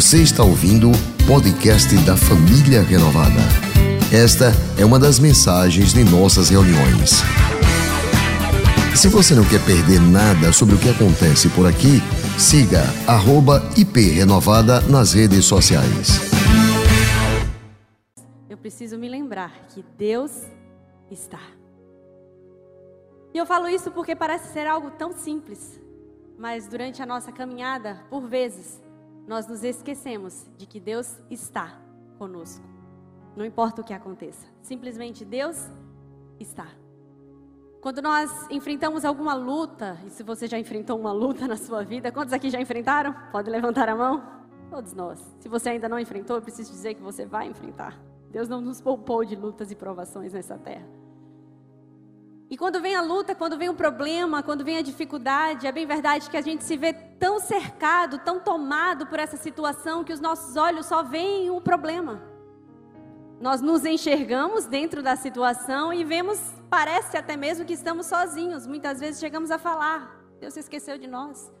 Você 0.00 0.22
está 0.22 0.42
ouvindo 0.42 0.88
o 0.90 1.26
podcast 1.26 1.94
da 2.06 2.16
Família 2.16 2.80
Renovada. 2.80 3.42
Esta 4.10 4.46
é 4.80 4.82
uma 4.82 4.98
das 4.98 5.18
mensagens 5.18 5.92
de 5.92 6.02
nossas 6.04 6.48
reuniões. 6.48 7.20
Se 8.96 9.08
você 9.08 9.34
não 9.34 9.44
quer 9.44 9.62
perder 9.66 10.00
nada 10.00 10.54
sobre 10.54 10.74
o 10.74 10.78
que 10.78 10.88
acontece 10.88 11.50
por 11.50 11.66
aqui, 11.66 12.00
siga 12.38 12.82
@iprenovada 13.76 14.80
nas 14.80 15.12
redes 15.12 15.44
sociais. 15.44 16.18
Eu 18.48 18.56
preciso 18.56 18.96
me 18.96 19.06
lembrar 19.06 19.52
que 19.68 19.84
Deus 19.98 20.32
está. 21.10 21.42
E 23.34 23.36
eu 23.36 23.44
falo 23.44 23.68
isso 23.68 23.90
porque 23.90 24.16
parece 24.16 24.50
ser 24.50 24.66
algo 24.66 24.92
tão 24.92 25.12
simples, 25.12 25.78
mas 26.38 26.66
durante 26.66 27.02
a 27.02 27.06
nossa 27.06 27.30
caminhada, 27.30 28.02
por 28.08 28.26
vezes, 28.26 28.80
nós 29.26 29.46
nos 29.46 29.62
esquecemos 29.62 30.46
de 30.56 30.66
que 30.66 30.80
Deus 30.80 31.20
está 31.30 31.80
conosco. 32.18 32.64
Não 33.36 33.44
importa 33.44 33.80
o 33.80 33.84
que 33.84 33.92
aconteça, 33.92 34.46
simplesmente 34.62 35.24
Deus 35.24 35.70
está. 36.38 36.68
Quando 37.80 38.02
nós 38.02 38.30
enfrentamos 38.50 39.06
alguma 39.06 39.32
luta, 39.32 39.98
e 40.04 40.10
se 40.10 40.22
você 40.22 40.46
já 40.46 40.58
enfrentou 40.58 40.98
uma 40.98 41.12
luta 41.12 41.48
na 41.48 41.56
sua 41.56 41.82
vida, 41.82 42.12
quantos 42.12 42.34
aqui 42.34 42.50
já 42.50 42.60
enfrentaram? 42.60 43.14
Pode 43.32 43.48
levantar 43.48 43.88
a 43.88 43.96
mão? 43.96 44.22
Todos 44.68 44.92
nós. 44.92 45.18
Se 45.40 45.48
você 45.48 45.70
ainda 45.70 45.88
não 45.88 45.98
enfrentou, 45.98 46.36
eu 46.36 46.42
preciso 46.42 46.70
dizer 46.70 46.94
que 46.94 47.02
você 47.02 47.24
vai 47.24 47.48
enfrentar. 47.48 47.98
Deus 48.30 48.48
não 48.48 48.60
nos 48.60 48.80
poupou 48.80 49.24
de 49.24 49.34
lutas 49.34 49.70
e 49.70 49.74
provações 49.74 50.34
nessa 50.34 50.58
terra. 50.58 50.86
E 52.50 52.56
quando 52.56 52.80
vem 52.80 52.96
a 52.96 53.00
luta, 53.00 53.32
quando 53.32 53.56
vem 53.56 53.68
o 53.68 53.74
problema, 53.74 54.42
quando 54.42 54.64
vem 54.64 54.76
a 54.76 54.82
dificuldade, 54.82 55.68
é 55.68 55.72
bem 55.72 55.86
verdade 55.86 56.28
que 56.28 56.36
a 56.36 56.40
gente 56.40 56.64
se 56.64 56.76
vê 56.76 56.92
tão 56.92 57.38
cercado, 57.38 58.18
tão 58.18 58.40
tomado 58.40 59.06
por 59.06 59.20
essa 59.20 59.36
situação 59.36 60.02
que 60.02 60.12
os 60.12 60.18
nossos 60.18 60.56
olhos 60.56 60.86
só 60.86 61.00
veem 61.00 61.48
o 61.48 61.60
problema. 61.60 62.20
Nós 63.40 63.60
nos 63.62 63.84
enxergamos 63.84 64.66
dentro 64.66 65.00
da 65.00 65.14
situação 65.14 65.94
e 65.94 66.02
vemos, 66.02 66.40
parece 66.68 67.16
até 67.16 67.36
mesmo 67.36 67.64
que 67.64 67.72
estamos 67.72 68.06
sozinhos. 68.06 68.66
Muitas 68.66 68.98
vezes 68.98 69.20
chegamos 69.20 69.52
a 69.52 69.58
falar: 69.58 70.20
Deus 70.40 70.54
se 70.54 70.60
esqueceu 70.60 70.98
de 70.98 71.06
nós. 71.06 71.52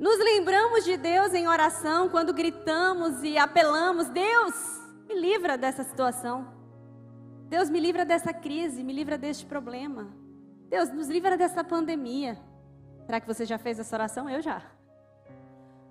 Nos 0.00 0.18
lembramos 0.18 0.82
de 0.82 0.96
Deus 0.96 1.34
em 1.34 1.46
oração 1.46 2.08
quando 2.08 2.32
gritamos 2.32 3.22
e 3.22 3.36
apelamos: 3.36 4.08
Deus, 4.08 4.54
me 5.06 5.14
livra 5.20 5.58
dessa 5.58 5.84
situação. 5.84 6.55
Deus 7.48 7.70
me 7.70 7.78
livra 7.80 8.04
dessa 8.04 8.32
crise, 8.32 8.82
me 8.82 8.92
livra 8.92 9.16
deste 9.16 9.46
problema. 9.46 10.08
Deus 10.68 10.92
nos 10.92 11.08
livra 11.08 11.36
dessa 11.36 11.62
pandemia. 11.62 12.38
Será 13.04 13.20
que 13.20 13.26
você 13.26 13.44
já 13.44 13.56
fez 13.56 13.78
essa 13.78 13.94
oração? 13.94 14.28
Eu 14.28 14.42
já. 14.42 14.62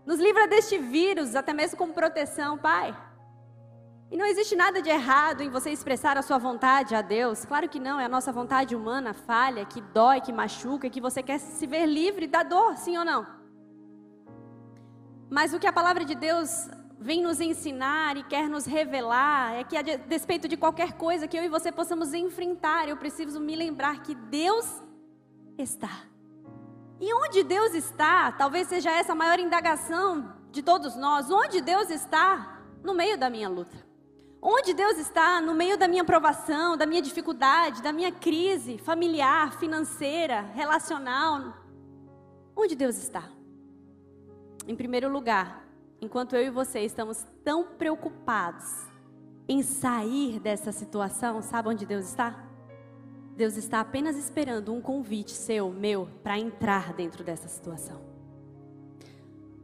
Nos 0.06 0.20
livra 0.20 0.48
deste 0.48 0.78
vírus, 0.78 1.36
até 1.36 1.54
mesmo 1.54 1.78
como 1.78 1.94
proteção, 1.94 2.58
Pai. 2.58 2.96
E 4.12 4.18
não 4.18 4.26
existe 4.26 4.56
nada 4.56 4.82
de 4.82 4.90
errado 4.90 5.42
em 5.42 5.50
você 5.50 5.72
expressar 5.72 6.18
a 6.18 6.22
sua 6.22 6.38
vontade 6.38 6.94
a 6.94 7.02
Deus. 7.02 7.44
Claro 7.46 7.68
que 7.68 7.80
não, 7.80 8.00
é 8.00 8.06
a 8.06 8.10
nossa 8.10 8.32
vontade 8.32 8.76
humana, 8.76 9.14
falha, 9.14 9.66
que 9.66 9.82
dói, 9.82 10.22
que 10.22 10.32
machuca, 10.32 10.90
que 10.90 11.02
você 11.02 11.24
quer 11.24 11.40
se 11.40 11.66
ver 11.66 11.86
livre 11.86 12.28
da 12.28 12.44
dor, 12.44 12.78
sim 12.78 12.98
ou 12.98 13.06
não? 13.06 13.26
Mas 15.30 15.54
o 15.54 15.60
que 15.60 15.66
a 15.66 15.74
palavra 15.74 16.06
de 16.06 16.14
Deus 16.14 16.70
vem 17.06 17.22
nos 17.22 17.40
ensinar 17.40 18.18
e 18.18 18.24
quer 18.24 18.50
nos 18.50 18.66
revelar 18.66 19.54
é 19.54 19.64
que, 19.64 19.78
a 19.78 19.84
despeito 19.84 20.48
de 20.48 20.58
qualquer 20.58 20.94
coisa 20.94 21.28
que 21.28 21.38
eu 21.38 21.44
e 21.44 21.48
você 21.48 21.72
possamos 21.72 22.16
enfrentar, 22.16 22.90
eu 22.90 22.98
preciso 22.98 23.40
me 23.40 23.56
lembrar 23.56 24.02
que 24.02 24.16
Deus 24.16 24.66
está. 25.56 26.02
E 27.00 27.14
onde 27.14 27.44
Deus 27.44 27.76
está, 27.76 28.32
talvez 28.32 28.68
seja 28.68 28.90
essa 28.90 29.12
a 29.12 29.16
maior 29.16 29.38
indagação 29.38 30.34
de 30.50 30.64
todos 30.64 30.96
nós: 30.96 31.30
onde 31.30 31.62
Deus 31.62 31.92
está? 31.92 32.64
No 32.84 32.96
meio 32.96 33.20
da 33.20 33.30
minha 33.30 33.50
luta. 33.50 33.86
Onde 34.42 34.74
Deus 34.74 34.98
está? 34.98 35.40
No 35.40 35.54
meio 35.54 35.78
da 35.78 35.88
minha 35.88 36.04
provação, 36.04 36.76
da 36.76 36.88
minha 36.88 37.04
dificuldade, 37.04 37.84
da 37.84 37.94
minha 37.94 38.12
crise 38.12 38.80
familiar, 38.80 39.60
financeira, 39.60 40.42
relacional. 40.56 41.54
Onde 42.56 42.76
Deus 42.76 42.98
está? 42.98 43.30
Em 44.68 44.76
primeiro 44.76 45.08
lugar, 45.08 45.65
enquanto 46.02 46.36
eu 46.36 46.46
e 46.46 46.50
você 46.50 46.82
estamos 46.82 47.26
tão 47.44 47.66
preocupados 47.78 48.86
em 49.48 49.62
sair 49.62 50.40
dessa 50.40 50.72
situação, 50.72 51.42
sabe 51.42 51.70
onde 51.70 51.86
Deus 51.86 52.06
está? 52.06 52.44
Deus 53.36 53.58
está 53.58 53.82
apenas 53.82 54.16
esperando 54.16 54.74
um 54.74 54.82
convite 54.82 55.32
seu, 55.32 55.70
meu, 55.70 56.08
para 56.24 56.40
entrar 56.40 56.94
dentro 56.94 57.24
dessa 57.24 57.48
situação. 57.48 58.02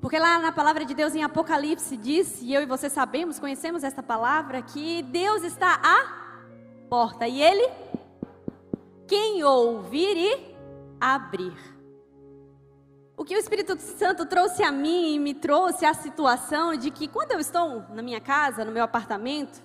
Porque 0.02 0.18
lá 0.18 0.40
na 0.40 0.52
palavra 0.52 0.84
de 0.84 0.94
Deus 0.94 1.16
em 1.16 1.24
Apocalipse 1.24 1.96
diz, 1.96 2.42
e 2.42 2.54
eu 2.54 2.62
e 2.62 2.66
você 2.66 2.90
sabemos, 2.90 3.40
conhecemos 3.40 3.84
essa 3.84 4.04
palavra, 4.04 4.62
que 4.62 5.04
Deus 5.04 5.44
está 5.44 5.80
à 5.82 6.22
porta 6.90 7.28
e 7.28 7.42
Ele, 7.42 7.70
quem 9.08 9.44
ouvir 9.44 10.18
e 10.18 10.56
abrir. 11.00 11.71
O 13.22 13.24
que 13.24 13.36
o 13.36 13.38
Espírito 13.38 13.80
Santo 13.80 14.26
trouxe 14.26 14.64
a 14.64 14.72
mim 14.72 15.14
e 15.14 15.20
me 15.20 15.36
trouxe 15.36 15.86
a 15.86 15.94
situação 15.94 16.76
de 16.76 16.90
que 16.90 17.08
quando 17.08 17.34
eu 17.34 17.40
estou 17.40 17.84
na 17.94 18.02
minha 18.02 18.20
casa, 18.20 18.66
no 18.66 18.72
meu 18.72 18.84
apartamento, 18.84 19.62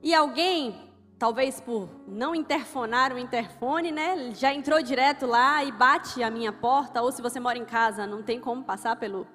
e 0.00 0.14
alguém, 0.14 0.92
talvez 1.18 1.60
por 1.60 1.88
não 2.06 2.36
interfonar 2.36 3.12
o 3.12 3.18
interfone, 3.18 3.90
né, 3.90 4.30
já 4.30 4.54
entrou 4.54 4.80
direto 4.80 5.26
lá 5.26 5.64
e 5.64 5.72
bate 5.72 6.22
a 6.22 6.30
minha 6.30 6.52
porta, 6.52 7.02
ou 7.02 7.10
se 7.10 7.20
você 7.20 7.40
mora 7.40 7.58
em 7.58 7.64
casa, 7.64 8.06
não 8.06 8.22
tem 8.22 8.38
como 8.38 8.62
passar 8.62 8.94
pelo, 8.94 9.26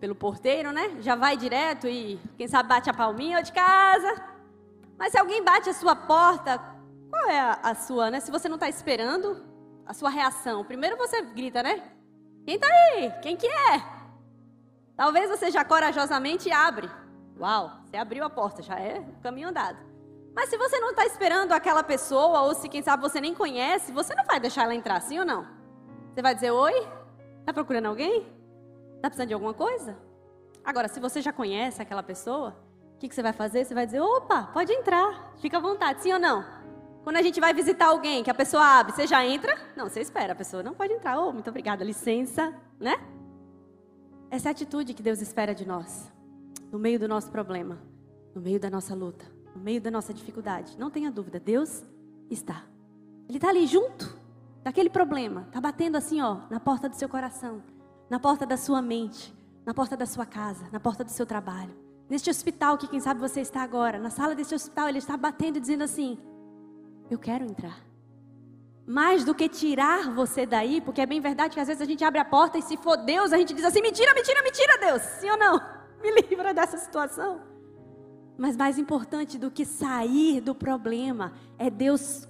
pelo 0.00 0.16
porteiro, 0.16 0.72
né? 0.72 0.96
Já 0.98 1.14
vai 1.14 1.36
direto 1.36 1.86
e 1.86 2.18
quem 2.36 2.48
sabe 2.48 2.68
bate 2.68 2.90
a 2.90 2.92
palminha 2.94 3.44
de 3.44 3.52
casa. 3.52 4.12
Mas 4.98 5.12
se 5.12 5.18
alguém 5.20 5.40
bate 5.44 5.70
a 5.70 5.72
sua 5.72 5.94
porta, 5.94 6.58
qual 7.08 7.30
é 7.30 7.38
a, 7.38 7.60
a 7.62 7.74
sua, 7.76 8.10
né? 8.10 8.18
Se 8.18 8.32
você 8.32 8.48
não 8.48 8.56
está 8.56 8.68
esperando, 8.68 9.40
a 9.86 9.94
sua 9.94 10.10
reação. 10.10 10.64
Primeiro 10.64 10.96
você 10.96 11.22
grita, 11.22 11.62
né? 11.62 11.80
Quem 12.44 12.56
está 12.56 12.66
aí? 12.66 13.12
Quem 13.22 13.36
que 13.36 13.46
é? 13.46 13.82
Talvez 14.96 15.30
você 15.30 15.50
já 15.50 15.64
corajosamente 15.64 16.50
abre. 16.50 16.90
Uau, 17.38 17.70
você 17.84 17.96
abriu 17.96 18.24
a 18.24 18.30
porta, 18.30 18.62
já 18.62 18.78
é 18.78 19.02
caminho 19.22 19.48
andado. 19.48 19.78
Mas 20.34 20.48
se 20.48 20.56
você 20.56 20.78
não 20.80 20.90
está 20.90 21.04
esperando 21.04 21.52
aquela 21.52 21.82
pessoa, 21.82 22.42
ou 22.42 22.54
se 22.54 22.68
quem 22.68 22.82
sabe 22.82 23.02
você 23.02 23.20
nem 23.20 23.34
conhece, 23.34 23.92
você 23.92 24.14
não 24.14 24.24
vai 24.24 24.40
deixar 24.40 24.64
ela 24.64 24.74
entrar, 24.74 25.00
sim 25.00 25.18
ou 25.18 25.24
não? 25.24 25.46
Você 26.12 26.22
vai 26.22 26.34
dizer 26.34 26.50
oi? 26.50 26.86
Está 27.40 27.52
procurando 27.52 27.86
alguém? 27.86 28.26
Está 28.96 29.08
precisando 29.08 29.28
de 29.28 29.34
alguma 29.34 29.54
coisa? 29.54 29.96
Agora, 30.64 30.88
se 30.88 31.00
você 31.00 31.20
já 31.20 31.32
conhece 31.32 31.82
aquela 31.82 32.02
pessoa, 32.02 32.56
o 32.94 32.98
que, 32.98 33.08
que 33.08 33.14
você 33.14 33.22
vai 33.22 33.32
fazer? 33.32 33.64
Você 33.64 33.74
vai 33.74 33.84
dizer, 33.84 34.00
opa, 34.00 34.44
pode 34.52 34.72
entrar, 34.72 35.32
fica 35.38 35.58
à 35.58 35.60
vontade, 35.60 36.02
sim 36.02 36.12
ou 36.12 36.18
não? 36.18 36.44
Quando 37.02 37.16
a 37.16 37.22
gente 37.22 37.40
vai 37.40 37.52
visitar 37.52 37.86
alguém, 37.86 38.22
que 38.22 38.30
a 38.30 38.34
pessoa 38.34 38.64
abre, 38.64 38.92
você 38.92 39.06
já 39.06 39.24
entra? 39.26 39.58
Não, 39.76 39.88
você 39.88 40.00
espera, 40.00 40.32
a 40.32 40.36
pessoa 40.36 40.62
não 40.62 40.72
pode 40.72 40.92
entrar. 40.92 41.18
Oh, 41.18 41.32
muito 41.32 41.50
obrigada, 41.50 41.82
licença, 41.84 42.54
né? 42.78 42.94
Essa 44.30 44.48
é 44.48 44.50
a 44.50 44.52
atitude 44.52 44.94
que 44.94 45.02
Deus 45.02 45.20
espera 45.20 45.54
de 45.54 45.66
nós. 45.66 46.12
No 46.70 46.78
meio 46.78 46.98
do 46.98 47.08
nosso 47.08 47.30
problema, 47.30 47.78
no 48.34 48.40
meio 48.40 48.60
da 48.60 48.70
nossa 48.70 48.94
luta, 48.94 49.24
no 49.54 49.60
meio 49.60 49.80
da 49.80 49.90
nossa 49.90 50.14
dificuldade. 50.14 50.78
Não 50.78 50.90
tenha 50.90 51.10
dúvida, 51.10 51.40
Deus 51.40 51.84
está. 52.30 52.64
Ele 53.28 53.38
está 53.38 53.48
ali 53.48 53.66
junto 53.66 54.16
daquele 54.62 54.88
problema. 54.88 55.42
Está 55.48 55.60
batendo 55.60 55.96
assim, 55.96 56.20
ó, 56.20 56.38
na 56.48 56.60
porta 56.60 56.88
do 56.88 56.94
seu 56.94 57.08
coração, 57.08 57.62
na 58.08 58.20
porta 58.20 58.46
da 58.46 58.56
sua 58.56 58.80
mente, 58.80 59.34
na 59.66 59.74
porta 59.74 59.96
da 59.96 60.06
sua 60.06 60.24
casa, 60.24 60.66
na 60.70 60.78
porta 60.78 61.02
do 61.02 61.10
seu 61.10 61.26
trabalho. 61.26 61.74
Neste 62.08 62.30
hospital 62.30 62.78
que 62.78 62.86
quem 62.86 63.00
sabe 63.00 63.20
você 63.20 63.40
está 63.40 63.62
agora, 63.62 63.98
na 63.98 64.10
sala 64.10 64.34
deste 64.34 64.54
hospital, 64.54 64.88
ele 64.88 64.98
está 64.98 65.16
batendo 65.16 65.56
e 65.56 65.60
dizendo 65.60 65.82
assim: 65.82 66.18
eu 67.10 67.18
quero 67.18 67.44
entrar. 67.44 67.78
Mais 68.86 69.24
do 69.24 69.34
que 69.34 69.48
tirar 69.48 70.12
você 70.12 70.44
daí, 70.44 70.80
porque 70.80 71.00
é 71.00 71.06
bem 71.06 71.20
verdade 71.20 71.54
que 71.54 71.60
às 71.60 71.68
vezes 71.68 71.80
a 71.80 71.86
gente 71.86 72.04
abre 72.04 72.18
a 72.18 72.24
porta 72.24 72.58
e 72.58 72.62
se 72.62 72.76
for 72.76 72.96
Deus, 72.96 73.32
a 73.32 73.38
gente 73.38 73.54
diz 73.54 73.64
assim: 73.64 73.80
mentira, 73.80 74.12
mentira, 74.14 74.42
mentira, 74.42 74.78
Deus. 74.78 75.02
Sim 75.02 75.30
ou 75.30 75.38
não? 75.38 75.60
Me 76.02 76.10
livra 76.28 76.52
dessa 76.52 76.76
situação. 76.76 77.40
Mas 78.36 78.56
mais 78.56 78.78
importante 78.78 79.38
do 79.38 79.50
que 79.50 79.64
sair 79.64 80.40
do 80.40 80.54
problema 80.54 81.32
é 81.58 81.70
Deus 81.70 82.26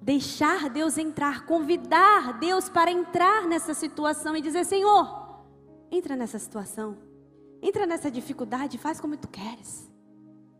deixar 0.00 0.70
Deus 0.70 0.96
entrar, 0.96 1.44
convidar 1.44 2.38
Deus 2.38 2.70
para 2.70 2.90
entrar 2.90 3.46
nessa 3.46 3.74
situação 3.74 4.34
e 4.34 4.40
dizer: 4.40 4.64
Senhor, 4.64 5.44
entra 5.90 6.16
nessa 6.16 6.38
situação, 6.38 6.96
entra 7.60 7.84
nessa 7.84 8.10
dificuldade, 8.10 8.78
faz 8.78 8.98
como 8.98 9.18
tu 9.18 9.28
queres. 9.28 9.90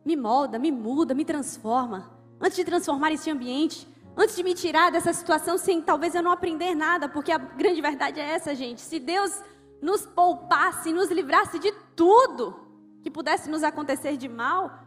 Me 0.05 0.17
molda, 0.17 0.59
me 0.59 0.71
muda, 0.71 1.15
me 1.15 1.25
transforma 1.25 2.20
antes 2.41 2.57
de 2.57 2.65
transformar 2.65 3.13
esse 3.13 3.31
ambiente, 3.31 3.87
antes 4.17 4.35
de 4.35 4.43
me 4.43 4.55
tirar 4.55 4.91
dessa 4.91 5.13
situação 5.13 5.59
sem 5.59 5.83
talvez 5.83 6.15
eu 6.15 6.23
não 6.23 6.31
aprender 6.31 6.75
nada, 6.75 7.09
porque 7.09 7.31
a 7.31 7.39
grande 7.39 7.81
verdade 7.81 8.19
é 8.19 8.31
essa, 8.31 8.55
gente. 8.55 8.81
Se 8.81 8.99
Deus 8.99 9.43
nos 9.83 10.07
poupasse, 10.07 10.93
nos 10.93 11.11
livrasse 11.11 11.59
de 11.59 11.73
tudo 11.95 12.69
que 13.03 13.11
pudesse 13.11 13.49
nos 13.49 13.63
acontecer 13.63 14.17
de 14.17 14.29
mal, 14.29 14.85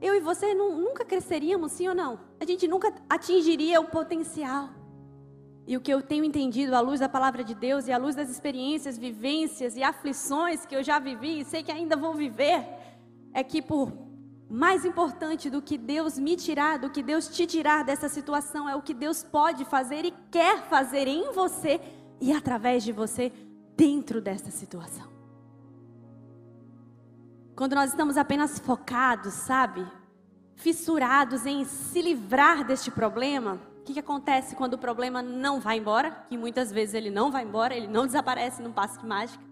eu 0.00 0.14
e 0.14 0.20
você 0.20 0.54
não, 0.54 0.76
nunca 0.76 1.04
cresceríamos, 1.04 1.72
sim 1.72 1.88
ou 1.88 1.94
não? 1.94 2.20
A 2.40 2.44
gente 2.44 2.68
nunca 2.68 2.92
atingiria 3.08 3.80
o 3.80 3.86
potencial. 3.86 4.68
E 5.66 5.76
o 5.78 5.80
que 5.80 5.90
eu 5.90 6.02
tenho 6.02 6.24
entendido 6.24 6.76
à 6.76 6.80
luz 6.80 7.00
da 7.00 7.08
palavra 7.08 7.42
de 7.42 7.54
Deus 7.54 7.86
e 7.86 7.92
à 7.92 7.96
luz 7.96 8.14
das 8.14 8.28
experiências, 8.28 8.98
vivências 8.98 9.76
e 9.76 9.82
aflições 9.82 10.66
que 10.66 10.76
eu 10.76 10.82
já 10.82 10.98
vivi 10.98 11.40
e 11.40 11.44
sei 11.44 11.62
que 11.62 11.72
ainda 11.72 11.96
vou 11.96 12.12
viver, 12.12 12.66
é 13.32 13.42
que 13.42 13.62
por 13.62 13.90
mais 14.48 14.84
importante 14.84 15.48
do 15.48 15.62
que 15.62 15.78
Deus 15.78 16.18
me 16.18 16.36
tirar, 16.36 16.78
do 16.78 16.90
que 16.90 17.02
Deus 17.02 17.28
te 17.28 17.46
tirar 17.46 17.84
dessa 17.84 18.08
situação, 18.08 18.68
é 18.68 18.76
o 18.76 18.82
que 18.82 18.94
Deus 18.94 19.22
pode 19.22 19.64
fazer 19.64 20.04
e 20.04 20.14
quer 20.30 20.62
fazer 20.68 21.08
em 21.08 21.32
você 21.32 21.80
e 22.20 22.32
através 22.32 22.84
de 22.84 22.92
você 22.92 23.32
dentro 23.76 24.20
desta 24.20 24.50
situação. 24.50 25.12
Quando 27.56 27.74
nós 27.74 27.90
estamos 27.90 28.16
apenas 28.16 28.58
focados, 28.58 29.32
sabe, 29.32 29.86
fissurados 30.56 31.46
em 31.46 31.64
se 31.64 32.02
livrar 32.02 32.64
deste 32.64 32.90
problema, 32.90 33.60
o 33.80 33.84
que, 33.84 33.94
que 33.94 34.00
acontece 34.00 34.56
quando 34.56 34.74
o 34.74 34.78
problema 34.78 35.22
não 35.22 35.60
vai 35.60 35.78
embora? 35.78 36.10
Que 36.28 36.36
muitas 36.36 36.72
vezes 36.72 36.94
ele 36.94 37.10
não 37.10 37.30
vai 37.30 37.44
embora, 37.44 37.74
ele 37.74 37.86
não 37.86 38.06
desaparece 38.06 38.62
num 38.62 38.72
passo 38.72 38.98
de 38.98 39.06
mágica. 39.06 39.42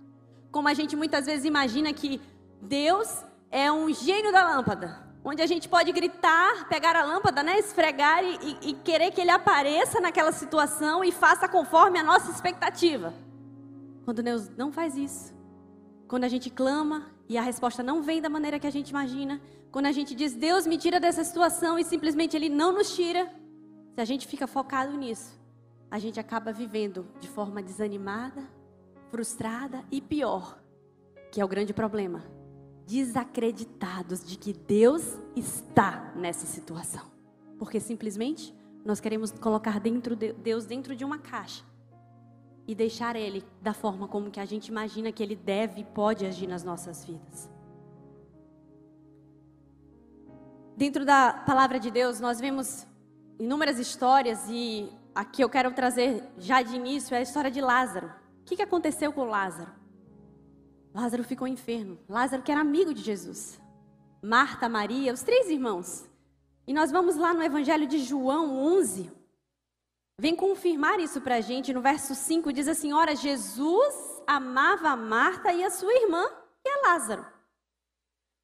Como 0.51 0.69
a 0.69 0.75
gente 0.75 0.97
muitas 0.97 1.27
vezes 1.27 1.45
imagina 1.45 1.93
que 1.93 2.21
Deus 2.61 3.25
é 3.53 3.71
um 3.71 3.93
gênio 3.93 4.33
da 4.33 4.43
lâmpada, 4.43 4.99
onde 5.23 5.43
a 5.43 5.47
gente 5.47 5.69
pode 5.69 5.93
gritar, 5.93 6.67
pegar 6.71 6.97
a 6.97 7.05
lâmpada, 7.05 7.43
né, 7.43 7.59
esfregar 7.59 8.25
e, 8.25 8.57
e, 8.63 8.75
querer 8.83 9.11
que 9.11 9.21
ele 9.21 9.31
apareça 9.31 10.01
naquela 10.01 10.33
situação 10.33 11.05
e 11.05 11.13
faça 11.13 11.47
conforme 11.47 11.99
a 11.99 12.03
nossa 12.03 12.31
expectativa. 12.31 13.13
Quando 14.07 14.23
Deus 14.23 14.49
não 14.57 14.73
faz 14.73 14.97
isso, 14.97 15.35
quando 16.09 16.25
a 16.25 16.29
gente 16.29 16.49
clama 16.49 17.13
e 17.29 17.37
a 17.37 17.43
resposta 17.43 17.83
não 17.83 18.03
vem 18.03 18.23
da 18.23 18.31
maneira 18.31 18.59
que 18.59 18.67
a 18.67 18.73
gente 18.73 18.89
imagina, 18.89 19.39
quando 19.71 19.87
a 19.87 19.93
gente 19.93 20.15
diz 20.15 20.35
Deus 20.35 20.67
me 20.67 20.79
tira 20.79 20.99
dessa 20.99 21.23
situação 21.23 21.79
e 21.79 21.85
simplesmente 21.85 22.35
Ele 22.35 22.49
não 22.49 22.73
nos 22.73 22.97
tira, 22.97 23.31
se 23.95 24.01
a 24.01 24.05
gente 24.05 24.27
fica 24.27 24.47
focado 24.47 24.97
nisso, 24.97 25.39
a 25.91 25.99
gente 25.99 26.19
acaba 26.19 26.53
vivendo 26.53 27.07
de 27.21 27.29
forma 27.29 27.63
desanimada, 27.63 28.43
frustrada 29.11 29.85
e 29.91 30.01
pior, 30.01 30.59
que 31.31 31.39
é 31.39 31.45
o 31.45 31.49
grande 31.49 31.75
problema, 31.75 32.25
desacreditados 32.93 34.23
de 34.23 34.37
que 34.37 34.53
Deus 34.53 35.03
está 35.35 36.13
nessa 36.15 36.45
situação. 36.45 37.07
Porque 37.59 37.81
simplesmente 37.81 38.55
nós 38.85 39.01
queremos 39.01 39.33
colocar 39.33 39.81
dentro 39.81 40.15
de 40.15 40.35
Deus 40.35 40.67
dentro 40.67 40.95
de 40.95 41.03
uma 41.03 41.17
caixa 41.17 41.65
e 42.69 42.75
deixar 42.75 43.17
ele 43.17 43.43
da 43.63 43.73
forma 43.73 44.07
como 44.07 44.31
que 44.31 44.39
a 44.39 44.45
gente 44.45 44.69
imagina 44.69 45.11
que 45.11 45.23
ele 45.23 45.35
deve 45.35 45.81
e 45.81 45.85
pode 45.85 46.27
agir 46.27 46.47
nas 46.47 46.63
nossas 46.63 47.03
vidas. 47.03 47.51
Dentro 50.77 51.07
da 51.07 51.33
palavra 51.33 51.81
de 51.81 51.91
Deus, 51.91 52.21
nós 52.21 52.39
vemos 52.39 52.87
inúmeras 53.39 53.79
histórias 53.79 54.39
e 54.51 54.93
aqui 55.15 55.43
eu 55.43 55.49
quero 55.49 55.73
trazer 55.73 56.23
já 56.37 56.61
de 56.61 56.77
início 56.77 57.15
é 57.15 57.19
a 57.19 57.23
história 57.23 57.51
de 57.51 57.63
Lázaro. 57.63 58.09
O 58.43 58.45
que, 58.45 58.57
que 58.57 58.63
aconteceu 58.63 59.15
com 59.15 59.25
Lázaro? 59.25 59.82
Lázaro 60.95 61.25
ficou 61.25 61.49
enfermo. 61.49 61.99
Lázaro 62.09 62.43
que 62.43 62.53
era 62.53 62.61
amigo 62.61 62.93
de 62.93 63.03
Jesus. 63.03 63.61
Marta, 64.23 64.69
Maria, 64.69 65.13
os 65.13 65.23
três 65.23 65.49
irmãos. 65.49 66.09
E 66.67 66.73
nós 66.73 66.91
vamos 66.91 67.17
lá 67.17 67.35
no 67.35 67.43
Evangelho 67.43 67.87
de 67.87 67.99
João 67.99 68.57
11. 68.59 69.11
Vem 70.19 70.37
confirmar 70.37 71.01
isso 71.01 71.21
para 71.21 71.37
a 71.37 71.41
gente. 71.41 71.73
No 71.73 71.81
verso 71.81 72.15
5 72.15 72.53
diz 72.53 72.69
assim: 72.69 72.93
Ora, 72.93 73.17
Jesus 73.17 74.23
amava 74.27 74.91
a 74.91 74.97
Marta 74.97 75.53
e 75.53 75.65
a 75.65 75.71
sua 75.71 75.93
irmã 75.93 76.25
e 76.65 76.69
a 76.69 76.89
Lázaro. 76.89 77.27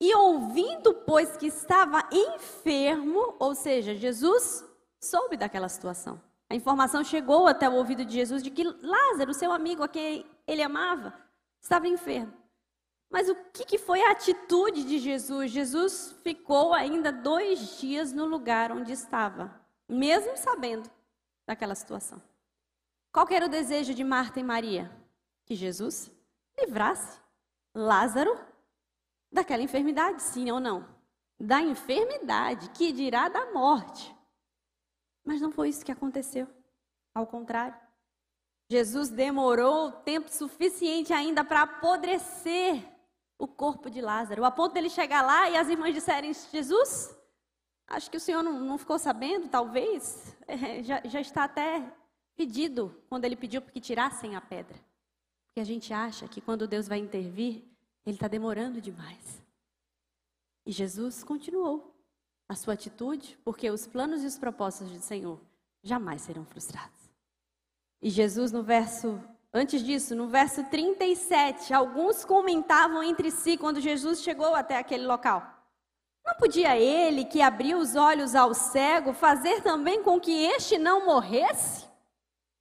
E 0.01 0.15
ouvindo, 0.15 0.95
pois, 0.95 1.37
que 1.37 1.47
estava 1.47 2.09
enfermo, 2.13 3.35
ou 3.39 3.55
seja, 3.55 3.95
Jesus 3.95 4.65
soube 5.01 5.37
daquela 5.37 5.69
situação. 5.69 6.21
A 6.51 6.55
informação 6.55 7.05
chegou 7.05 7.47
até 7.47 7.69
o 7.69 7.75
ouvido 7.75 8.05
de 8.05 8.15
Jesus 8.15 8.43
de 8.43 8.51
que 8.51 8.65
Lázaro, 8.65 9.35
seu 9.35 9.53
amigo 9.53 9.83
a 9.83 9.89
quem 9.89 10.25
ele 10.47 10.63
amava, 10.63 11.13
estava 11.61 11.89
enfermo. 11.89 12.33
Mas 13.11 13.29
o 13.29 13.35
que, 13.53 13.65
que 13.65 13.79
foi 13.79 14.03
a 14.03 14.13
atitude 14.13 14.85
de 14.85 14.99
Jesus? 14.99 15.51
Jesus 15.51 16.17
ficou 16.23 16.75
ainda 16.75 17.11
dois 17.11 17.79
dias 17.79 18.13
no 18.13 18.27
lugar 18.27 18.71
onde 18.71 18.93
estava, 18.93 19.59
mesmo 19.89 20.37
sabendo 20.37 20.91
daquela 21.47 21.75
situação. 21.75 22.23
Qual 23.11 23.27
era 23.31 23.47
o 23.47 23.49
desejo 23.49 23.95
de 23.95 24.05
Marta 24.05 24.39
e 24.39 24.43
Maria? 24.43 24.95
Que 25.47 25.55
Jesus 25.55 26.11
livrasse 26.59 27.19
Lázaro 27.75 28.39
daquela 29.33 29.63
enfermidade, 29.63 30.23
sim 30.23 30.51
ou 30.51 30.61
não? 30.61 30.87
Da 31.41 31.63
enfermidade, 31.63 32.71
que 32.71 32.93
dirá 32.93 33.29
da 33.29 33.53
morte. 33.53 34.15
Mas 35.25 35.41
não 35.41 35.51
foi 35.51 35.71
isso 35.71 35.85
que 35.85 35.93
aconteceu. 35.93 36.47
Ao 37.15 37.27
contrário. 37.27 37.88
Jesus 38.71 39.09
demorou 39.09 39.91
tempo 39.91 40.31
suficiente 40.31 41.13
ainda 41.13 41.43
para 41.43 41.63
apodrecer 41.63 42.85
o 43.39 43.47
corpo 43.47 43.89
de 43.89 44.01
Lázaro, 44.01 44.45
a 44.45 44.51
ponto 44.51 44.75
dele 44.75 44.91
chegar 44.91 45.23
lá 45.23 45.49
e 45.49 45.57
as 45.57 45.69
irmãs 45.69 45.95
disserem: 45.95 46.35
Jesus, 46.35 47.17
acho 47.87 48.11
que 48.11 48.17
o 48.17 48.21
senhor 48.21 48.43
não, 48.43 48.61
não 48.61 48.77
ficou 48.77 48.99
sabendo, 48.99 49.49
talvez. 49.49 50.37
É, 50.51 50.83
já, 50.83 51.03
já 51.05 51.21
está 51.21 51.45
até 51.45 51.93
pedido 52.35 52.99
quando 53.11 53.27
ele 53.27 53.37
pediu 53.37 53.61
que 53.61 53.79
tirassem 53.79 54.35
a 54.35 54.41
pedra. 54.41 54.81
Porque 55.47 55.61
a 55.61 55.65
gente 55.65 55.93
acha 55.93 56.27
que 56.27 56.41
quando 56.41 56.67
Deus 56.67 56.89
vai 56.89 56.99
intervir, 56.99 57.63
ele 58.07 58.17
está 58.17 58.29
demorando 58.29 58.81
demais. 58.81 59.43
E 60.65 60.73
Jesus 60.73 61.23
continuou 61.23 61.95
a 62.49 62.55
sua 62.55 62.73
atitude, 62.73 63.39
porque 63.45 63.71
os 63.71 63.87
planos 63.87 64.23
e 64.23 64.27
os 64.27 64.39
propósitos 64.39 64.91
do 64.91 65.01
Senhor 65.01 65.39
jamais 65.83 66.23
serão 66.23 66.47
frustrados. 66.47 66.98
E 68.01 68.11
Jesus, 68.11 68.53
no 68.53 68.63
verso, 68.63 69.21
antes 69.53 69.83
disso, 69.83 70.15
no 70.15 70.29
verso 70.29 70.63
37, 70.65 71.75
alguns 71.75 72.25
comentavam 72.25 73.03
entre 73.03 73.31
si 73.31 73.57
quando 73.57 73.81
Jesus 73.81 74.23
chegou 74.23 74.55
até 74.55 74.79
aquele 74.79 75.07
local. 75.07 75.43
Não 76.25 76.35
podia 76.35 76.77
ele, 76.77 77.25
que 77.25 77.41
abriu 77.41 77.79
os 77.79 77.97
olhos 77.97 78.35
ao 78.35 78.53
cego, 78.53 79.13
fazer 79.13 79.63
também 79.63 80.03
com 80.03 80.21
que 80.21 80.45
este 80.45 80.79
não 80.79 81.07
morresse? 81.07 81.87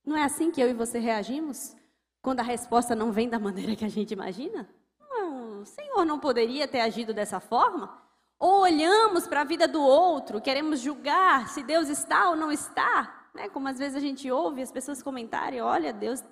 Não 0.06 0.16
é 0.16 0.24
assim 0.24 0.50
que 0.50 0.62
eu 0.62 0.70
e 0.70 0.74
você 0.74 1.00
reagimos? 1.00 1.76
Quando 2.22 2.40
a 2.40 2.44
resposta 2.44 2.96
não 2.96 3.12
vem 3.12 3.28
da 3.28 3.38
maneira 3.38 3.76
que 3.76 3.84
a 3.84 3.90
gente 3.90 4.12
imagina? 4.12 4.68
Não, 5.00 5.62
o 5.62 5.66
Senhor 5.66 6.06
não 6.06 6.18
poderia 6.18 6.68
ter 6.68 6.80
agido 6.80 7.14
dessa 7.14 7.40
forma? 7.42 8.02
Ou 8.40 8.62
olhamos 8.62 9.28
para 9.28 9.42
a 9.42 9.44
vida 9.44 9.68
do 9.68 9.82
outro, 9.82 10.40
queremos 10.40 10.80
julgar 10.80 11.50
se 11.50 11.62
Deus 11.62 11.90
está 11.90 12.30
ou 12.30 12.36
não 12.36 12.52
está, 12.52 13.17
né? 13.38 13.48
Como 13.48 13.68
às 13.68 13.78
vezes 13.78 13.96
a 13.96 14.00
gente 14.00 14.30
ouve 14.30 14.62
as 14.62 14.72
pessoas 14.72 15.02
comentarem, 15.02 15.62
olha, 15.62 15.94
Deus, 15.94 16.24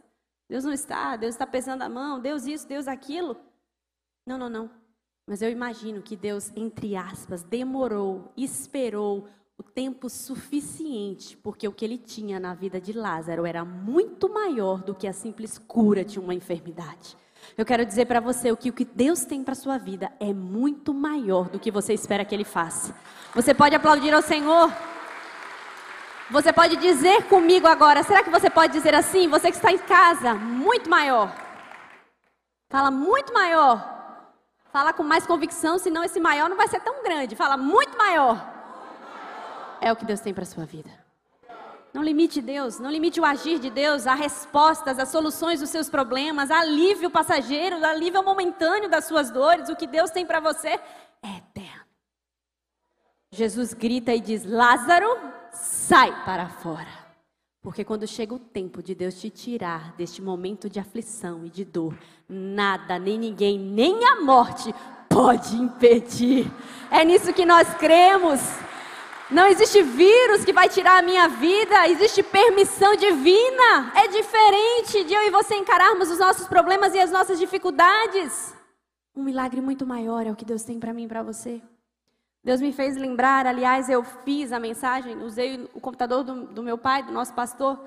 Deus 0.49 0.65
não 0.65 0.73
está, 0.73 1.15
Deus 1.15 1.35
está 1.35 1.47
pesando 1.47 1.83
a 1.83 1.89
mão, 1.89 2.19
Deus 2.19 2.45
isso, 2.45 2.67
Deus 2.67 2.87
aquilo. 2.87 3.37
Não, 4.25 4.37
não, 4.37 4.49
não. 4.49 4.69
Mas 5.27 5.41
eu 5.41 5.49
imagino 5.49 6.01
que 6.01 6.15
Deus, 6.15 6.51
entre 6.55 6.95
aspas, 6.95 7.43
demorou, 7.43 8.31
esperou 8.35 9.27
o 9.57 9.63
tempo 9.63 10.09
suficiente, 10.09 11.37
porque 11.37 11.67
o 11.67 11.71
que 11.71 11.85
ele 11.85 11.97
tinha 11.97 12.39
na 12.39 12.53
vida 12.53 12.81
de 12.81 12.91
Lázaro 12.91 13.45
era 13.45 13.63
muito 13.63 14.27
maior 14.27 14.83
do 14.83 14.93
que 14.93 15.07
a 15.07 15.13
simples 15.13 15.57
cura 15.57 16.03
de 16.03 16.19
uma 16.19 16.33
enfermidade. 16.33 17.15
Eu 17.57 17.65
quero 17.65 17.85
dizer 17.85 18.05
para 18.05 18.19
você 18.19 18.51
o 18.51 18.57
que 18.57 18.69
o 18.69 18.73
que 18.73 18.83
Deus 18.83 19.23
tem 19.23 19.43
para 19.43 19.55
sua 19.55 19.77
vida 19.77 20.11
é 20.19 20.33
muito 20.33 20.93
maior 20.93 21.47
do 21.47 21.59
que 21.59 21.71
você 21.71 21.93
espera 21.93 22.25
que 22.25 22.35
ele 22.35 22.43
faça. 22.43 22.95
Você 23.33 23.53
pode 23.53 23.75
aplaudir 23.75 24.13
ao 24.13 24.21
Senhor? 24.21 24.71
Você 26.31 26.51
pode 26.51 26.75
dizer 26.77 27.23
comigo 27.25 27.67
agora, 27.67 28.01
será 28.01 28.23
que 28.23 28.31
você 28.31 28.49
pode 28.49 28.73
dizer 28.73 28.95
assim? 28.95 29.27
Você 29.27 29.51
que 29.51 29.57
está 29.57 29.71
em 29.71 29.77
casa, 29.77 30.33
muito 30.33 30.89
maior. 30.89 31.31
Fala 32.67 32.89
muito 32.89 33.31
maior. 33.31 33.93
Fala 34.71 34.91
com 34.91 35.03
mais 35.03 35.25
convicção, 35.25 35.77
senão 35.77 36.03
esse 36.03 36.19
maior 36.19 36.49
não 36.49 36.57
vai 36.57 36.67
ser 36.67 36.79
tão 36.81 37.03
grande. 37.03 37.35
Fala 37.35 37.55
muito 37.55 37.95
maior. 37.97 38.43
É 39.79 39.91
o 39.91 39.95
que 39.95 40.03
Deus 40.03 40.19
tem 40.19 40.33
para 40.33 40.45
sua 40.45 40.65
vida. 40.65 40.89
Não 41.93 42.03
limite 42.03 42.41
Deus, 42.41 42.79
não 42.79 42.91
limite 42.91 43.21
o 43.21 43.25
agir 43.25 43.57
de 43.57 43.69
Deus, 43.69 44.05
as 44.05 44.19
respostas, 44.19 44.99
as 44.99 45.07
soluções 45.07 45.61
dos 45.61 45.69
seus 45.69 45.89
problemas, 45.89 46.51
alívio 46.51 47.09
passageiro, 47.09 47.85
alívio 47.85 48.21
momentâneo 48.21 48.89
das 48.89 49.05
suas 49.05 49.29
dores. 49.29 49.69
O 49.69 49.75
que 49.75 49.87
Deus 49.87 50.11
tem 50.11 50.25
para 50.25 50.41
você 50.41 50.77
é 51.23 51.37
eterno. 51.37 51.85
Jesus 53.31 53.73
grita 53.73 54.13
e 54.13 54.19
diz: 54.19 54.43
Lázaro, 54.43 55.07
sai 55.55 56.23
para 56.23 56.47
fora. 56.47 57.05
Porque 57.61 57.83
quando 57.83 58.05
chega 58.05 58.33
o 58.33 58.39
tempo 58.39 58.83
de 58.83 58.93
Deus 58.93 59.19
te 59.19 59.29
tirar 59.29 59.93
deste 59.93 60.21
momento 60.21 60.69
de 60.69 60.79
aflição 60.79 61.43
e 61.43 61.49
de 61.49 61.65
dor, 61.65 61.97
nada, 62.29 62.99
nem 62.99 63.17
ninguém, 63.17 63.57
nem 63.57 64.05
a 64.05 64.21
morte 64.21 64.73
pode 65.09 65.55
impedir. 65.55 66.51
É 66.91 67.03
nisso 67.03 67.33
que 67.33 67.43
nós 67.43 67.73
cremos. 67.75 68.39
Não 69.31 69.47
existe 69.47 69.81
vírus 69.81 70.45
que 70.45 70.53
vai 70.53 70.69
tirar 70.69 70.99
a 70.99 71.01
minha 71.01 71.27
vida, 71.27 71.87
existe 71.89 72.21
permissão 72.21 72.95
divina. 72.95 73.91
É 73.95 74.07
diferente 74.07 75.03
de 75.03 75.15
eu 75.15 75.23
e 75.23 75.31
você 75.31 75.55
encararmos 75.55 76.11
os 76.11 76.19
nossos 76.19 76.47
problemas 76.47 76.93
e 76.93 76.99
as 76.99 77.09
nossas 77.09 77.39
dificuldades. 77.39 78.53
Um 79.15 79.23
milagre 79.23 79.61
muito 79.61 79.87
maior 79.87 80.27
é 80.27 80.31
o 80.31 80.35
que 80.35 80.45
Deus 80.45 80.61
tem 80.61 80.79
para 80.79 80.93
mim 80.93 81.05
e 81.05 81.07
para 81.07 81.23
você. 81.23 81.59
Deus 82.45 82.61
me 82.61 82.71
fez 82.71 82.95
lembrar, 82.95 83.47
aliás, 83.47 83.89
eu 83.89 84.03
fiz 84.03 84.53
a 84.53 84.59
mensagem, 84.59 85.17
usei 85.17 85.67
o 85.73 85.81
computador 85.81 86.23
do, 86.23 86.45
do 86.45 86.61
meu 86.61 86.77
pai, 86.77 87.01
do 87.01 87.11
nosso 87.11 87.33
pastor, 87.33 87.83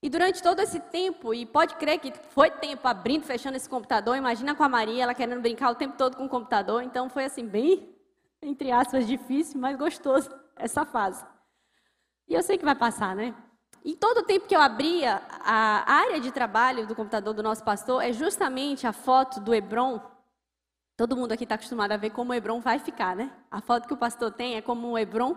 E 0.00 0.08
durante 0.08 0.42
todo 0.42 0.60
esse 0.60 0.78
tempo, 0.78 1.34
e 1.34 1.44
pode 1.44 1.74
crer 1.74 1.98
que 1.98 2.12
foi 2.30 2.50
tempo 2.50 2.86
abrindo, 2.86 3.24
fechando 3.24 3.56
esse 3.56 3.68
computador, 3.68 4.16
imagina 4.16 4.54
com 4.54 4.62
a 4.62 4.68
Maria, 4.68 5.02
ela 5.02 5.12
querendo 5.12 5.42
brincar 5.42 5.70
o 5.70 5.74
tempo 5.74 5.96
todo 5.96 6.16
com 6.16 6.24
o 6.24 6.28
computador, 6.28 6.82
então 6.82 7.10
foi 7.10 7.24
assim, 7.24 7.44
bem, 7.46 7.94
entre 8.40 8.70
aspas, 8.70 9.06
difícil, 9.06 9.60
mas 9.60 9.76
gostoso 9.76 10.30
essa 10.56 10.86
fase. 10.86 11.24
E 12.28 12.34
eu 12.34 12.42
sei 12.42 12.56
que 12.56 12.64
vai 12.64 12.76
passar, 12.76 13.14
né? 13.14 13.34
E 13.84 13.94
todo 13.96 14.18
o 14.18 14.22
tempo 14.22 14.46
que 14.46 14.54
eu 14.54 14.60
abria, 14.60 15.20
a 15.44 15.92
área 15.92 16.20
de 16.20 16.30
trabalho 16.30 16.86
do 16.86 16.94
computador 16.94 17.34
do 17.34 17.42
nosso 17.42 17.64
pastor 17.64 18.02
é 18.02 18.12
justamente 18.12 18.86
a 18.86 18.92
foto 18.92 19.40
do 19.40 19.54
Hebron. 19.54 20.00
Todo 20.98 21.16
mundo 21.16 21.30
aqui 21.30 21.44
está 21.44 21.54
acostumado 21.54 21.92
a 21.92 21.96
ver 21.96 22.10
como 22.10 22.32
o 22.32 22.34
Hebron 22.34 22.58
vai 22.58 22.80
ficar, 22.80 23.14
né? 23.14 23.30
A 23.48 23.60
foto 23.60 23.86
que 23.86 23.94
o 23.94 23.96
pastor 23.96 24.32
tem 24.32 24.56
é 24.56 24.60
como 24.60 24.88
o 24.88 24.98
Hebron 24.98 25.36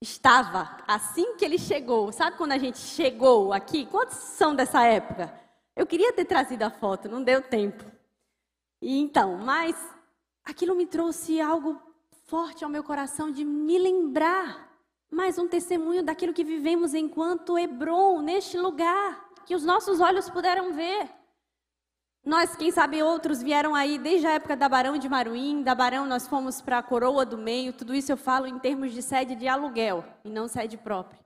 estava 0.00 0.76
assim 0.86 1.34
que 1.34 1.44
ele 1.44 1.58
chegou. 1.58 2.12
Sabe 2.12 2.36
quando 2.36 2.52
a 2.52 2.58
gente 2.58 2.78
chegou 2.78 3.52
aqui? 3.52 3.84
Quantos 3.86 4.16
são 4.16 4.54
dessa 4.54 4.84
época? 4.84 5.34
Eu 5.74 5.88
queria 5.88 6.12
ter 6.12 6.24
trazido 6.24 6.62
a 6.62 6.70
foto, 6.70 7.08
não 7.08 7.20
deu 7.20 7.42
tempo. 7.42 7.84
E 8.80 8.96
então, 9.00 9.36
mas 9.38 9.76
aquilo 10.44 10.76
me 10.76 10.86
trouxe 10.86 11.40
algo 11.40 11.82
forte 12.28 12.62
ao 12.62 12.70
meu 12.70 12.84
coração 12.84 13.32
de 13.32 13.44
me 13.44 13.76
lembrar 13.80 14.72
mais 15.10 15.36
um 15.36 15.48
testemunho 15.48 16.04
daquilo 16.04 16.32
que 16.32 16.44
vivemos 16.44 16.94
enquanto 16.94 17.58
Hebron, 17.58 18.22
neste 18.22 18.56
lugar, 18.56 19.32
que 19.44 19.56
os 19.56 19.64
nossos 19.64 19.98
olhos 19.98 20.30
puderam 20.30 20.72
ver. 20.74 21.10
Nós, 22.26 22.56
quem 22.56 22.72
sabe 22.72 23.00
outros 23.04 23.40
vieram 23.40 23.72
aí 23.72 23.98
desde 23.98 24.26
a 24.26 24.32
época 24.32 24.56
da 24.56 24.68
Barão 24.68 24.98
de 24.98 25.08
Maruim, 25.08 25.62
da 25.62 25.76
Barão 25.76 26.04
nós 26.04 26.26
fomos 26.26 26.60
para 26.60 26.78
a 26.78 26.82
Coroa 26.82 27.24
do 27.24 27.38
Meio, 27.38 27.72
tudo 27.72 27.94
isso 27.94 28.10
eu 28.10 28.16
falo 28.16 28.48
em 28.48 28.58
termos 28.58 28.92
de 28.92 29.00
sede 29.00 29.36
de 29.36 29.46
aluguel 29.46 30.04
e 30.24 30.28
não 30.28 30.48
sede 30.48 30.76
própria. 30.76 31.20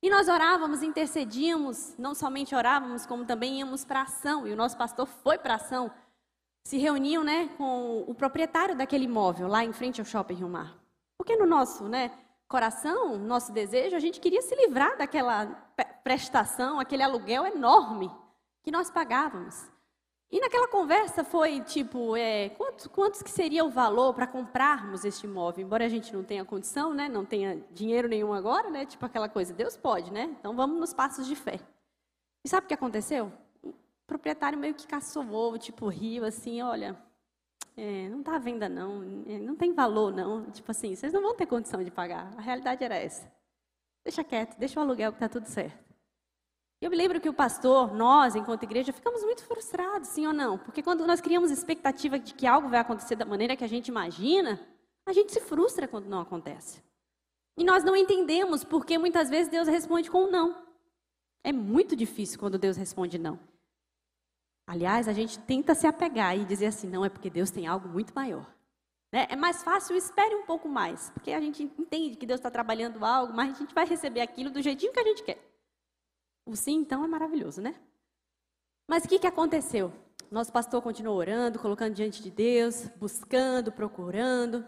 E 0.00 0.08
nós 0.08 0.28
orávamos, 0.28 0.80
intercedíamos, 0.80 1.96
não 1.98 2.14
somente 2.14 2.54
orávamos, 2.54 3.04
como 3.04 3.24
também 3.24 3.58
íamos 3.58 3.84
para 3.84 4.02
ação, 4.02 4.46
e 4.46 4.52
o 4.52 4.56
nosso 4.56 4.76
pastor 4.76 5.08
foi 5.08 5.38
para 5.38 5.56
ação. 5.56 5.90
Se 6.62 6.78
reuniam 6.78 7.24
né, 7.24 7.48
com 7.58 8.04
o 8.06 8.14
proprietário 8.14 8.76
daquele 8.76 9.06
imóvel, 9.06 9.48
lá 9.48 9.64
em 9.64 9.72
frente 9.72 10.00
ao 10.00 10.04
Shopping 10.04 10.34
Rio 10.34 10.48
Mar. 10.48 10.78
Porque 11.18 11.34
no 11.34 11.46
nosso 11.46 11.88
né, 11.88 12.12
coração, 12.46 13.18
nosso 13.18 13.50
desejo, 13.50 13.96
a 13.96 14.00
gente 14.00 14.20
queria 14.20 14.40
se 14.40 14.54
livrar 14.54 14.96
daquela 14.96 15.46
prestação, 16.04 16.78
aquele 16.78 17.02
aluguel 17.02 17.44
enorme 17.44 18.08
que 18.62 18.70
nós 18.70 18.88
pagávamos. 18.88 19.73
E 20.34 20.40
naquela 20.40 20.66
conversa 20.66 21.22
foi 21.22 21.60
tipo, 21.60 22.16
é, 22.16 22.48
quantos, 22.48 22.88
quantos 22.88 23.22
que 23.22 23.30
seria 23.30 23.64
o 23.64 23.70
valor 23.70 24.12
para 24.12 24.26
comprarmos 24.26 25.04
este 25.04 25.26
imóvel? 25.26 25.64
Embora 25.64 25.84
a 25.84 25.88
gente 25.88 26.12
não 26.12 26.24
tenha 26.24 26.44
condição, 26.44 26.92
né, 26.92 27.08
não 27.08 27.24
tenha 27.24 27.62
dinheiro 27.70 28.08
nenhum 28.08 28.32
agora, 28.32 28.68
né, 28.68 28.84
tipo 28.84 29.06
aquela 29.06 29.28
coisa, 29.28 29.54
Deus 29.54 29.76
pode, 29.76 30.12
né? 30.12 30.34
Então 30.40 30.56
vamos 30.56 30.80
nos 30.80 30.92
passos 30.92 31.28
de 31.28 31.36
fé. 31.36 31.60
E 32.44 32.48
sabe 32.48 32.64
o 32.64 32.68
que 32.68 32.74
aconteceu? 32.74 33.32
O 33.62 33.72
proprietário 34.08 34.58
meio 34.58 34.74
que 34.74 34.88
caçou 34.88 35.24
ovo, 35.30 35.56
tipo, 35.56 35.86
riu 35.86 36.24
assim, 36.24 36.60
olha, 36.62 37.00
é, 37.76 38.08
não 38.08 38.18
está 38.18 38.34
à 38.34 38.38
venda 38.40 38.68
não, 38.68 39.04
é, 39.28 39.38
não 39.38 39.54
tem 39.54 39.72
valor 39.72 40.12
não, 40.12 40.50
tipo 40.50 40.68
assim, 40.68 40.96
vocês 40.96 41.12
não 41.12 41.22
vão 41.22 41.36
ter 41.36 41.46
condição 41.46 41.80
de 41.80 41.92
pagar. 41.92 42.34
A 42.36 42.40
realidade 42.40 42.82
era 42.82 42.96
essa. 42.96 43.32
Deixa 44.02 44.24
quieto, 44.24 44.58
deixa 44.58 44.80
o 44.80 44.82
aluguel 44.82 45.12
que 45.12 45.16
está 45.18 45.28
tudo 45.28 45.46
certo. 45.46 45.83
Eu 46.84 46.90
me 46.90 46.96
lembro 46.96 47.18
que 47.18 47.30
o 47.30 47.32
pastor, 47.32 47.94
nós, 47.94 48.36
enquanto 48.36 48.64
igreja, 48.64 48.92
ficamos 48.92 49.22
muito 49.22 49.42
frustrados, 49.42 50.06
sim 50.10 50.26
ou 50.26 50.34
não? 50.34 50.58
Porque 50.58 50.82
quando 50.82 51.06
nós 51.06 51.18
criamos 51.18 51.50
expectativa 51.50 52.18
de 52.18 52.34
que 52.34 52.46
algo 52.46 52.68
vai 52.68 52.78
acontecer 52.78 53.16
da 53.16 53.24
maneira 53.24 53.56
que 53.56 53.64
a 53.64 53.66
gente 53.66 53.88
imagina, 53.88 54.60
a 55.06 55.12
gente 55.14 55.32
se 55.32 55.40
frustra 55.40 55.88
quando 55.88 56.10
não 56.10 56.20
acontece. 56.20 56.82
E 57.56 57.64
nós 57.64 57.82
não 57.82 57.96
entendemos 57.96 58.64
porque 58.64 58.98
muitas 58.98 59.30
vezes 59.30 59.50
Deus 59.50 59.66
responde 59.66 60.10
com 60.10 60.30
não. 60.30 60.62
É 61.42 61.54
muito 61.54 61.96
difícil 61.96 62.38
quando 62.38 62.58
Deus 62.58 62.76
responde 62.76 63.16
não. 63.16 63.40
Aliás, 64.66 65.08
a 65.08 65.14
gente 65.14 65.38
tenta 65.38 65.74
se 65.74 65.86
apegar 65.86 66.36
e 66.36 66.44
dizer 66.44 66.66
assim, 66.66 66.90
não, 66.90 67.02
é 67.02 67.08
porque 67.08 67.30
Deus 67.30 67.50
tem 67.50 67.66
algo 67.66 67.88
muito 67.88 68.14
maior. 68.14 68.46
Né? 69.10 69.26
É 69.30 69.36
mais 69.36 69.62
fácil, 69.62 69.96
espere 69.96 70.34
um 70.34 70.44
pouco 70.44 70.68
mais, 70.68 71.08
porque 71.14 71.32
a 71.32 71.40
gente 71.40 71.62
entende 71.62 72.18
que 72.18 72.26
Deus 72.26 72.40
está 72.40 72.50
trabalhando 72.50 73.02
algo, 73.06 73.32
mas 73.32 73.54
a 73.54 73.58
gente 73.58 73.74
vai 73.74 73.86
receber 73.86 74.20
aquilo 74.20 74.50
do 74.50 74.60
jeitinho 74.60 74.92
que 74.92 75.00
a 75.00 75.04
gente 75.04 75.22
quer. 75.22 75.53
O 76.46 76.54
sim, 76.54 76.74
então, 76.74 77.04
é 77.04 77.08
maravilhoso, 77.08 77.60
né? 77.60 77.74
Mas 78.86 79.04
o 79.04 79.08
que, 79.08 79.18
que 79.18 79.26
aconteceu? 79.26 79.92
Nosso 80.30 80.52
pastor 80.52 80.82
continuou 80.82 81.16
orando, 81.16 81.58
colocando 81.58 81.94
diante 81.94 82.22
de 82.22 82.30
Deus, 82.30 82.86
buscando, 82.96 83.72
procurando. 83.72 84.66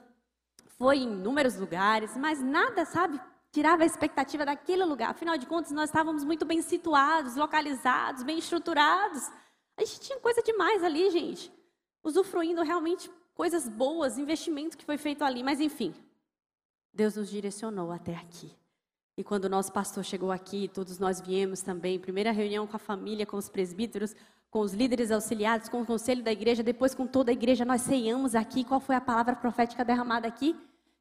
Foi 0.78 0.98
em 0.98 1.12
inúmeros 1.12 1.56
lugares, 1.56 2.16
mas 2.16 2.40
nada, 2.42 2.84
sabe, 2.84 3.20
tirava 3.50 3.82
a 3.82 3.86
expectativa 3.86 4.44
daquele 4.44 4.84
lugar. 4.84 5.10
Afinal 5.10 5.36
de 5.36 5.46
contas, 5.46 5.72
nós 5.72 5.88
estávamos 5.90 6.24
muito 6.24 6.44
bem 6.44 6.62
situados, 6.62 7.36
localizados, 7.36 8.22
bem 8.22 8.38
estruturados. 8.38 9.30
A 9.76 9.84
gente 9.84 10.00
tinha 10.00 10.18
coisa 10.18 10.42
demais 10.42 10.82
ali, 10.82 11.10
gente. 11.10 11.52
Usufruindo 12.02 12.62
realmente 12.62 13.10
coisas 13.34 13.68
boas, 13.68 14.18
investimento 14.18 14.78
que 14.78 14.84
foi 14.84 14.96
feito 14.96 15.24
ali. 15.24 15.42
Mas, 15.42 15.60
enfim, 15.60 15.94
Deus 16.92 17.16
nos 17.16 17.28
direcionou 17.28 17.92
até 17.92 18.14
aqui. 18.14 18.50
E 19.18 19.24
quando 19.24 19.46
o 19.46 19.48
nosso 19.48 19.72
pastor 19.72 20.04
chegou 20.04 20.30
aqui, 20.30 20.68
todos 20.68 20.98
nós 20.98 21.22
viemos 21.22 21.62
também, 21.62 21.98
primeira 21.98 22.30
reunião 22.30 22.66
com 22.66 22.76
a 22.76 22.78
família, 22.78 23.24
com 23.24 23.38
os 23.38 23.48
presbíteros, 23.48 24.14
com 24.50 24.60
os 24.60 24.74
líderes 24.74 25.10
auxiliares, 25.10 25.70
com 25.70 25.80
o 25.80 25.86
conselho 25.86 26.22
da 26.22 26.30
igreja, 26.30 26.62
depois 26.62 26.94
com 26.94 27.06
toda 27.06 27.30
a 27.30 27.32
igreja, 27.32 27.64
nós 27.64 27.80
ceiamos 27.80 28.34
aqui. 28.34 28.62
Qual 28.62 28.78
foi 28.78 28.94
a 28.94 29.00
palavra 29.00 29.34
profética 29.34 29.82
derramada 29.84 30.28
aqui? 30.28 30.54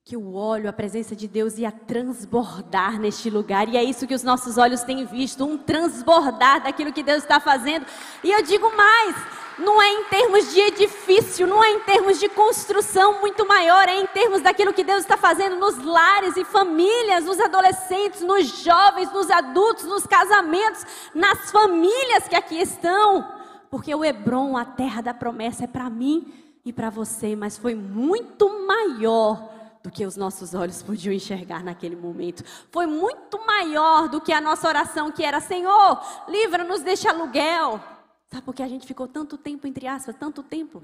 Que 0.08 0.16
o 0.16 0.36
óleo, 0.36 0.70
a 0.70 0.74
presença 0.74 1.16
de 1.16 1.28
Deus 1.28 1.58
ia 1.58 1.72
transbordar 1.72 3.00
neste 3.00 3.28
lugar. 3.28 3.68
E 3.68 3.76
é 3.76 3.84
isso 3.84 4.06
que 4.06 4.14
os 4.14 4.22
nossos 4.22 4.56
olhos 4.56 4.84
têm 4.84 5.04
visto, 5.04 5.44
um 5.44 5.58
transbordar 5.58 6.62
daquilo 6.62 6.94
que 6.94 7.02
Deus 7.02 7.24
está 7.24 7.40
fazendo. 7.40 7.88
E 8.24 8.32
eu 8.32 8.44
digo 8.44 8.70
mais, 8.78 9.16
não 9.58 9.82
é 9.82 9.90
em 9.94 10.04
termos 10.04 10.54
de 10.54 10.60
edifício, 10.60 11.48
não 11.48 11.64
é 11.64 11.72
em 11.72 11.80
termos 11.80 12.20
de 12.20 12.30
construção 12.30 13.20
muito 13.20 13.48
maior, 13.48 13.90
é 13.90 14.00
em 14.00 14.06
termos 14.06 14.44
daquilo 14.44 14.74
que 14.74 14.84
Deus 14.84 15.00
está 15.00 15.18
fazendo 15.18 15.56
nos 15.56 15.84
lares 15.84 16.38
e 16.38 16.46
famílias, 16.46 17.26
nos 17.26 17.40
adolescentes, 17.40 18.22
nos 18.22 18.46
jovens, 18.64 19.12
nos 19.12 19.32
adultos, 19.32 19.86
nos 19.86 20.06
casamentos, 20.06 20.86
nas 21.16 21.50
famílias 21.50 22.28
que 22.28 22.36
aqui 22.36 22.62
estão. 22.62 23.28
Porque 23.72 23.96
o 23.96 24.06
Hebron, 24.06 24.56
a 24.56 24.66
terra 24.66 25.02
da 25.02 25.16
promessa, 25.16 25.64
é 25.64 25.68
para 25.68 25.90
mim 25.90 26.32
e 26.64 26.72
para 26.72 26.92
você, 26.92 27.36
mas 27.36 27.58
foi 27.58 27.74
muito 27.74 28.68
maior 28.68 29.55
do 29.86 29.92
que 29.92 30.04
os 30.04 30.18
nossos 30.18 30.56
olhos 30.56 30.82
podiam 30.82 31.14
enxergar 31.14 31.64
naquele 31.64 31.96
momento. 31.96 32.44
Foi 32.72 32.88
muito 32.88 33.38
maior 33.46 34.10
do 34.10 34.20
que 34.20 34.34
a 34.34 34.42
nossa 34.42 34.68
oração, 34.68 35.12
que 35.12 35.24
era: 35.24 35.40
Senhor, 35.40 36.02
livra-nos 36.28 36.82
deste 36.82 37.08
aluguel. 37.08 37.80
Sabe 38.26 38.42
por 38.42 38.56
que 38.56 38.64
a 38.64 38.68
gente 38.68 38.88
ficou 38.88 39.08
tanto 39.08 39.38
tempo, 39.38 39.68
entre 39.68 39.86
aspas, 39.88 40.16
tanto 40.16 40.42
tempo? 40.42 40.84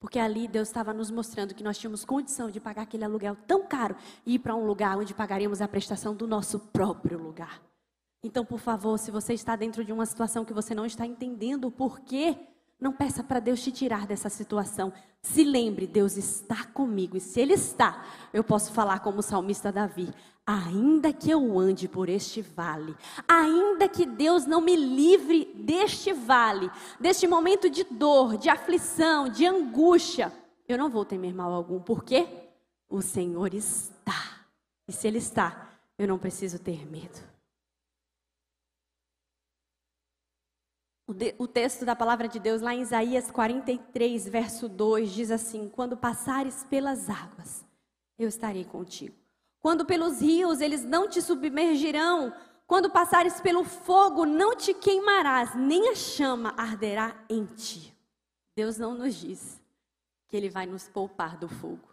Porque 0.00 0.20
ali 0.20 0.46
Deus 0.46 0.68
estava 0.68 0.94
nos 0.94 1.10
mostrando 1.10 1.52
que 1.52 1.64
nós 1.64 1.76
tínhamos 1.76 2.04
condição 2.04 2.48
de 2.48 2.60
pagar 2.60 2.82
aquele 2.82 3.04
aluguel 3.04 3.36
tão 3.48 3.66
caro 3.66 3.96
e 4.24 4.34
ir 4.34 4.38
para 4.38 4.54
um 4.54 4.64
lugar 4.64 4.96
onde 4.96 5.12
pagaríamos 5.12 5.60
a 5.60 5.66
prestação 5.66 6.14
do 6.14 6.28
nosso 6.28 6.60
próprio 6.60 7.18
lugar. 7.18 7.60
Então, 8.22 8.44
por 8.44 8.60
favor, 8.60 8.96
se 8.98 9.10
você 9.10 9.34
está 9.34 9.56
dentro 9.56 9.84
de 9.84 9.92
uma 9.92 10.06
situação 10.06 10.44
que 10.44 10.52
você 10.52 10.72
não 10.72 10.86
está 10.86 11.04
entendendo 11.04 11.66
o 11.66 11.72
porquê, 11.72 12.36
não 12.80 12.92
peça 12.92 13.24
para 13.24 13.40
Deus 13.40 13.62
te 13.62 13.72
tirar 13.72 14.06
dessa 14.06 14.28
situação. 14.28 14.92
Se 15.20 15.42
lembre, 15.42 15.86
Deus 15.86 16.16
está 16.16 16.64
comigo. 16.64 17.16
E 17.16 17.20
se 17.20 17.40
Ele 17.40 17.54
está, 17.54 18.04
eu 18.32 18.44
posso 18.44 18.72
falar 18.72 19.00
como 19.00 19.18
o 19.18 19.22
salmista 19.22 19.72
Davi: 19.72 20.12
ainda 20.46 21.12
que 21.12 21.30
eu 21.30 21.58
ande 21.58 21.88
por 21.88 22.08
este 22.08 22.40
vale, 22.40 22.96
ainda 23.26 23.88
que 23.88 24.06
Deus 24.06 24.46
não 24.46 24.60
me 24.60 24.76
livre 24.76 25.52
deste 25.56 26.12
vale, 26.12 26.70
deste 27.00 27.26
momento 27.26 27.68
de 27.68 27.84
dor, 27.84 28.36
de 28.36 28.48
aflição, 28.48 29.28
de 29.28 29.44
angústia, 29.44 30.32
eu 30.68 30.78
não 30.78 30.88
vou 30.88 31.04
temer 31.04 31.34
mal 31.34 31.52
algum, 31.52 31.80
porque 31.80 32.28
o 32.88 33.02
Senhor 33.02 33.52
está. 33.54 34.38
E 34.86 34.92
se 34.92 35.08
Ele 35.08 35.18
está, 35.18 35.68
eu 35.98 36.06
não 36.06 36.18
preciso 36.18 36.58
ter 36.58 36.86
medo. 36.90 37.18
O, 41.08 41.14
de, 41.14 41.34
o, 41.38 41.48
texto 41.48 41.86
da 41.86 41.96
palavra 41.96 42.28
de 42.28 42.38
Deus, 42.38 42.60
lá 42.60 42.74
em 42.74 42.82
Isaías 42.82 43.30
43, 43.30 44.28
verso 44.28 44.68
2, 44.68 45.10
diz 45.10 45.30
assim: 45.30 45.66
Quando 45.66 45.96
passares 45.96 46.64
pelas 46.68 47.08
águas, 47.08 47.64
eu 48.18 48.28
estarei 48.28 48.62
contigo. 48.62 49.16
Quando 49.58 49.86
pelos 49.86 50.20
rios, 50.20 50.60
eles 50.60 50.84
não 50.84 51.08
te 51.08 51.22
submergirão. 51.22 52.34
Quando 52.66 52.90
passares 52.90 53.40
pelo 53.40 53.64
fogo, 53.64 54.26
não 54.26 54.54
te 54.54 54.74
queimarás, 54.74 55.54
nem 55.54 55.88
a 55.88 55.94
chama 55.94 56.52
arderá 56.58 57.16
em 57.26 57.46
ti. 57.46 57.96
Deus 58.54 58.76
não 58.76 58.92
nos 58.92 59.14
diz 59.14 59.62
que 60.26 60.36
Ele 60.36 60.50
vai 60.50 60.66
nos 60.66 60.90
poupar 60.90 61.38
do 61.38 61.48
fogo. 61.48 61.87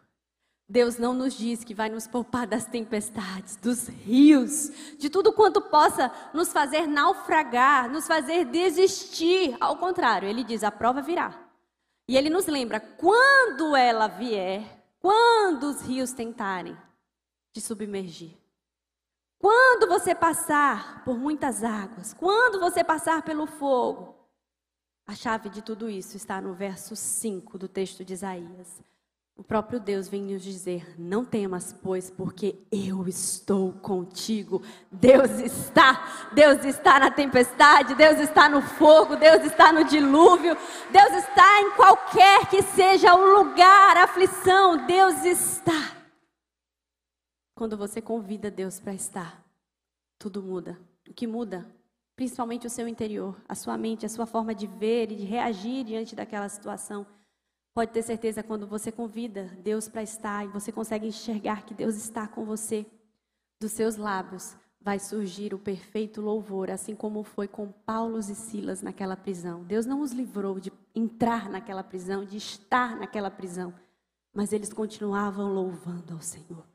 Deus 0.67 0.97
não 0.97 1.13
nos 1.13 1.35
diz 1.35 1.63
que 1.63 1.75
vai 1.75 1.89
nos 1.89 2.07
poupar 2.07 2.47
das 2.47 2.65
tempestades, 2.65 3.55
dos 3.55 3.87
rios, 3.87 4.71
de 4.97 5.11
tudo 5.11 5.31
quanto 5.31 5.61
possa 5.61 6.11
nos 6.33 6.51
fazer 6.51 6.87
naufragar, 6.87 7.89
nos 7.89 8.07
fazer 8.07 8.45
desistir. 8.45 9.55
Ao 9.59 9.77
contrário, 9.77 10.27
ele 10.27 10.43
diz: 10.43 10.63
a 10.63 10.71
prova 10.71 11.01
virá. 11.01 11.39
E 12.07 12.17
ele 12.17 12.31
nos 12.31 12.47
lembra: 12.47 12.79
quando 12.79 13.75
ela 13.75 14.07
vier, 14.07 14.63
quando 14.99 15.65
os 15.65 15.81
rios 15.81 16.11
tentarem 16.11 16.75
te 17.53 17.61
submergir, 17.61 18.35
Quando 19.37 19.87
você 19.87 20.15
passar 20.15 21.03
por 21.05 21.17
muitas 21.17 21.63
águas, 21.63 22.11
quando 22.13 22.59
você 22.59 22.83
passar 22.83 23.21
pelo 23.21 23.45
fogo, 23.45 24.15
a 25.05 25.13
chave 25.13 25.49
de 25.49 25.61
tudo 25.61 25.87
isso 25.87 26.17
está 26.17 26.41
no 26.41 26.55
verso 26.55 26.95
5 26.95 27.59
do 27.59 27.67
texto 27.67 28.03
de 28.03 28.13
Isaías. 28.13 28.81
O 29.37 29.43
próprio 29.43 29.81
Deus 29.81 30.07
vem 30.07 30.21
nos 30.21 30.41
dizer: 30.41 30.97
Não 30.97 31.25
temas, 31.25 31.73
pois, 31.73 32.09
porque 32.09 32.55
eu 32.71 33.05
estou 33.05 33.73
contigo. 33.73 34.61
Deus 34.89 35.31
está, 35.39 36.29
Deus 36.33 36.63
está 36.63 36.99
na 36.99 37.11
tempestade, 37.11 37.95
Deus 37.95 38.19
está 38.19 38.47
no 38.47 38.61
fogo, 38.61 39.17
Deus 39.17 39.43
está 39.43 39.73
no 39.73 39.83
dilúvio, 39.83 40.55
Deus 40.89 41.13
está 41.15 41.61
em 41.61 41.71
qualquer 41.71 42.49
que 42.49 42.61
seja 42.61 43.13
o 43.13 43.39
lugar, 43.39 43.97
a 43.97 44.03
aflição, 44.05 44.85
Deus 44.87 45.25
está. 45.25 45.95
Quando 47.53 47.77
você 47.77 48.01
convida 48.01 48.49
Deus 48.49 48.79
para 48.79 48.93
estar, 48.93 49.43
tudo 50.17 50.41
muda. 50.41 50.79
O 51.09 51.13
que 51.13 51.27
muda? 51.27 51.65
Principalmente 52.15 52.65
o 52.65 52.69
seu 52.69 52.87
interior, 52.87 53.35
a 53.47 53.55
sua 53.55 53.77
mente, 53.77 54.05
a 54.05 54.09
sua 54.09 54.25
forma 54.25 54.55
de 54.55 54.65
ver 54.65 55.11
e 55.11 55.15
de 55.17 55.25
reagir 55.25 55.83
diante 55.83 56.15
daquela 56.15 56.47
situação. 56.47 57.05
Pode 57.75 57.91
ter 57.91 58.03
certeza 58.03 58.41
quando 58.41 58.65
você 58.65 58.89
convida 58.89 59.51
Deus 59.61 59.89
para 59.89 60.01
estar 60.01 60.45
e 60.45 60.47
você 60.47 60.71
consegue 60.71 61.07
enxergar 61.07 61.65
que 61.65 61.73
Deus 61.73 61.97
está 61.97 62.25
com 62.25 62.45
você, 62.45 62.85
dos 63.59 63.73
seus 63.73 63.97
lábios 63.97 64.55
vai 64.79 64.97
surgir 64.97 65.53
o 65.53 65.59
perfeito 65.59 66.21
louvor, 66.21 66.71
assim 66.71 66.95
como 66.95 67.21
foi 67.21 67.49
com 67.49 67.73
Paulo 67.85 68.17
e 68.17 68.23
Silas 68.23 68.81
naquela 68.81 69.17
prisão. 69.17 69.61
Deus 69.61 69.85
não 69.85 69.99
os 69.99 70.13
livrou 70.13 70.57
de 70.57 70.71
entrar 70.95 71.49
naquela 71.49 71.83
prisão, 71.83 72.23
de 72.23 72.37
estar 72.37 72.95
naquela 72.95 73.29
prisão, 73.29 73.73
mas 74.33 74.53
eles 74.53 74.71
continuavam 74.71 75.53
louvando 75.53 76.13
ao 76.13 76.21
Senhor. 76.21 76.65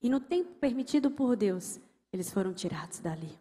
E 0.00 0.08
no 0.08 0.20
tempo 0.20 0.54
permitido 0.60 1.10
por 1.10 1.34
Deus, 1.34 1.80
eles 2.12 2.30
foram 2.30 2.54
tirados 2.54 3.00
dali. 3.00 3.36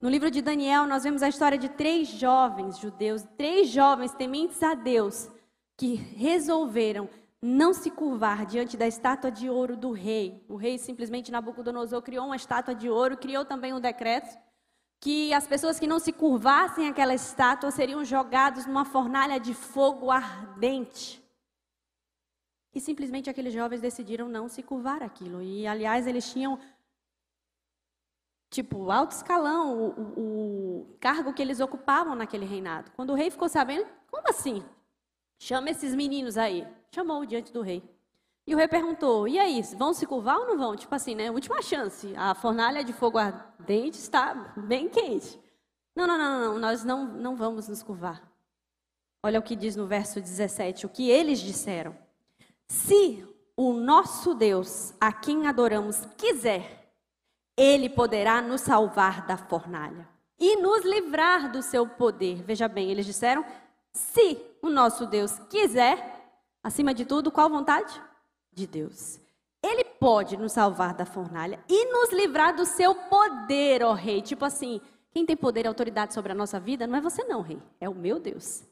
No 0.00 0.08
livro 0.08 0.28
de 0.28 0.42
Daniel, 0.42 0.88
nós 0.88 1.04
vemos 1.04 1.22
a 1.22 1.28
história 1.28 1.56
de 1.56 1.68
três 1.68 2.08
jovens 2.08 2.78
judeus, 2.78 3.22
três 3.36 3.68
jovens 3.68 4.12
tementes 4.12 4.60
a 4.60 4.74
Deus, 4.74 5.30
que 5.82 5.94
resolveram 5.94 7.10
não 7.42 7.72
se 7.72 7.90
curvar 7.90 8.46
diante 8.46 8.76
da 8.76 8.86
estátua 8.86 9.32
de 9.32 9.50
ouro 9.50 9.76
do 9.76 9.90
rei. 9.90 10.46
O 10.48 10.54
rei 10.54 10.78
simplesmente 10.78 11.32
Nabucodonosor 11.32 12.00
criou 12.02 12.26
uma 12.26 12.36
estátua 12.36 12.72
de 12.72 12.88
ouro, 12.88 13.16
criou 13.16 13.44
também 13.44 13.74
um 13.74 13.80
decreto 13.80 14.38
que 15.00 15.34
as 15.34 15.44
pessoas 15.44 15.80
que 15.80 15.86
não 15.88 15.98
se 15.98 16.12
curvassem 16.12 16.86
àquela 16.86 17.12
estátua 17.12 17.72
seriam 17.72 18.04
jogados 18.04 18.64
numa 18.64 18.84
fornalha 18.84 19.40
de 19.40 19.54
fogo 19.54 20.08
ardente. 20.08 21.20
E 22.72 22.80
simplesmente 22.80 23.28
aqueles 23.28 23.52
jovens 23.52 23.80
decidiram 23.80 24.28
não 24.28 24.46
se 24.46 24.62
curvar 24.62 25.02
aquilo. 25.02 25.42
E 25.42 25.66
aliás, 25.66 26.06
eles 26.06 26.30
tinham 26.30 26.60
tipo 28.50 28.88
alto 28.88 29.16
escalão, 29.16 29.76
o, 29.76 30.00
o, 30.00 30.82
o 30.92 30.96
cargo 31.00 31.32
que 31.32 31.42
eles 31.42 31.58
ocupavam 31.58 32.14
naquele 32.14 32.46
reinado. 32.46 32.92
Quando 32.92 33.10
o 33.10 33.16
rei 33.16 33.32
ficou 33.32 33.48
sabendo, 33.48 33.84
como 34.12 34.28
assim? 34.28 34.62
Chama 35.42 35.70
esses 35.70 35.92
meninos 35.92 36.38
aí. 36.38 36.64
Chamou 36.94 37.26
diante 37.26 37.52
do 37.52 37.62
rei. 37.62 37.82
E 38.46 38.54
o 38.54 38.58
rei 38.58 38.68
perguntou: 38.68 39.26
e 39.26 39.40
aí, 39.40 39.60
vão 39.76 39.92
se 39.92 40.06
curvar 40.06 40.38
ou 40.38 40.46
não 40.46 40.56
vão? 40.56 40.76
Tipo 40.76 40.94
assim, 40.94 41.16
né? 41.16 41.32
Última 41.32 41.60
chance. 41.60 42.14
A 42.16 42.32
fornalha 42.32 42.84
de 42.84 42.92
fogo 42.92 43.18
ardente 43.18 43.98
está 43.98 44.34
bem 44.56 44.88
quente. 44.88 45.40
Não, 45.96 46.06
não, 46.06 46.16
não, 46.16 46.40
não, 46.40 46.58
nós 46.60 46.84
não, 46.84 47.04
não 47.06 47.34
vamos 47.34 47.66
nos 47.66 47.82
curvar. 47.82 48.22
Olha 49.20 49.40
o 49.40 49.42
que 49.42 49.56
diz 49.56 49.74
no 49.74 49.84
verso 49.84 50.20
17: 50.20 50.86
o 50.86 50.88
que 50.88 51.10
eles 51.10 51.40
disseram. 51.40 51.98
Se 52.68 53.26
o 53.56 53.72
nosso 53.72 54.36
Deus, 54.36 54.94
a 55.00 55.12
quem 55.12 55.48
adoramos, 55.48 56.06
quiser, 56.16 56.94
ele 57.56 57.88
poderá 57.88 58.40
nos 58.40 58.60
salvar 58.60 59.26
da 59.26 59.36
fornalha 59.36 60.08
e 60.38 60.54
nos 60.56 60.84
livrar 60.84 61.50
do 61.50 61.62
seu 61.62 61.84
poder. 61.84 62.42
Veja 62.44 62.68
bem, 62.68 62.92
eles 62.92 63.06
disseram: 63.06 63.44
se 63.92 64.40
o 64.62 64.70
nosso 64.70 65.06
Deus 65.06 65.38
quiser, 65.50 66.32
acima 66.62 66.94
de 66.94 67.04
tudo, 67.04 67.30
qual 67.30 67.50
vontade? 67.50 68.00
De 68.50 68.66
Deus. 68.66 69.20
Ele 69.62 69.84
pode 69.84 70.36
nos 70.36 70.52
salvar 70.52 70.94
da 70.94 71.04
fornalha 71.04 71.62
e 71.68 71.84
nos 71.92 72.10
livrar 72.12 72.56
do 72.56 72.64
seu 72.64 72.94
poder, 72.94 73.82
ó 73.84 73.92
rei. 73.92 74.20
Tipo 74.22 74.44
assim, 74.44 74.80
quem 75.10 75.24
tem 75.26 75.36
poder 75.36 75.64
e 75.64 75.68
autoridade 75.68 76.14
sobre 76.14 76.32
a 76.32 76.34
nossa 76.34 76.58
vida 76.58 76.86
não 76.86 76.96
é 76.96 77.00
você, 77.00 77.22
não, 77.24 77.42
rei. 77.42 77.60
É 77.80 77.88
o 77.88 77.94
meu 77.94 78.18
Deus. 78.18 78.64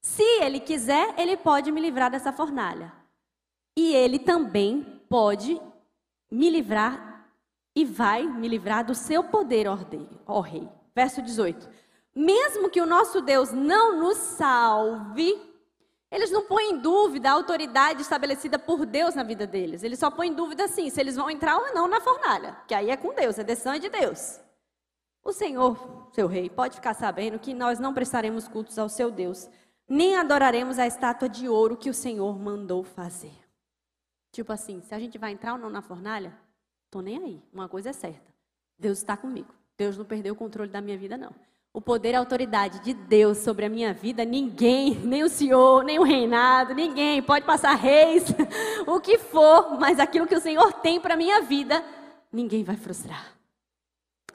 Se 0.00 0.22
ele 0.42 0.60
quiser, 0.60 1.18
ele 1.18 1.36
pode 1.36 1.72
me 1.72 1.80
livrar 1.80 2.10
dessa 2.10 2.32
fornalha. 2.32 2.92
E 3.76 3.94
ele 3.94 4.18
também 4.18 5.02
pode 5.08 5.60
me 6.30 6.50
livrar 6.50 7.26
e 7.74 7.84
vai 7.84 8.24
me 8.24 8.46
livrar 8.46 8.84
do 8.84 8.94
seu 8.94 9.24
poder, 9.24 9.66
ó 10.26 10.40
rei. 10.40 10.68
Verso 10.94 11.22
18 11.22 11.83
mesmo 12.14 12.70
que 12.70 12.80
o 12.80 12.86
nosso 12.86 13.20
Deus 13.20 13.50
não 13.50 13.98
nos 13.98 14.16
salve, 14.16 15.34
eles 16.10 16.30
não 16.30 16.44
põem 16.46 16.70
em 16.70 16.78
dúvida 16.78 17.28
a 17.28 17.32
autoridade 17.32 18.02
estabelecida 18.02 18.56
por 18.56 18.86
Deus 18.86 19.16
na 19.16 19.24
vida 19.24 19.46
deles. 19.46 19.82
Eles 19.82 19.98
só 19.98 20.10
põem 20.10 20.30
em 20.30 20.34
dúvida, 20.34 20.68
sim, 20.68 20.88
se 20.88 21.00
eles 21.00 21.16
vão 21.16 21.28
entrar 21.28 21.56
ou 21.56 21.74
não 21.74 21.88
na 21.88 22.00
fornalha, 22.00 22.56
que 22.68 22.74
aí 22.74 22.90
é 22.90 22.96
com 22.96 23.12
Deus, 23.12 23.38
a 23.38 23.42
decisão 23.42 23.72
é 23.72 23.80
de 23.80 23.88
Deus. 23.88 24.40
O 25.24 25.32
Senhor, 25.32 26.08
seu 26.12 26.28
rei, 26.28 26.48
pode 26.48 26.76
ficar 26.76 26.94
sabendo 26.94 27.38
que 27.38 27.52
nós 27.52 27.80
não 27.80 27.92
prestaremos 27.92 28.46
cultos 28.46 28.78
ao 28.78 28.88
seu 28.88 29.10
Deus, 29.10 29.48
nem 29.88 30.16
adoraremos 30.16 30.78
a 30.78 30.86
estátua 30.86 31.28
de 31.28 31.48
ouro 31.48 31.76
que 31.76 31.90
o 31.90 31.94
Senhor 31.94 32.38
mandou 32.38 32.84
fazer. 32.84 33.34
Tipo 34.30 34.52
assim, 34.52 34.80
se 34.82 34.94
a 34.94 34.98
gente 35.00 35.18
vai 35.18 35.32
entrar 35.32 35.54
ou 35.54 35.58
não 35.58 35.70
na 35.70 35.82
fornalha, 35.82 36.36
tô 36.90 37.00
nem 37.00 37.18
aí. 37.18 37.42
Uma 37.52 37.68
coisa 37.68 37.90
é 37.90 37.92
certa: 37.92 38.32
Deus 38.78 38.98
está 38.98 39.16
comigo. 39.16 39.52
Deus 39.76 39.96
não 39.96 40.04
perdeu 40.04 40.34
o 40.34 40.36
controle 40.36 40.70
da 40.70 40.80
minha 40.80 40.96
vida, 40.96 41.16
não 41.16 41.34
o 41.74 41.80
poder 41.80 42.12
e 42.12 42.14
a 42.14 42.20
autoridade 42.20 42.78
de 42.78 42.94
Deus 42.94 43.38
sobre 43.38 43.64
a 43.64 43.68
minha 43.68 43.92
vida, 43.92 44.24
ninguém, 44.24 44.94
nem 44.94 45.24
o 45.24 45.28
Senhor, 45.28 45.82
nem 45.82 45.98
o 45.98 46.04
reinado, 46.04 46.72
ninguém 46.72 47.20
pode 47.20 47.44
passar 47.44 47.74
reis, 47.74 48.22
o 48.86 49.00
que 49.00 49.18
for, 49.18 49.76
mas 49.80 49.98
aquilo 49.98 50.24
que 50.28 50.36
o 50.36 50.40
Senhor 50.40 50.72
tem 50.74 51.00
para 51.00 51.14
a 51.14 51.16
minha 51.16 51.42
vida, 51.42 51.84
ninguém 52.32 52.62
vai 52.62 52.76
frustrar. 52.76 53.34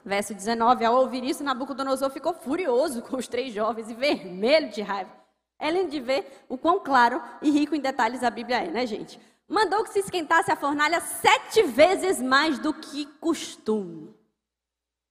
Verso 0.04 0.34
19, 0.34 0.84
ao 0.84 0.96
ouvir 0.96 1.24
isso, 1.24 1.42
Nabucodonosor 1.42 2.10
ficou 2.10 2.34
furioso 2.34 3.00
com 3.00 3.16
os 3.16 3.26
três 3.26 3.54
jovens 3.54 3.88
e 3.88 3.94
vermelho 3.94 4.68
de 4.70 4.82
raiva. 4.82 5.10
É 5.58 5.70
lindo 5.70 5.90
de 5.90 6.00
ver 6.00 6.44
o 6.46 6.58
quão 6.58 6.78
claro 6.78 7.22
e 7.40 7.50
rico 7.50 7.74
em 7.74 7.80
detalhes 7.80 8.22
a 8.22 8.28
Bíblia 8.30 8.64
é, 8.64 8.70
né, 8.70 8.86
gente? 8.86 9.18
Mandou 9.48 9.82
que 9.82 9.90
se 9.90 10.00
esquentasse 10.00 10.50
a 10.52 10.56
fornalha 10.56 11.00
sete 11.00 11.62
vezes 11.62 12.20
mais 12.20 12.58
do 12.58 12.74
que 12.74 13.06
costume. 13.18 14.14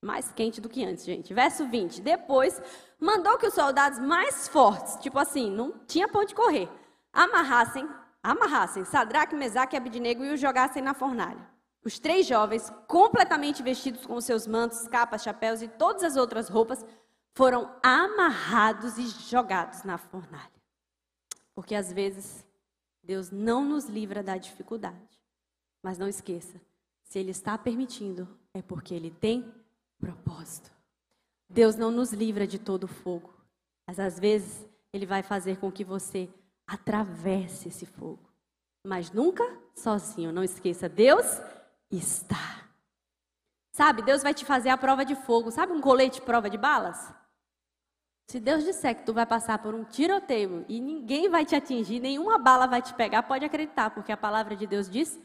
Mais 0.02 0.32
quente 0.32 0.62
do 0.62 0.70
que 0.70 0.84
antes, 0.86 1.06
gente. 1.06 1.34
Verso 1.34 1.68
20. 1.68 2.02
Depois, 2.02 2.62
mandou 3.00 3.38
que 3.38 3.48
os 3.48 3.54
soldados 3.54 4.00
mais 4.00 4.48
fortes, 4.48 4.96
tipo 4.98 5.20
assim, 5.20 5.52
não 5.52 5.74
tinha 5.86 6.08
pão 6.08 6.24
de 6.24 6.34
correr, 6.34 6.70
amarrassem, 7.12 7.88
amarrassem 8.24 8.86
Sadraque, 8.86 9.36
Mesaque 9.36 9.76
e 9.76 9.78
Abidnego 9.78 10.24
e 10.24 10.34
os 10.34 10.40
jogassem 10.40 10.82
na 10.82 10.94
fornalha. 10.94 11.48
Os 11.84 12.00
três 12.00 12.26
jovens, 12.26 12.72
completamente 12.88 13.64
vestidos 13.64 14.06
com 14.06 14.20
seus 14.20 14.46
mantos, 14.46 14.88
capas, 14.88 15.24
chapéus 15.24 15.62
e 15.62 15.68
todas 15.68 16.04
as 16.04 16.16
outras 16.16 16.50
roupas, 16.50 16.86
foram 17.34 17.74
amarrados 17.82 18.98
e 18.98 19.08
jogados 19.08 19.84
na 19.84 19.98
fornalha. 19.98 20.52
Porque 21.56 21.76
às 21.76 21.92
vezes 21.92 22.46
Deus 23.04 23.32
não 23.32 23.64
nos 23.64 23.86
livra 23.86 24.22
da 24.22 24.38
dificuldade. 24.38 25.20
Mas 25.82 25.98
não 25.98 26.08
esqueça, 26.08 26.60
se 27.04 27.18
Ele 27.18 27.32
está 27.32 27.58
permitindo, 27.58 28.28
é 28.54 28.62
porque 28.62 28.94
Ele 28.94 29.10
tem 29.10 29.52
propósito. 30.00 30.72
Deus 31.50 31.76
não 31.76 31.92
nos 31.92 32.14
livra 32.14 32.48
de 32.48 32.58
todo 32.58 32.88
fogo, 32.88 33.34
mas 33.88 34.00
às 34.00 34.20
vezes 34.20 34.66
Ele 34.94 35.06
vai 35.06 35.22
fazer 35.22 35.58
com 35.58 35.72
que 35.72 35.84
você 35.84 36.30
atravesse 36.66 37.68
esse 37.68 37.86
fogo. 37.86 38.30
Mas 38.86 39.12
nunca 39.12 39.44
sozinho, 39.76 40.32
não 40.32 40.44
esqueça, 40.44 40.88
Deus 40.88 41.26
está. 41.92 42.68
Sabe, 43.72 44.02
Deus 44.02 44.22
vai 44.22 44.34
te 44.34 44.46
fazer 44.46 44.70
a 44.70 44.78
prova 44.78 45.04
de 45.06 45.16
fogo. 45.16 45.52
Sabe 45.52 45.74
um 45.74 45.82
colete 45.82 46.22
prova 46.22 46.50
de 46.50 46.58
balas? 46.58 47.14
Se 48.28 48.40
Deus 48.40 48.64
disser 48.64 48.96
que 48.96 49.06
tu 49.06 49.14
vai 49.14 49.26
passar 49.26 49.58
por 49.58 49.74
um 49.74 49.84
tiroteio 49.84 50.64
e 50.70 50.80
ninguém 50.80 51.30
vai 51.30 51.46
te 51.46 51.56
atingir, 51.56 52.00
nenhuma 52.00 52.38
bala 52.38 52.68
vai 52.68 52.82
te 52.82 52.94
pegar, 52.94 53.24
pode 53.24 53.44
acreditar, 53.44 53.90
porque 53.90 54.12
a 54.12 54.18
palavra 54.18 54.56
de 54.56 54.68
Deus 54.68 54.88
diz 54.88 55.20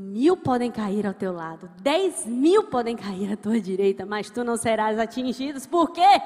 Mil 0.00 0.36
podem 0.36 0.70
cair 0.70 1.04
ao 1.08 1.12
teu 1.12 1.32
lado, 1.32 1.68
dez 1.80 2.24
mil 2.24 2.62
podem 2.68 2.94
cair 2.94 3.32
à 3.32 3.36
tua 3.36 3.60
direita, 3.60 4.06
mas 4.06 4.30
tu 4.30 4.44
não 4.44 4.56
serás 4.56 4.96
atingido. 4.96 5.60
Por 5.68 5.90
quê? 5.90 6.22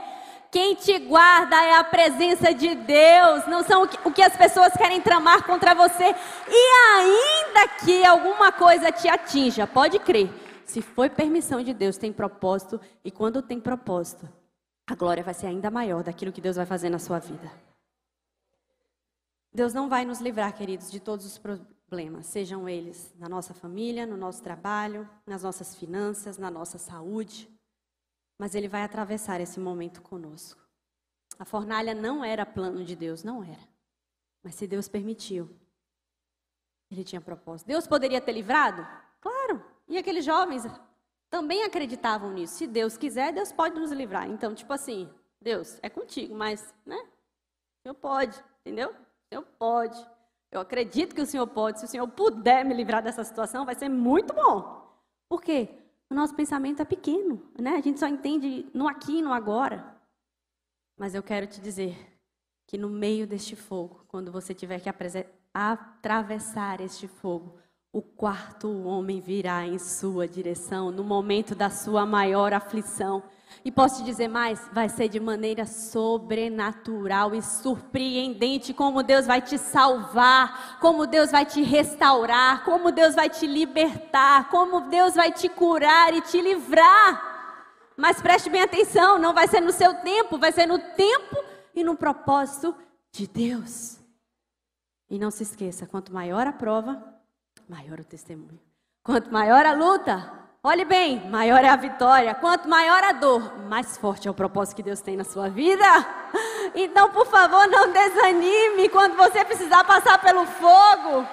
Quem 0.50 0.74
te 0.74 0.98
guarda 0.98 1.56
é 1.56 1.76
a 1.76 1.82
presença 1.82 2.52
de 2.52 2.74
Deus, 2.74 3.46
não 3.46 3.62
são 3.62 3.84
o 4.04 4.12
que 4.12 4.20
as 4.20 4.36
pessoas 4.36 4.74
querem 4.74 5.00
tramar 5.00 5.44
contra 5.44 5.74
você. 5.74 6.14
E 6.46 6.98
ainda 6.98 7.68
que 7.82 8.04
alguma 8.04 8.52
coisa 8.52 8.92
te 8.92 9.08
atinja, 9.08 9.66
pode 9.66 9.98
crer, 10.00 10.28
se 10.66 10.82
foi 10.82 11.08
permissão 11.08 11.62
de 11.62 11.72
Deus, 11.72 11.96
tem 11.96 12.12
propósito, 12.12 12.78
e 13.02 13.10
quando 13.10 13.40
tem 13.40 13.58
propósito, 13.58 14.28
a 14.86 14.94
glória 14.94 15.24
vai 15.24 15.32
ser 15.32 15.46
ainda 15.46 15.70
maior 15.70 16.02
daquilo 16.02 16.30
que 16.30 16.42
Deus 16.42 16.56
vai 16.56 16.66
fazer 16.66 16.90
na 16.90 16.98
sua 16.98 17.18
vida. 17.18 17.50
Deus 19.50 19.72
não 19.72 19.88
vai 19.88 20.04
nos 20.04 20.20
livrar, 20.20 20.52
queridos, 20.52 20.90
de 20.90 21.00
todos 21.00 21.24
os 21.24 21.38
sejam 22.22 22.68
eles 22.68 23.12
na 23.18 23.28
nossa 23.28 23.52
família, 23.54 24.06
no 24.06 24.16
nosso 24.16 24.42
trabalho, 24.42 25.08
nas 25.26 25.42
nossas 25.42 25.74
finanças, 25.74 26.38
na 26.38 26.50
nossa 26.50 26.78
saúde. 26.78 27.48
Mas 28.38 28.54
Ele 28.54 28.68
vai 28.68 28.82
atravessar 28.82 29.40
esse 29.40 29.60
momento 29.60 30.02
conosco. 30.02 30.60
A 31.38 31.44
fornalha 31.44 31.94
não 31.94 32.24
era 32.24 32.46
plano 32.46 32.84
de 32.84 32.94
Deus, 32.94 33.22
não 33.22 33.42
era. 33.42 33.68
Mas 34.42 34.54
se 34.54 34.66
Deus 34.66 34.88
permitiu, 34.88 35.50
Ele 36.90 37.04
tinha 37.04 37.20
propósito. 37.20 37.66
Deus 37.68 37.86
poderia 37.86 38.20
ter 38.20 38.32
livrado? 38.32 38.86
Claro. 39.20 39.64
E 39.88 39.98
aqueles 39.98 40.24
jovens 40.24 40.64
também 41.30 41.64
acreditavam 41.64 42.32
nisso. 42.32 42.54
Se 42.54 42.66
Deus 42.66 42.96
quiser, 42.96 43.32
Deus 43.32 43.52
pode 43.52 43.78
nos 43.78 43.90
livrar. 43.92 44.28
Então, 44.28 44.54
tipo 44.54 44.72
assim, 44.72 45.08
Deus, 45.40 45.78
é 45.82 45.88
contigo, 45.88 46.34
mas, 46.34 46.74
né? 46.84 47.08
Senhor 47.82 47.94
pode, 47.94 48.42
entendeu? 48.60 48.94
Senhor 49.28 49.42
pode. 49.58 49.98
Eu 50.52 50.60
acredito 50.60 51.14
que 51.14 51.20
o 51.22 51.26
Senhor 51.26 51.46
pode. 51.46 51.80
Se 51.80 51.86
o 51.86 51.88
Senhor 51.88 52.06
puder 52.06 52.62
me 52.62 52.74
livrar 52.74 53.02
dessa 53.02 53.24
situação, 53.24 53.64
vai 53.64 53.74
ser 53.74 53.88
muito 53.88 54.34
bom. 54.34 54.86
Por 55.26 55.40
quê? 55.40 55.70
O 56.10 56.14
nosso 56.14 56.34
pensamento 56.34 56.82
é 56.82 56.84
pequeno, 56.84 57.42
né? 57.58 57.70
A 57.70 57.80
gente 57.80 57.98
só 57.98 58.06
entende 58.06 58.66
no 58.74 58.86
aqui 58.86 59.20
e 59.20 59.22
no 59.22 59.32
agora. 59.32 59.96
Mas 60.98 61.14
eu 61.14 61.22
quero 61.22 61.46
te 61.46 61.58
dizer 61.58 61.96
que 62.66 62.76
no 62.76 62.90
meio 62.90 63.26
deste 63.26 63.56
fogo, 63.56 64.04
quando 64.06 64.30
você 64.30 64.52
tiver 64.52 64.78
que 64.78 64.90
atravessar 65.54 66.82
este 66.82 67.08
fogo, 67.08 67.56
o 67.90 68.02
quarto 68.02 68.70
homem 68.84 69.20
virá 69.20 69.66
em 69.66 69.78
sua 69.78 70.28
direção 70.28 70.90
no 70.90 71.02
momento 71.02 71.54
da 71.54 71.70
sua 71.70 72.04
maior 72.04 72.52
aflição. 72.52 73.22
E 73.64 73.70
posso 73.70 73.98
te 73.98 74.04
dizer 74.04 74.28
mais? 74.28 74.68
Vai 74.72 74.88
ser 74.88 75.08
de 75.08 75.20
maneira 75.20 75.66
sobrenatural 75.66 77.34
e 77.34 77.42
surpreendente 77.42 78.74
como 78.74 79.02
Deus 79.02 79.26
vai 79.26 79.40
te 79.40 79.56
salvar, 79.58 80.78
como 80.80 81.06
Deus 81.06 81.30
vai 81.30 81.46
te 81.46 81.62
restaurar, 81.62 82.64
como 82.64 82.90
Deus 82.90 83.14
vai 83.14 83.28
te 83.28 83.46
libertar, 83.46 84.48
como 84.48 84.82
Deus 84.82 85.14
vai 85.14 85.32
te 85.32 85.48
curar 85.48 86.12
e 86.14 86.20
te 86.20 86.40
livrar. 86.40 87.30
Mas 87.96 88.20
preste 88.20 88.50
bem 88.50 88.62
atenção, 88.62 89.18
não 89.18 89.32
vai 89.32 89.46
ser 89.46 89.60
no 89.60 89.72
seu 89.72 89.94
tempo, 89.94 90.38
vai 90.38 90.50
ser 90.52 90.66
no 90.66 90.78
tempo 90.78 91.36
e 91.74 91.84
no 91.84 91.94
propósito 91.94 92.74
de 93.12 93.26
Deus. 93.26 93.98
E 95.08 95.18
não 95.18 95.30
se 95.30 95.42
esqueça, 95.42 95.86
quanto 95.86 96.12
maior 96.12 96.46
a 96.46 96.52
prova, 96.52 97.02
maior 97.68 98.00
o 98.00 98.04
testemunho. 98.04 98.58
Quanto 99.02 99.30
maior 99.30 99.66
a 99.66 99.74
luta, 99.74 100.41
olhe 100.64 100.84
bem, 100.84 101.28
maior 101.28 101.64
é 101.64 101.68
a 101.68 101.76
vitória. 101.76 102.34
Quanto 102.36 102.68
maior 102.68 103.02
a 103.02 103.12
dor, 103.12 103.58
mais 103.68 103.96
forte 103.98 104.28
é 104.28 104.30
o 104.30 104.34
propósito 104.34 104.76
que 104.76 104.82
Deus 104.82 105.00
tem 105.00 105.16
na 105.16 105.24
sua 105.24 105.48
vida. 105.48 105.84
Então, 106.74 107.10
por 107.10 107.26
favor, 107.26 107.66
não 107.66 107.92
desanime 107.92 108.88
quando 108.88 109.16
você 109.16 109.44
precisar 109.44 109.84
passar 109.84 110.18
pelo 110.22 110.46
fogo. 110.46 111.26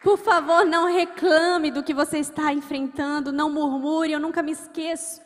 Por 0.00 0.16
favor, 0.16 0.64
não 0.64 0.86
reclame 0.86 1.70
do 1.70 1.82
que 1.82 1.92
você 1.92 2.18
está 2.18 2.52
enfrentando, 2.52 3.32
não 3.32 3.50
murmure, 3.50 4.12
eu 4.12 4.20
nunca 4.20 4.42
me 4.42 4.52
esqueço. 4.52 5.20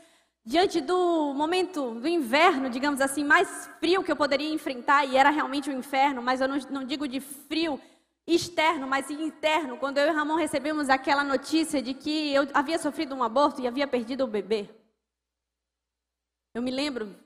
Diante 0.44 0.80
do 0.80 1.34
momento 1.34 1.94
do 1.94 2.08
inverno, 2.08 2.70
digamos 2.70 3.00
assim, 3.00 3.22
mais 3.22 3.68
frio 3.78 4.02
que 4.02 4.10
eu 4.10 4.16
poderia 4.16 4.52
enfrentar, 4.52 5.04
e 5.04 5.16
era 5.16 5.30
realmente 5.30 5.68
um 5.68 5.78
inferno, 5.78 6.22
mas 6.22 6.40
eu 6.40 6.48
não, 6.48 6.58
não 6.70 6.84
digo 6.84 7.06
de 7.06 7.20
frio 7.20 7.78
externo, 8.34 8.86
mas 8.86 9.10
interno, 9.10 9.78
quando 9.78 9.98
eu 9.98 10.06
e 10.06 10.10
Ramon 10.10 10.36
recebemos 10.36 10.90
aquela 10.90 11.24
notícia 11.24 11.80
de 11.80 11.94
que 11.94 12.32
eu 12.34 12.46
havia 12.52 12.78
sofrido 12.78 13.14
um 13.14 13.22
aborto 13.22 13.60
e 13.60 13.66
havia 13.66 13.88
perdido 13.88 14.24
o 14.24 14.28
bebê. 14.28 14.68
Eu 16.54 16.60
me 16.60 16.70
lembro 16.70 17.16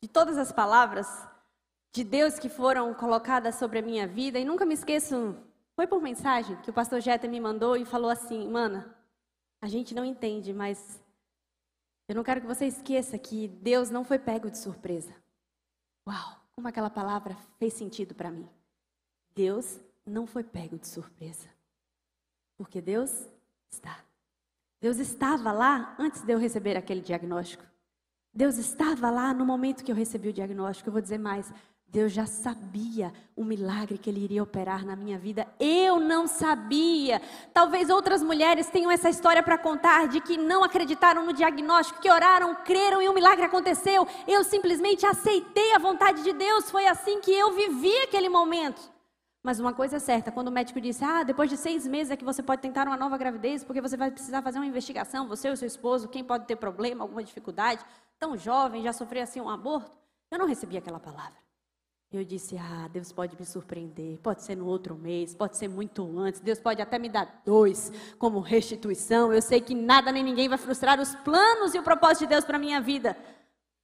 de 0.00 0.08
todas 0.08 0.38
as 0.38 0.52
palavras 0.52 1.08
de 1.92 2.04
Deus 2.04 2.38
que 2.38 2.48
foram 2.48 2.94
colocadas 2.94 3.56
sobre 3.56 3.80
a 3.80 3.82
minha 3.82 4.06
vida 4.06 4.38
e 4.38 4.44
nunca 4.44 4.64
me 4.64 4.74
esqueço, 4.74 5.36
foi 5.74 5.88
por 5.88 6.00
mensagem 6.00 6.56
que 6.62 6.70
o 6.70 6.74
pastor 6.74 7.00
Jeta 7.00 7.26
me 7.26 7.40
mandou 7.40 7.76
e 7.76 7.84
falou 7.84 8.10
assim: 8.10 8.48
"Mana, 8.48 8.96
a 9.60 9.66
gente 9.66 9.94
não 9.94 10.04
entende, 10.04 10.52
mas 10.52 11.00
eu 12.08 12.14
não 12.14 12.22
quero 12.22 12.40
que 12.40 12.46
você 12.46 12.66
esqueça 12.66 13.18
que 13.18 13.48
Deus 13.48 13.90
não 13.90 14.04
foi 14.04 14.18
pego 14.20 14.50
de 14.50 14.58
surpresa." 14.58 15.14
Uau, 16.08 16.36
como 16.54 16.68
aquela 16.68 16.90
palavra 16.90 17.36
fez 17.58 17.72
sentido 17.72 18.14
para 18.14 18.30
mim. 18.30 18.48
Deus 19.34 19.80
não 20.06 20.26
foi 20.26 20.44
pego 20.44 20.78
de 20.78 20.86
surpresa. 20.88 21.48
Porque 22.56 22.80
Deus 22.80 23.28
está. 23.70 23.98
Deus 24.80 24.98
estava 24.98 25.50
lá 25.50 25.94
antes 25.98 26.22
de 26.22 26.32
eu 26.32 26.38
receber 26.38 26.76
aquele 26.76 27.00
diagnóstico. 27.00 27.64
Deus 28.32 28.58
estava 28.58 29.10
lá 29.10 29.32
no 29.32 29.46
momento 29.46 29.84
que 29.84 29.90
eu 29.90 29.96
recebi 29.96 30.28
o 30.28 30.32
diagnóstico. 30.32 30.88
Eu 30.88 30.92
vou 30.92 31.00
dizer 31.00 31.18
mais. 31.18 31.52
Deus 31.86 32.12
já 32.12 32.26
sabia 32.26 33.12
o 33.36 33.44
milagre 33.44 33.96
que 33.96 34.10
Ele 34.10 34.24
iria 34.24 34.42
operar 34.42 34.84
na 34.84 34.96
minha 34.96 35.16
vida. 35.16 35.46
Eu 35.60 36.00
não 36.00 36.26
sabia. 36.26 37.22
Talvez 37.52 37.88
outras 37.88 38.20
mulheres 38.20 38.68
tenham 38.68 38.90
essa 38.90 39.08
história 39.08 39.44
para 39.44 39.56
contar 39.56 40.08
de 40.08 40.20
que 40.20 40.36
não 40.36 40.64
acreditaram 40.64 41.24
no 41.24 41.32
diagnóstico, 41.32 42.00
que 42.00 42.10
oraram, 42.10 42.56
creram 42.64 43.00
e 43.00 43.08
o 43.08 43.14
milagre 43.14 43.44
aconteceu. 43.44 44.08
Eu 44.26 44.42
simplesmente 44.42 45.06
aceitei 45.06 45.72
a 45.72 45.78
vontade 45.78 46.24
de 46.24 46.32
Deus. 46.32 46.68
Foi 46.68 46.84
assim 46.88 47.20
que 47.20 47.30
eu 47.30 47.52
vivi 47.52 47.96
aquele 47.98 48.28
momento. 48.28 48.93
Mas 49.44 49.60
uma 49.60 49.74
coisa 49.74 49.96
é 49.96 49.98
certa, 49.98 50.32
quando 50.32 50.48
o 50.48 50.50
médico 50.50 50.80
disse, 50.80 51.04
ah, 51.04 51.22
depois 51.22 51.50
de 51.50 51.58
seis 51.58 51.86
meses 51.86 52.10
é 52.10 52.16
que 52.16 52.24
você 52.24 52.42
pode 52.42 52.62
tentar 52.62 52.88
uma 52.88 52.96
nova 52.96 53.18
gravidez, 53.18 53.62
porque 53.62 53.78
você 53.78 53.94
vai 53.94 54.10
precisar 54.10 54.40
fazer 54.40 54.58
uma 54.58 54.66
investigação, 54.66 55.28
você 55.28 55.50
ou 55.50 55.54
seu 55.54 55.68
esposo, 55.68 56.08
quem 56.08 56.24
pode 56.24 56.46
ter 56.46 56.56
problema, 56.56 57.04
alguma 57.04 57.22
dificuldade, 57.22 57.84
tão 58.18 58.38
jovem, 58.38 58.82
já 58.82 58.90
sofreu 58.94 59.22
assim 59.22 59.42
um 59.42 59.50
aborto. 59.50 59.98
Eu 60.30 60.38
não 60.38 60.46
recebi 60.46 60.78
aquela 60.78 60.98
palavra. 60.98 61.34
Eu 62.10 62.24
disse, 62.24 62.56
ah, 62.56 62.88
Deus 62.90 63.12
pode 63.12 63.38
me 63.38 63.44
surpreender, 63.44 64.18
pode 64.20 64.42
ser 64.42 64.56
no 64.56 64.64
outro 64.66 64.94
mês, 64.94 65.34
pode 65.34 65.58
ser 65.58 65.68
muito 65.68 66.18
antes, 66.18 66.40
Deus 66.40 66.58
pode 66.58 66.80
até 66.80 66.98
me 66.98 67.10
dar 67.10 67.42
dois 67.44 67.92
como 68.18 68.40
restituição. 68.40 69.30
Eu 69.30 69.42
sei 69.42 69.60
que 69.60 69.74
nada 69.74 70.10
nem 70.10 70.22
ninguém 70.22 70.48
vai 70.48 70.56
frustrar 70.56 70.98
os 70.98 71.14
planos 71.16 71.74
e 71.74 71.78
o 71.78 71.82
propósito 71.82 72.20
de 72.20 72.28
Deus 72.28 72.46
para 72.46 72.56
a 72.56 72.60
minha 72.60 72.80
vida. 72.80 73.14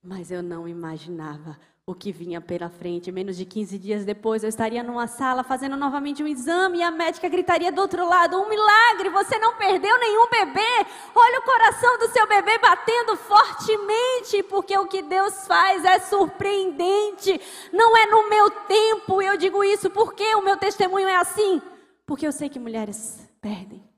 Mas 0.02 0.30
eu 0.30 0.42
não 0.42 0.66
imaginava 0.66 1.58
o 1.86 1.94
que 1.94 2.12
vinha 2.12 2.40
pela 2.40 2.68
frente. 2.68 3.10
Menos 3.10 3.36
de 3.36 3.44
15 3.44 3.78
dias 3.78 4.04
depois, 4.04 4.42
eu 4.42 4.48
estaria 4.48 4.82
numa 4.82 5.06
sala 5.06 5.42
fazendo 5.42 5.76
novamente 5.76 6.22
um 6.22 6.26
exame 6.26 6.78
e 6.78 6.82
a 6.82 6.90
médica 6.90 7.28
gritaria 7.28 7.72
do 7.72 7.80
outro 7.80 8.08
lado: 8.08 8.38
Um 8.38 8.48
milagre, 8.48 9.08
você 9.10 9.38
não 9.38 9.56
perdeu 9.56 9.98
nenhum 9.98 10.28
bebê. 10.28 10.86
Olha 11.14 11.40
o 11.40 11.42
coração 11.42 11.98
do 11.98 12.08
seu 12.08 12.26
bebê 12.26 12.58
batendo 12.58 13.16
fortemente, 13.16 14.42
porque 14.44 14.76
o 14.78 14.86
que 14.86 15.02
Deus 15.02 15.46
faz 15.46 15.84
é 15.84 15.98
surpreendente. 15.98 17.40
Não 17.72 17.96
é 17.96 18.06
no 18.06 18.28
meu 18.28 18.50
tempo, 18.50 19.20
eu 19.20 19.36
digo 19.36 19.64
isso 19.64 19.90
porque 19.90 20.34
o 20.34 20.42
meu 20.42 20.56
testemunho 20.56 21.08
é 21.08 21.16
assim. 21.16 21.60
Porque 22.06 22.26
eu 22.26 22.32
sei 22.32 22.48
que 22.48 22.58
mulheres 22.58 23.28
perdem. 23.40 23.88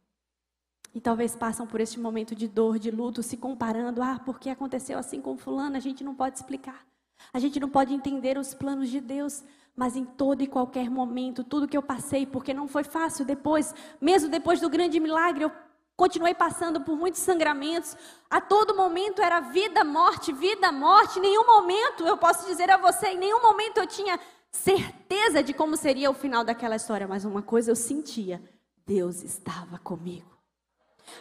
E 0.94 1.00
talvez 1.00 1.34
passam 1.34 1.66
por 1.66 1.80
este 1.80 1.98
momento 1.98 2.34
de 2.34 2.46
dor, 2.46 2.78
de 2.78 2.90
luto, 2.90 3.22
se 3.22 3.38
comparando. 3.38 4.02
Ah, 4.02 4.20
porque 4.24 4.50
aconteceu 4.50 4.98
assim 4.98 5.22
com 5.22 5.38
fulano, 5.38 5.76
a 5.76 5.80
gente 5.80 6.04
não 6.04 6.14
pode 6.14 6.36
explicar. 6.36 6.91
A 7.32 7.38
gente 7.38 7.60
não 7.60 7.68
pode 7.68 7.92
entender 7.92 8.38
os 8.38 8.54
planos 8.54 8.88
de 8.88 9.00
Deus, 9.00 9.42
mas 9.76 9.96
em 9.96 10.04
todo 10.04 10.42
e 10.42 10.46
qualquer 10.46 10.90
momento, 10.90 11.44
tudo 11.44 11.68
que 11.68 11.76
eu 11.76 11.82
passei, 11.82 12.26
porque 12.26 12.54
não 12.54 12.68
foi 12.68 12.84
fácil 12.84 13.24
depois, 13.24 13.74
mesmo 14.00 14.28
depois 14.28 14.60
do 14.60 14.68
grande 14.68 15.00
milagre, 15.00 15.44
eu 15.44 15.52
continuei 15.96 16.34
passando 16.34 16.80
por 16.80 16.96
muitos 16.96 17.20
sangramentos. 17.20 17.96
A 18.28 18.40
todo 18.40 18.74
momento 18.74 19.22
era 19.22 19.40
vida, 19.40 19.84
morte, 19.84 20.32
vida, 20.32 20.72
morte. 20.72 21.18
Em 21.18 21.22
nenhum 21.22 21.46
momento, 21.46 22.04
eu 22.04 22.16
posso 22.16 22.46
dizer 22.46 22.70
a 22.70 22.76
você, 22.76 23.08
em 23.08 23.18
nenhum 23.18 23.42
momento 23.42 23.78
eu 23.78 23.86
tinha 23.86 24.18
certeza 24.50 25.42
de 25.42 25.54
como 25.54 25.76
seria 25.76 26.10
o 26.10 26.14
final 26.14 26.44
daquela 26.44 26.76
história, 26.76 27.08
mas 27.08 27.24
uma 27.24 27.42
coisa 27.42 27.70
eu 27.70 27.76
sentia: 27.76 28.42
Deus 28.86 29.22
estava 29.22 29.78
comigo. 29.78 30.30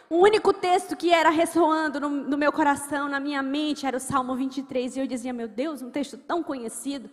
O 0.09 0.17
único 0.17 0.53
texto 0.53 0.95
que 0.95 1.13
era 1.13 1.29
ressoando 1.29 1.99
no, 1.99 2.09
no, 2.09 2.37
meu 2.37 2.51
coração, 2.51 3.07
na 3.07 3.19
minha 3.19 3.41
mente, 3.41 3.85
era 3.85 3.97
o 3.97 3.99
Salmo 3.99 4.35
23. 4.35 4.95
E 4.95 4.99
eu 4.99 5.07
dizia, 5.07 5.33
meu 5.33 5.47
Deus, 5.47 5.81
um 5.81 5.89
texto 5.89 6.17
tão 6.17 6.43
conhecido. 6.43 7.09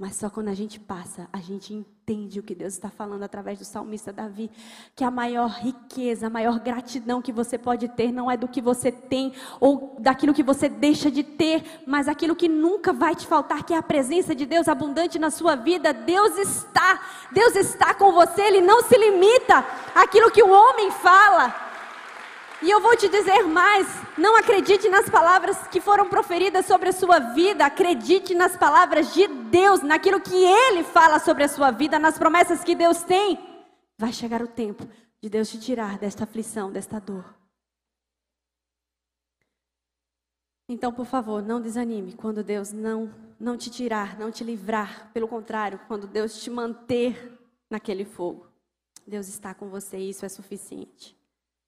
Mas 0.00 0.16
só 0.16 0.30
quando 0.30 0.48
a 0.48 0.54
gente 0.54 0.80
passa, 0.80 1.28
a 1.30 1.36
gente 1.40 1.74
entende 1.74 2.40
o 2.40 2.42
que 2.42 2.54
Deus 2.54 2.72
está 2.72 2.88
falando 2.88 3.22
através 3.22 3.58
do 3.58 3.66
salmista 3.66 4.10
Davi. 4.10 4.50
Que 4.96 5.04
a 5.04 5.10
maior 5.10 5.50
riqueza, 5.50 6.26
a 6.26 6.30
maior 6.30 6.58
gratidão 6.58 7.20
que 7.20 7.30
você 7.30 7.58
pode 7.58 7.86
ter 7.86 8.10
não 8.10 8.30
é 8.30 8.34
do 8.34 8.48
que 8.48 8.62
você 8.62 8.90
tem 8.90 9.34
ou 9.60 9.96
daquilo 9.98 10.32
que 10.32 10.42
você 10.42 10.70
deixa 10.70 11.10
de 11.10 11.22
ter, 11.22 11.82
mas 11.86 12.08
aquilo 12.08 12.34
que 12.34 12.48
nunca 12.48 12.94
vai 12.94 13.14
te 13.14 13.26
faltar, 13.26 13.62
que 13.62 13.74
é 13.74 13.76
a 13.76 13.82
presença 13.82 14.34
de 14.34 14.46
Deus 14.46 14.68
abundante 14.68 15.18
na 15.18 15.30
sua 15.30 15.54
vida. 15.54 15.92
Deus 15.92 16.38
está, 16.38 16.98
Deus 17.30 17.54
está 17.54 17.92
com 17.92 18.10
você, 18.10 18.40
Ele 18.40 18.62
não 18.62 18.82
se 18.82 18.96
limita 18.96 19.62
àquilo 19.94 20.30
que 20.30 20.42
o 20.42 20.50
homem 20.50 20.90
fala. 20.90 21.69
E 22.62 22.70
eu 22.70 22.80
vou 22.80 22.96
te 22.96 23.08
dizer 23.08 23.44
mais: 23.44 23.86
não 24.18 24.36
acredite 24.36 24.88
nas 24.88 25.08
palavras 25.08 25.56
que 25.68 25.80
foram 25.80 26.08
proferidas 26.08 26.66
sobre 26.66 26.90
a 26.90 26.92
sua 26.92 27.18
vida, 27.18 27.64
acredite 27.64 28.34
nas 28.34 28.56
palavras 28.56 29.14
de 29.14 29.26
Deus, 29.26 29.82
naquilo 29.82 30.20
que 30.20 30.34
Ele 30.34 30.84
fala 30.84 31.18
sobre 31.18 31.44
a 31.44 31.48
sua 31.48 31.70
vida, 31.70 31.98
nas 31.98 32.18
promessas 32.18 32.62
que 32.62 32.74
Deus 32.74 33.02
tem. 33.02 33.38
Vai 33.98 34.12
chegar 34.12 34.42
o 34.42 34.48
tempo 34.48 34.86
de 35.22 35.28
Deus 35.28 35.50
te 35.50 35.58
tirar 35.58 35.98
desta 35.98 36.24
aflição, 36.24 36.70
desta 36.70 36.98
dor. 36.98 37.34
Então, 40.68 40.92
por 40.92 41.04
favor, 41.04 41.42
não 41.42 41.60
desanime 41.60 42.12
quando 42.12 42.44
Deus 42.44 42.72
não, 42.72 43.12
não 43.40 43.56
te 43.56 43.70
tirar, 43.70 44.18
não 44.18 44.30
te 44.30 44.44
livrar. 44.44 45.10
Pelo 45.12 45.26
contrário, 45.26 45.80
quando 45.88 46.06
Deus 46.06 46.40
te 46.40 46.48
manter 46.48 47.38
naquele 47.68 48.04
fogo. 48.04 48.46
Deus 49.06 49.28
está 49.28 49.52
com 49.52 49.68
você 49.68 49.98
e 49.98 50.10
isso 50.10 50.24
é 50.24 50.28
suficiente. 50.28 51.19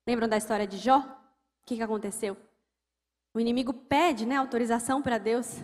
Lembram 0.06 0.28
da 0.28 0.36
história 0.36 0.66
de 0.66 0.78
Jó? 0.78 0.98
O 0.98 1.66
que, 1.66 1.76
que 1.76 1.82
aconteceu? 1.82 2.36
O 3.34 3.40
inimigo 3.40 3.72
pede 3.72 4.26
né, 4.26 4.36
autorização 4.36 5.00
para 5.00 5.18
Deus 5.18 5.60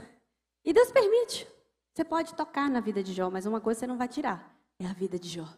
e 0.65 0.73
Deus 0.73 0.91
permite. 0.91 1.47
Você 1.93 2.05
pode 2.05 2.35
tocar 2.35 2.71
na 2.71 2.81
vida 2.81 3.03
de 3.03 3.13
Jó, 3.13 3.31
mas 3.31 3.47
uma 3.47 3.61
coisa 3.61 3.81
você 3.81 3.87
não 3.87 3.99
vai 3.99 4.09
tirar: 4.09 4.57
é 4.79 4.87
a 4.87 4.93
vida 4.93 5.19
de 5.19 5.29
Jó. 5.29 5.49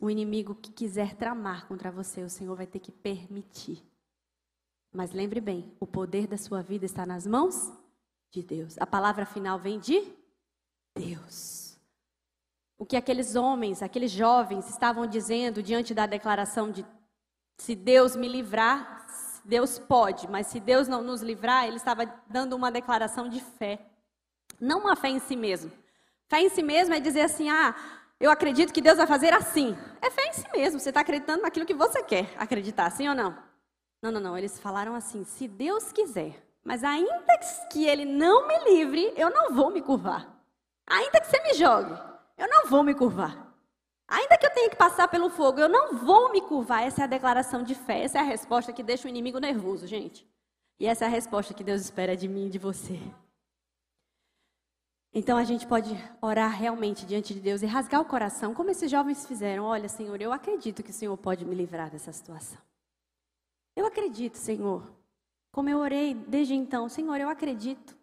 O 0.00 0.10
inimigo 0.10 0.54
que 0.54 0.72
quiser 0.72 1.14
tramar 1.14 1.68
contra 1.68 1.90
você, 1.90 2.22
o 2.22 2.30
Senhor 2.30 2.56
vai 2.56 2.66
ter 2.66 2.80
que 2.80 2.90
permitir. 2.90 3.84
Mas 4.92 5.12
lembre 5.12 5.40
bem: 5.40 5.72
o 5.78 5.86
poder 5.86 6.26
da 6.26 6.38
sua 6.38 6.62
vida 6.62 6.86
está 6.86 7.04
nas 7.04 7.26
mãos 7.26 7.70
de 8.30 8.42
Deus. 8.42 8.76
A 8.78 8.86
palavra 8.86 9.26
final 9.26 9.58
vem 9.58 9.78
de 9.78 10.02
Deus. 10.94 11.78
O 12.78 12.86
que 12.86 12.96
aqueles 12.96 13.36
homens, 13.36 13.82
aqueles 13.82 14.10
jovens 14.10 14.68
estavam 14.68 15.06
dizendo 15.06 15.62
diante 15.62 15.94
da 15.94 16.06
declaração 16.06 16.72
de 16.72 16.84
se 17.58 17.74
Deus 17.74 18.16
me 18.16 18.28
livrar, 18.28 19.06
Deus 19.44 19.78
pode, 19.78 20.28
mas 20.28 20.46
se 20.46 20.60
Deus 20.60 20.88
não 20.88 21.02
nos 21.02 21.22
livrar, 21.22 21.66
ele 21.66 21.76
estava 21.76 22.06
dando 22.28 22.54
uma 22.54 22.70
declaração 22.70 23.28
de 23.28 23.40
fé. 23.40 23.80
Não 24.60 24.80
uma 24.80 24.96
fé 24.96 25.08
em 25.08 25.18
si 25.18 25.34
mesmo. 25.34 25.72
Fé 26.28 26.40
em 26.40 26.48
si 26.48 26.62
mesmo 26.62 26.94
é 26.94 27.00
dizer 27.00 27.22
assim: 27.22 27.50
ah, 27.50 27.74
eu 28.20 28.30
acredito 28.30 28.72
que 28.72 28.80
Deus 28.80 28.96
vai 28.96 29.06
fazer 29.06 29.32
assim. 29.32 29.76
É 30.00 30.10
fé 30.10 30.26
em 30.28 30.32
si 30.32 30.46
mesmo. 30.52 30.78
Você 30.78 30.90
está 30.90 31.00
acreditando 31.00 31.42
naquilo 31.42 31.66
que 31.66 31.74
você 31.74 32.02
quer 32.02 32.32
acreditar, 32.36 32.90
sim 32.90 33.08
ou 33.08 33.14
não? 33.14 33.36
Não, 34.00 34.12
não, 34.12 34.20
não. 34.20 34.38
Eles 34.38 34.58
falaram 34.58 34.94
assim: 34.94 35.24
se 35.24 35.48
Deus 35.48 35.92
quiser, 35.92 36.40
mas 36.62 36.84
ainda 36.84 37.38
que 37.70 37.84
Ele 37.84 38.04
não 38.04 38.46
me 38.46 38.58
livre, 38.64 39.12
eu 39.16 39.30
não 39.30 39.52
vou 39.52 39.70
me 39.70 39.82
curvar. 39.82 40.28
Ainda 40.86 41.20
que 41.20 41.26
você 41.26 41.42
me 41.42 41.54
jogue, 41.54 41.92
eu 42.38 42.48
não 42.48 42.66
vou 42.66 42.82
me 42.82 42.94
curvar. 42.94 43.51
Ainda 44.12 44.36
que 44.36 44.44
eu 44.44 44.50
tenha 44.50 44.68
que 44.68 44.76
passar 44.76 45.08
pelo 45.08 45.30
fogo, 45.30 45.58
eu 45.58 45.70
não 45.70 45.96
vou 45.96 46.30
me 46.30 46.42
curvar. 46.42 46.82
Essa 46.82 47.00
é 47.00 47.04
a 47.04 47.06
declaração 47.06 47.62
de 47.62 47.74
fé. 47.74 48.02
Essa 48.02 48.18
é 48.18 48.20
a 48.20 48.24
resposta 48.24 48.70
que 48.70 48.82
deixa 48.82 49.06
o 49.06 49.08
inimigo 49.08 49.38
nervoso, 49.38 49.86
gente. 49.86 50.28
E 50.78 50.86
essa 50.86 51.06
é 51.06 51.08
a 51.08 51.10
resposta 51.10 51.54
que 51.54 51.64
Deus 51.64 51.80
espera 51.80 52.14
de 52.14 52.28
mim 52.28 52.48
e 52.48 52.50
de 52.50 52.58
você. 52.58 53.00
Então 55.14 55.38
a 55.38 55.44
gente 55.44 55.66
pode 55.66 55.96
orar 56.20 56.50
realmente 56.50 57.06
diante 57.06 57.32
de 57.32 57.40
Deus 57.40 57.62
e 57.62 57.66
rasgar 57.66 58.02
o 58.02 58.04
coração, 58.04 58.52
como 58.52 58.68
esses 58.68 58.90
jovens 58.90 59.24
fizeram. 59.24 59.64
Olha, 59.64 59.88
Senhor, 59.88 60.20
eu 60.20 60.30
acredito 60.30 60.82
que 60.82 60.90
o 60.90 60.94
Senhor 60.94 61.16
pode 61.16 61.46
me 61.46 61.54
livrar 61.54 61.90
dessa 61.90 62.12
situação. 62.12 62.58
Eu 63.74 63.86
acredito, 63.86 64.36
Senhor. 64.36 64.92
Como 65.50 65.70
eu 65.70 65.78
orei 65.78 66.12
desde 66.12 66.52
então, 66.52 66.86
Senhor, 66.86 67.18
eu 67.18 67.30
acredito 67.30 67.96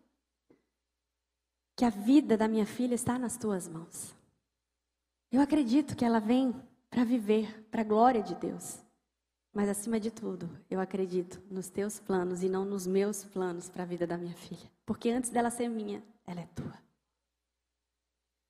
que 1.75 1.85
a 1.85 1.91
vida 1.91 2.35
da 2.35 2.47
minha 2.47 2.65
filha 2.65 2.95
está 2.95 3.19
nas 3.19 3.37
tuas 3.37 3.67
mãos. 3.67 4.17
Eu 5.31 5.41
acredito 5.41 5.95
que 5.95 6.03
ela 6.03 6.19
vem 6.19 6.53
para 6.89 7.03
viver 7.03 7.67
para 7.69 7.81
a 7.81 7.85
glória 7.85 8.21
de 8.21 8.33
Deus. 8.35 8.79
Mas 9.53 9.69
acima 9.69 9.99
de 9.99 10.11
tudo, 10.11 10.49
eu 10.69 10.79
acredito 10.79 11.41
nos 11.49 11.69
teus 11.69 11.99
planos 11.99 12.43
e 12.43 12.49
não 12.49 12.65
nos 12.65 12.85
meus 12.85 13.23
planos 13.25 13.69
para 13.69 13.83
a 13.83 13.85
vida 13.85 14.05
da 14.05 14.17
minha 14.17 14.35
filha. 14.35 14.71
Porque 14.85 15.09
antes 15.09 15.29
dela 15.29 15.49
ser 15.49 15.67
minha, 15.67 16.03
ela 16.25 16.41
é 16.41 16.47
tua. 16.55 16.77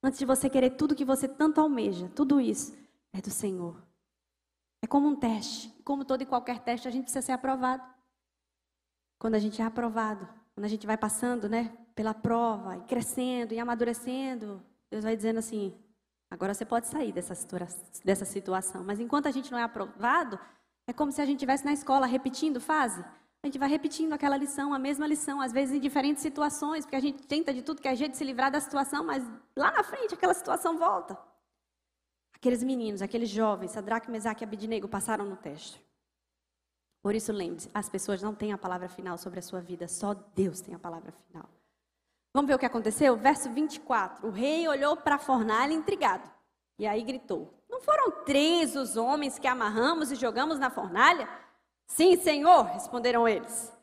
Antes 0.01 0.19
de 0.19 0.25
você 0.25 0.49
querer 0.49 0.71
tudo 0.71 0.95
que 0.95 1.05
você 1.05 1.27
tanto 1.27 1.59
almeja, 1.59 2.09
tudo 2.15 2.39
isso 2.39 2.77
é 3.11 3.21
do 3.21 3.29
Senhor. 3.29 3.81
É 4.81 4.87
como 4.87 5.07
um 5.07 5.15
teste. 5.15 5.73
Como 5.83 6.05
todo 6.05 6.21
e 6.21 6.25
qualquer 6.25 6.59
teste, 6.59 6.87
a 6.87 6.91
gente 6.91 7.03
precisa 7.03 7.25
ser 7.25 7.31
aprovado. 7.33 7.83
Quando 9.17 9.35
a 9.35 9.39
gente 9.39 9.61
é 9.61 9.65
aprovado, 9.65 10.27
quando 10.53 10.65
a 10.65 10.69
gente 10.69 10.87
vai 10.87 10.97
passando, 10.97 11.49
né, 11.49 11.75
pela 11.93 12.13
prova, 12.13 12.77
e 12.77 12.81
crescendo 12.81 13.53
e 13.53 13.59
amadurecendo, 13.59 14.63
Deus 14.89 15.03
vai 15.03 15.15
dizendo 15.15 15.39
assim: 15.39 15.73
Agora 16.31 16.53
você 16.53 16.65
pode 16.65 16.87
sair 16.87 17.11
dessa, 17.11 17.33
dessa 18.03 18.25
situação. 18.25 18.83
Mas 18.83 18.99
enquanto 18.99 19.27
a 19.27 19.31
gente 19.31 19.51
não 19.51 19.57
é 19.57 19.63
aprovado, 19.63 20.39
é 20.85 20.93
como 20.93 21.11
se 21.11 21.21
a 21.21 21.25
gente 21.25 21.37
estivesse 21.37 21.65
na 21.65 21.73
escola 21.73 22.05
repetindo 22.05 22.61
fase. 22.61 23.03
A 23.41 23.47
gente 23.47 23.57
vai 23.57 23.69
repetindo 23.69 24.13
aquela 24.13 24.35
lição, 24.35 24.73
a 24.73 24.79
mesma 24.79 25.07
lição, 25.07 25.39
às 25.39 25.51
vezes 25.51 25.75
em 25.75 25.79
diferentes 25.79 26.21
situações, 26.21 26.85
porque 26.85 26.95
a 26.95 26.99
gente 26.99 27.23
tenta 27.23 27.53
de 27.53 27.61
tudo 27.61 27.81
que 27.81 27.87
é 27.87 27.95
jeito 27.95 28.11
de 28.11 28.17
se 28.17 28.23
livrar 28.23 28.51
da 28.51 28.59
situação, 28.59 29.03
mas 29.03 29.23
lá 29.55 29.71
na 29.71 29.83
frente 29.83 30.13
aquela 30.13 30.33
situação 30.33 30.77
volta. 30.77 31.17
Aqueles 32.33 32.63
meninos, 32.63 33.01
aqueles 33.01 33.29
jovens, 33.29 33.71
Sadraque, 33.71 34.11
Mesaque 34.11 34.43
e 34.43 34.45
Abidnego 34.45 34.87
passaram 34.87 35.25
no 35.25 35.37
teste. 35.37 35.81
Por 37.01 37.15
isso 37.15 37.31
lembre-se, 37.31 37.69
as 37.73 37.87
pessoas 37.87 38.21
não 38.21 38.35
têm 38.35 38.51
a 38.51 38.57
palavra 38.57 38.89
final 38.89 39.17
sobre 39.17 39.39
a 39.39 39.41
sua 39.41 39.61
vida, 39.61 39.87
só 39.87 40.13
Deus 40.13 40.59
tem 40.59 40.75
a 40.75 40.79
palavra 40.79 41.11
final. 41.11 41.49
Vamos 42.33 42.47
ver 42.47 42.55
o 42.55 42.59
que 42.59 42.65
aconteceu? 42.65 43.15
Verso 43.17 43.49
24. 43.49 44.27
O 44.27 44.31
rei 44.31 44.67
olhou 44.67 44.95
para 44.95 45.15
a 45.15 45.19
fornalha 45.19 45.73
intrigado. 45.73 46.29
E 46.77 46.85
aí 46.87 47.03
gritou: 47.03 47.53
Não 47.69 47.81
foram 47.81 48.11
três 48.23 48.75
os 48.75 48.95
homens 48.95 49.39
que 49.39 49.47
amarramos 49.47 50.11
e 50.11 50.15
jogamos 50.15 50.59
na 50.59 50.69
fornalha? 50.69 51.27
Sim, 51.87 52.15
senhor, 52.17 52.63
responderam 52.65 53.27
eles. 53.27 53.73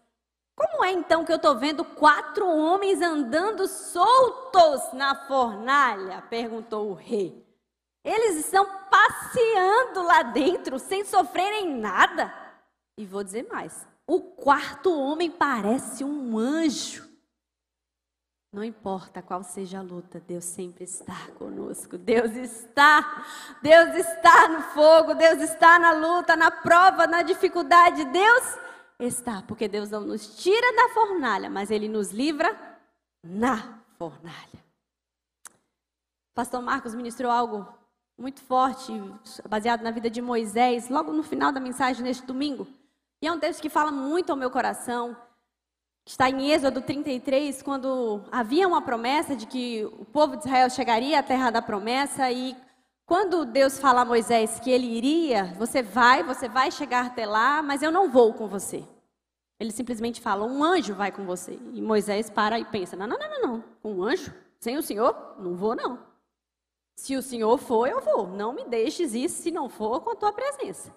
Como 0.54 0.84
é 0.84 0.92
então 0.92 1.24
que 1.24 1.32
eu 1.32 1.36
estou 1.36 1.56
vendo 1.58 1.84
quatro 1.84 2.46
homens 2.48 3.02
andando 3.02 3.68
soltos 3.68 4.92
na 4.94 5.14
fornalha? 5.26 6.22
perguntou 6.30 6.90
o 6.90 6.94
rei. 6.94 7.44
Eles 8.02 8.36
estão 8.36 8.64
passeando 8.88 10.02
lá 10.02 10.22
dentro 10.22 10.78
sem 10.78 11.04
sofrerem 11.04 11.76
nada. 11.76 12.32
E 12.96 13.04
vou 13.04 13.22
dizer 13.22 13.46
mais: 13.50 13.86
o 14.06 14.20
quarto 14.20 14.96
homem 14.96 15.30
parece 15.30 16.04
um 16.04 16.38
anjo. 16.38 17.05
Não 18.52 18.64
importa 18.64 19.20
qual 19.20 19.42
seja 19.42 19.80
a 19.80 19.82
luta, 19.82 20.20
Deus 20.20 20.44
sempre 20.44 20.84
está 20.84 21.28
conosco. 21.38 21.98
Deus 21.98 22.32
está, 22.32 23.24
Deus 23.60 23.94
está 23.96 24.48
no 24.48 24.62
fogo, 24.62 25.14
Deus 25.14 25.40
está 25.42 25.78
na 25.78 25.92
luta, 25.92 26.36
na 26.36 26.50
prova, 26.50 27.06
na 27.06 27.22
dificuldade. 27.22 28.04
Deus 28.06 28.58
está, 28.98 29.42
porque 29.42 29.68
Deus 29.68 29.90
não 29.90 30.00
nos 30.00 30.36
tira 30.36 30.74
da 30.74 30.94
fornalha, 30.94 31.50
mas 31.50 31.70
Ele 31.70 31.88
nos 31.88 32.12
livra 32.12 32.56
na 33.22 33.80
fornalha. 33.98 34.64
Pastor 36.34 36.62
Marcos 36.62 36.94
ministrou 36.94 37.30
algo 37.30 37.66
muito 38.18 38.40
forte, 38.40 38.92
baseado 39.48 39.82
na 39.82 39.90
vida 39.90 40.08
de 40.08 40.22
Moisés, 40.22 40.88
logo 40.88 41.12
no 41.12 41.22
final 41.22 41.52
da 41.52 41.60
mensagem 41.60 42.02
neste 42.02 42.24
domingo. 42.24 42.66
E 43.20 43.26
é 43.26 43.32
um 43.32 43.38
texto 43.38 43.60
que 43.60 43.68
fala 43.68 43.90
muito 43.90 44.30
ao 44.30 44.36
meu 44.36 44.50
coração. 44.50 45.16
Está 46.06 46.30
em 46.30 46.52
Êxodo 46.52 46.80
33, 46.80 47.62
quando 47.62 48.22
havia 48.30 48.68
uma 48.68 48.80
promessa 48.80 49.34
de 49.34 49.44
que 49.44 49.84
o 49.98 50.04
povo 50.04 50.36
de 50.36 50.46
Israel 50.46 50.70
chegaria 50.70 51.18
à 51.18 51.22
terra 51.22 51.50
da 51.50 51.60
promessa 51.60 52.30
e 52.30 52.56
quando 53.04 53.44
Deus 53.44 53.80
fala 53.80 54.02
a 54.02 54.04
Moisés 54.04 54.60
que 54.60 54.70
ele 54.70 54.86
iria, 54.86 55.52
você 55.58 55.82
vai, 55.82 56.22
você 56.22 56.48
vai 56.48 56.70
chegar 56.70 57.06
até 57.06 57.26
lá, 57.26 57.60
mas 57.60 57.82
eu 57.82 57.90
não 57.90 58.08
vou 58.08 58.32
com 58.32 58.46
você. 58.46 58.84
Ele 59.58 59.72
simplesmente 59.72 60.20
fala, 60.20 60.44
um 60.44 60.62
anjo 60.62 60.94
vai 60.94 61.10
com 61.10 61.26
você. 61.26 61.58
E 61.72 61.82
Moisés 61.82 62.30
para 62.30 62.56
e 62.56 62.64
pensa, 62.64 62.94
não, 62.94 63.08
não, 63.08 63.18
não, 63.18 63.28
não, 63.28 63.42
não. 63.42 63.64
um 63.82 64.02
anjo? 64.04 64.32
Sem 64.60 64.76
o 64.76 64.82
Senhor? 64.82 65.34
Não 65.40 65.56
vou 65.56 65.74
não. 65.74 65.98
Se 66.94 67.16
o 67.16 67.22
Senhor 67.22 67.58
for, 67.58 67.88
eu 67.88 68.00
vou. 68.00 68.28
Não 68.28 68.52
me 68.52 68.64
deixes 68.64 69.12
isso 69.12 69.42
se 69.42 69.50
não 69.50 69.68
for 69.68 70.00
com 70.02 70.10
a 70.10 70.16
tua 70.16 70.32
presença. 70.32 70.94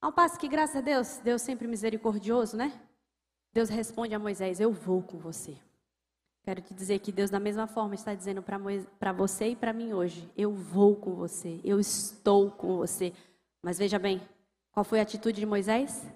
Ao 0.00 0.12
passo 0.12 0.38
que, 0.38 0.46
graças 0.46 0.76
a 0.76 0.80
Deus, 0.80 1.18
Deus 1.18 1.42
sempre 1.42 1.66
misericordioso, 1.66 2.56
né? 2.56 2.80
Deus 3.52 3.68
responde 3.68 4.14
a 4.14 4.18
Moisés: 4.18 4.60
Eu 4.60 4.72
vou 4.72 5.02
com 5.02 5.18
você. 5.18 5.56
Quero 6.42 6.62
te 6.62 6.72
dizer 6.72 7.00
que 7.00 7.12
Deus, 7.12 7.30
da 7.30 7.38
mesma 7.38 7.66
forma, 7.66 7.94
está 7.94 8.14
dizendo 8.14 8.42
para 8.42 9.12
você 9.12 9.48
e 9.48 9.56
para 9.56 9.72
mim 9.72 9.92
hoje: 9.92 10.30
Eu 10.36 10.52
vou 10.52 10.96
com 10.96 11.14
você, 11.14 11.60
eu 11.64 11.78
estou 11.78 12.50
com 12.50 12.76
você. 12.76 13.12
Mas 13.62 13.78
veja 13.78 13.98
bem, 13.98 14.20
qual 14.72 14.84
foi 14.84 15.00
a 15.00 15.02
atitude 15.02 15.40
de 15.40 15.46
Moisés? 15.46 16.06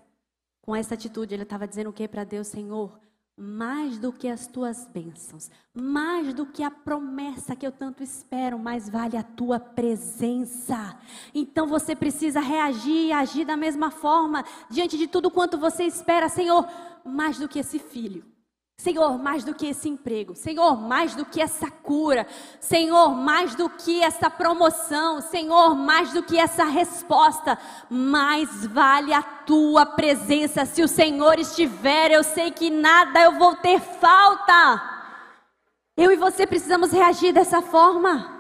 Com 0.63 0.75
essa 0.75 0.95
atitude, 0.95 1.35
ele 1.35 1.43
estava 1.43 1.69
dizendo 1.69 1.91
o 1.91 1.93
que 1.93 2.09
para 2.09 2.25
Deus? 2.25 2.47
Senhor, 2.47 2.99
mais 3.37 3.99
do 3.99 4.13
que 4.13 4.29
as 4.29 4.47
tuas 4.47 4.87
bênçãos, 4.87 5.51
mais 5.75 6.33
do 6.33 6.47
que 6.47 6.63
a 6.63 6.71
promessa 6.71 7.57
que 7.57 7.67
eu 7.67 7.73
tanto 7.73 8.03
espero, 8.03 8.59
mais 8.59 8.89
vale 8.89 9.17
a 9.17 9.23
tua 9.23 9.59
presença. 9.59 10.97
Então 11.35 11.67
você 11.67 11.97
precisa 11.97 12.41
reagir 12.41 13.07
e 13.07 13.13
agir 13.13 13.45
da 13.45 13.57
mesma 13.57 13.91
forma 13.91 14.45
diante 14.71 14.97
de 14.97 15.09
tudo 15.09 15.31
quanto 15.31 15.59
você 15.59 15.85
espera, 15.85 16.29
Senhor, 16.29 16.67
mais 17.05 17.39
do 17.39 17.49
que 17.49 17.59
esse 17.59 17.79
filho. 17.79 18.25
Senhor, 18.77 19.19
mais 19.19 19.45
do 19.45 19.55
que 19.55 19.67
esse 19.67 19.89
emprego. 19.89 20.35
Senhor, 20.35 20.77
mais 20.77 21.15
do 21.15 21.25
que 21.25 21.41
essa 21.41 21.71
cura. 21.71 22.27
Senhor, 22.61 23.15
mais 23.15 23.55
do 23.55 23.71
que 23.71 24.03
essa 24.03 24.29
promoção. 24.29 25.21
Senhor, 25.21 25.75
mais 25.75 26.13
do 26.13 26.23
que 26.23 26.39
essa 26.39 26.65
resposta. 26.65 27.59
Mais 27.89 28.67
vale 28.67 29.15
a 29.15 29.23
tua 29.23 29.87
presença. 29.87 30.67
Se 30.67 30.83
o 30.83 30.89
Senhor 30.89 31.39
estiver, 31.39 32.11
eu 32.11 32.23
sei 32.23 32.51
que 32.51 32.69
nada 32.69 33.23
eu 33.23 33.39
vou 33.39 33.55
ter 33.57 33.81
falta. 33.81 34.91
Eu 35.97 36.11
e 36.11 36.17
você 36.17 36.47
precisamos 36.47 36.91
reagir 36.91 37.33
dessa 37.33 37.63
forma. 37.63 38.33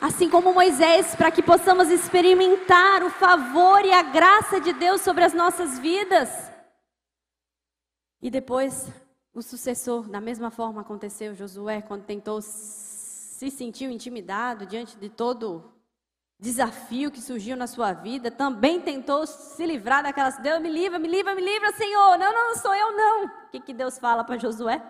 Assim 0.00 0.30
como 0.30 0.54
Moisés, 0.54 1.14
para 1.14 1.30
que 1.30 1.42
possamos 1.42 1.90
experimentar 1.90 3.02
o 3.02 3.10
favor 3.10 3.84
e 3.84 3.92
a 3.92 4.02
graça 4.02 4.58
de 4.60 4.72
Deus 4.72 5.02
sobre 5.02 5.24
as 5.24 5.34
nossas 5.34 5.78
vidas. 5.78 6.30
E 8.22 8.30
depois 8.30 8.88
o 9.32 9.42
sucessor, 9.42 10.08
da 10.08 10.20
mesma 10.20 10.50
forma 10.50 10.80
aconteceu 10.80 11.34
Josué 11.34 11.80
quando 11.82 12.04
tentou 12.04 12.40
se 12.42 13.50
sentiu 13.50 13.90
intimidado 13.90 14.66
diante 14.66 14.96
de 14.96 15.08
todo 15.08 15.72
desafio 16.38 17.10
que 17.10 17.20
surgiu 17.20 17.56
na 17.56 17.66
sua 17.66 17.92
vida, 17.92 18.30
também 18.30 18.80
tentou 18.80 19.26
se 19.26 19.64
livrar 19.64 20.02
daquelas. 20.02 20.38
Deus 20.38 20.60
me 20.60 20.70
livra, 20.70 20.98
me 20.98 21.08
livra, 21.08 21.34
me 21.34 21.42
livra, 21.42 21.72
Senhor. 21.72 22.18
Não, 22.18 22.32
não, 22.32 22.48
não 22.48 22.56
sou 22.56 22.74
eu, 22.74 22.96
não. 22.96 23.24
O 23.26 23.48
que, 23.50 23.60
que 23.60 23.74
Deus 23.74 23.98
fala 23.98 24.24
para 24.24 24.38
Josué? 24.38 24.82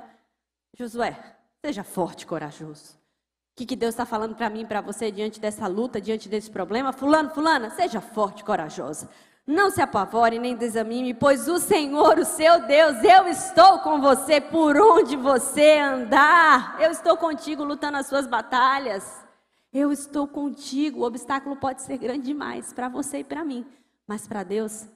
Josué, 0.76 1.16
seja 1.64 1.82
forte 1.82 2.26
corajoso. 2.26 2.94
O 2.94 3.56
que, 3.56 3.66
que 3.66 3.76
Deus 3.76 3.94
está 3.94 4.06
falando 4.06 4.34
para 4.34 4.48
mim, 4.48 4.64
para 4.64 4.80
você, 4.80 5.10
diante 5.10 5.40
dessa 5.40 5.66
luta, 5.66 6.00
diante 6.00 6.28
desse 6.28 6.50
problema? 6.50 6.92
Fulano, 6.92 7.30
fulana, 7.30 7.70
seja 7.70 8.00
forte 8.00 8.42
corajosa. 8.44 9.10
Não 9.46 9.70
se 9.70 9.80
apavore 9.80 10.38
nem 10.38 10.54
desanime, 10.54 11.12
pois 11.12 11.48
o 11.48 11.58
Senhor, 11.58 12.18
o 12.18 12.24
seu 12.24 12.66
Deus, 12.66 13.02
eu 13.02 13.26
estou 13.26 13.80
com 13.80 14.00
você 14.00 14.40
por 14.40 14.76
onde 14.76 15.16
você 15.16 15.78
andar. 15.78 16.80
Eu 16.80 16.90
estou 16.90 17.16
contigo 17.16 17.64
lutando 17.64 17.98
as 17.98 18.06
suas 18.06 18.26
batalhas. 18.26 19.24
Eu 19.72 19.92
estou 19.92 20.28
contigo. 20.28 21.00
O 21.00 21.04
obstáculo 21.04 21.56
pode 21.56 21.82
ser 21.82 21.98
grande 21.98 22.26
demais 22.26 22.72
para 22.72 22.88
você 22.88 23.18
e 23.18 23.24
para 23.24 23.44
mim, 23.44 23.66
mas 24.06 24.26
para 24.26 24.42
Deus 24.42 24.86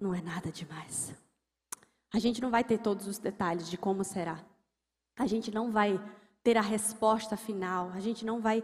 não 0.00 0.14
é 0.14 0.20
nada 0.20 0.50
demais. 0.50 1.14
A 2.12 2.18
gente 2.18 2.40
não 2.40 2.50
vai 2.50 2.64
ter 2.64 2.78
todos 2.78 3.06
os 3.06 3.18
detalhes 3.18 3.68
de 3.68 3.76
como 3.76 4.04
será. 4.04 4.38
A 5.16 5.26
gente 5.26 5.52
não 5.52 5.70
vai 5.70 6.00
ter 6.42 6.56
a 6.56 6.62
resposta 6.62 7.36
final. 7.36 7.90
A 7.94 8.00
gente 8.00 8.24
não 8.24 8.40
vai 8.40 8.62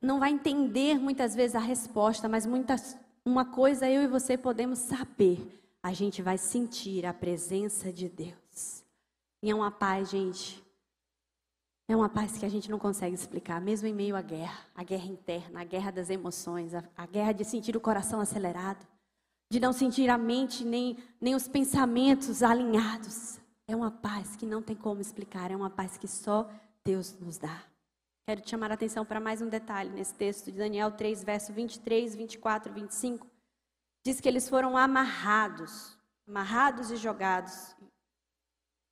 não 0.00 0.20
vai 0.20 0.30
entender 0.30 0.98
muitas 0.98 1.34
vezes 1.34 1.56
a 1.56 1.60
resposta, 1.60 2.28
mas 2.28 2.46
muitas 2.46 2.96
uma 3.24 3.44
coisa 3.44 3.88
eu 3.88 4.02
e 4.02 4.06
você 4.06 4.36
podemos 4.36 4.78
saber. 4.78 5.60
A 5.82 5.92
gente 5.92 6.22
vai 6.22 6.38
sentir 6.38 7.06
a 7.06 7.12
presença 7.12 7.92
de 7.92 8.08
Deus. 8.08 8.84
E 9.42 9.50
é 9.50 9.54
uma 9.54 9.70
paz, 9.70 10.10
gente, 10.10 10.62
é 11.88 11.96
uma 11.96 12.08
paz 12.08 12.38
que 12.38 12.46
a 12.46 12.48
gente 12.48 12.70
não 12.70 12.78
consegue 12.78 13.14
explicar, 13.14 13.60
mesmo 13.60 13.88
em 13.88 13.94
meio 13.94 14.14
à 14.14 14.22
guerra, 14.22 14.60
a 14.74 14.84
guerra 14.84 15.06
interna, 15.06 15.60
a 15.60 15.64
guerra 15.64 15.90
das 15.90 16.08
emoções, 16.10 16.72
a 16.74 17.06
guerra 17.06 17.32
de 17.32 17.44
sentir 17.44 17.76
o 17.76 17.80
coração 17.80 18.20
acelerado, 18.20 18.86
de 19.50 19.58
não 19.58 19.72
sentir 19.72 20.08
a 20.08 20.16
mente 20.16 20.64
nem, 20.64 20.96
nem 21.20 21.34
os 21.34 21.48
pensamentos 21.48 22.42
alinhados. 22.42 23.40
É 23.66 23.74
uma 23.74 23.90
paz 23.90 24.36
que 24.36 24.46
não 24.46 24.62
tem 24.62 24.76
como 24.76 25.00
explicar, 25.00 25.50
é 25.50 25.56
uma 25.56 25.70
paz 25.70 25.98
que 25.98 26.06
só 26.06 26.48
Deus 26.84 27.18
nos 27.18 27.36
dá. 27.36 27.62
Quero 28.24 28.40
te 28.40 28.50
chamar 28.50 28.70
a 28.70 28.74
atenção 28.74 29.04
para 29.04 29.18
mais 29.18 29.42
um 29.42 29.48
detalhe 29.48 29.90
nesse 29.90 30.14
texto 30.14 30.52
de 30.52 30.58
Daniel 30.58 30.92
3, 30.92 31.24
verso 31.24 31.52
23, 31.52 32.14
24, 32.14 32.72
25. 32.72 33.26
Diz 34.04 34.20
que 34.20 34.28
eles 34.28 34.48
foram 34.48 34.76
amarrados, 34.76 35.98
amarrados 36.26 36.92
e 36.92 36.96
jogados. 36.96 37.74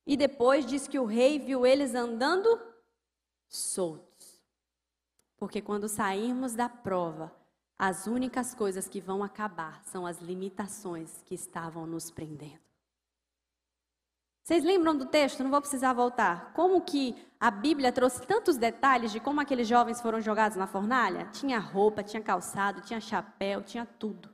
E 0.05 0.17
depois 0.17 0.65
diz 0.65 0.85
que 0.85 0.99
o 0.99 1.05
rei 1.05 1.39
viu 1.39 1.65
eles 1.65 1.95
andando 1.95 2.59
soltos. 3.47 4.43
Porque 5.37 5.61
quando 5.61 5.87
sairmos 5.87 6.53
da 6.53 6.67
prova, 6.67 7.33
as 7.79 8.07
únicas 8.07 8.53
coisas 8.53 8.89
que 8.89 8.99
vão 8.99 9.23
acabar 9.23 9.81
são 9.85 10.05
as 10.05 10.19
limitações 10.19 11.23
que 11.25 11.33
estavam 11.33 11.87
nos 11.87 12.11
prendendo. 12.11 12.70
Vocês 14.43 14.63
lembram 14.63 14.97
do 14.97 15.05
texto? 15.05 15.43
Não 15.43 15.51
vou 15.51 15.61
precisar 15.61 15.93
voltar. 15.93 16.51
Como 16.53 16.81
que 16.81 17.15
a 17.39 17.51
Bíblia 17.51 17.91
trouxe 17.91 18.25
tantos 18.25 18.57
detalhes 18.57 19.11
de 19.11 19.19
como 19.19 19.39
aqueles 19.39 19.67
jovens 19.67 20.01
foram 20.01 20.19
jogados 20.19 20.57
na 20.57 20.65
fornalha? 20.65 21.25
Tinha 21.31 21.59
roupa, 21.59 22.03
tinha 22.03 22.21
calçado, 22.21 22.81
tinha 22.81 22.99
chapéu, 22.99 23.61
tinha 23.61 23.85
tudo. 23.85 24.29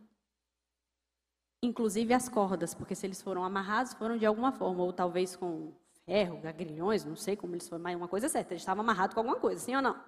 Inclusive 1.61 2.13
as 2.13 2.29
cordas, 2.29 2.73
porque 2.73 2.95
se 2.95 3.05
eles 3.05 3.21
foram 3.21 3.43
amarrados, 3.43 3.93
foram 3.93 4.17
de 4.17 4.25
alguma 4.25 4.51
forma, 4.51 4.83
ou 4.83 4.93
talvez 4.93 5.35
com 5.35 5.73
ferro, 6.05 6.39
grilhões, 6.55 7.03
não 7.03 7.15
sei 7.15 7.35
como 7.35 7.53
eles 7.55 7.67
foram, 7.67 7.83
mas 7.83 7.95
uma 7.95 8.07
coisa 8.07 8.27
é 8.27 8.29
certa, 8.29 8.53
eles 8.53 8.61
estavam 8.61 8.83
amarrados 8.83 9.13
com 9.13 9.19
alguma 9.19 9.37
coisa, 9.37 9.59
sim 9.59 9.75
ou 9.75 9.81
não? 9.81 9.99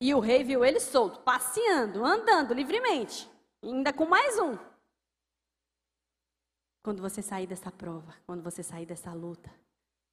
E 0.00 0.14
o 0.14 0.20
rei 0.20 0.44
viu 0.44 0.64
ele 0.64 0.78
solto, 0.78 1.20
passeando, 1.20 2.04
andando 2.04 2.54
livremente, 2.54 3.28
ainda 3.62 3.92
com 3.92 4.04
mais 4.04 4.38
um. 4.38 4.56
Quando 6.82 7.00
você 7.00 7.22
sair 7.22 7.46
dessa 7.46 7.70
prova, 7.70 8.12
quando 8.26 8.42
você 8.42 8.60
sair 8.60 8.84
dessa 8.84 9.12
luta, 9.12 9.48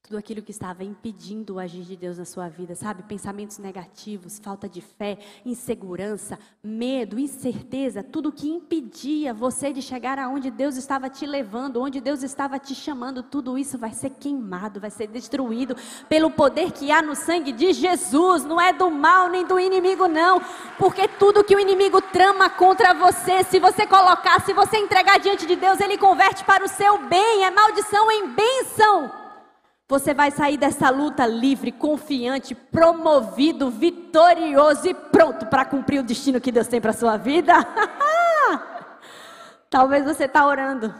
tudo 0.01 0.17
aquilo 0.17 0.41
que 0.41 0.49
estava 0.49 0.83
impedindo 0.83 1.55
o 1.55 1.59
agir 1.59 1.83
de 1.83 1.95
Deus 1.95 2.17
na 2.17 2.25
sua 2.25 2.49
vida, 2.49 2.73
sabe? 2.73 3.03
Pensamentos 3.03 3.59
negativos, 3.59 4.39
falta 4.39 4.67
de 4.67 4.81
fé, 4.81 5.19
insegurança, 5.45 6.39
medo, 6.63 7.19
incerteza, 7.19 8.01
tudo 8.01 8.31
que 8.31 8.49
impedia 8.49 9.33
você 9.33 9.71
de 9.71 9.81
chegar 9.81 10.17
aonde 10.17 10.49
Deus 10.49 10.77
estava 10.77 11.09
te 11.09 11.27
levando, 11.27 11.81
onde 11.81 12.01
Deus 12.01 12.23
estava 12.23 12.57
te 12.57 12.73
chamando, 12.73 13.21
tudo 13.21 13.57
isso 13.57 13.77
vai 13.77 13.91
ser 13.91 14.09
queimado, 14.11 14.79
vai 14.79 14.89
ser 14.89 15.07
destruído 15.07 15.75
pelo 16.07 16.31
poder 16.31 16.71
que 16.71 16.91
há 16.91 17.03
no 17.03 17.15
sangue 17.15 17.51
de 17.51 17.71
Jesus, 17.71 18.43
não 18.45 18.59
é 18.59 18.73
do 18.73 18.89
mal 18.89 19.29
nem 19.29 19.45
do 19.45 19.59
inimigo 19.59 20.07
não, 20.07 20.41
porque 20.79 21.07
tudo 21.07 21.43
que 21.43 21.55
o 21.55 21.59
inimigo 21.59 22.01
trama 22.01 22.49
contra 22.49 22.95
você, 22.95 23.43
se 23.43 23.59
você 23.59 23.85
colocar, 23.85 24.41
se 24.41 24.53
você 24.53 24.77
entregar 24.77 25.19
diante 25.19 25.45
de 25.45 25.55
Deus, 25.55 25.79
ele 25.79 25.99
converte 25.99 26.43
para 26.43 26.65
o 26.65 26.67
seu 26.67 26.97
bem, 27.07 27.43
é 27.43 27.51
maldição 27.51 28.09
em 28.09 28.29
bênção. 28.29 29.28
Você 29.89 30.13
vai 30.13 30.29
sair 30.29 30.55
dessa 30.55 30.91
luta 30.91 31.25
livre, 31.25 31.71
confiante, 31.71 32.53
promovido, 32.53 33.71
vitorioso 33.71 34.87
e 34.87 34.93
pronto 34.93 35.47
para 35.47 35.65
cumprir 35.65 35.99
o 35.99 36.03
destino 36.03 36.39
que 36.39 36.51
Deus 36.51 36.67
tem 36.67 36.79
para 36.79 36.93
sua 36.93 37.17
vida. 37.17 37.53
Talvez 39.67 40.05
você 40.05 40.25
está 40.25 40.45
orando. 40.45 40.93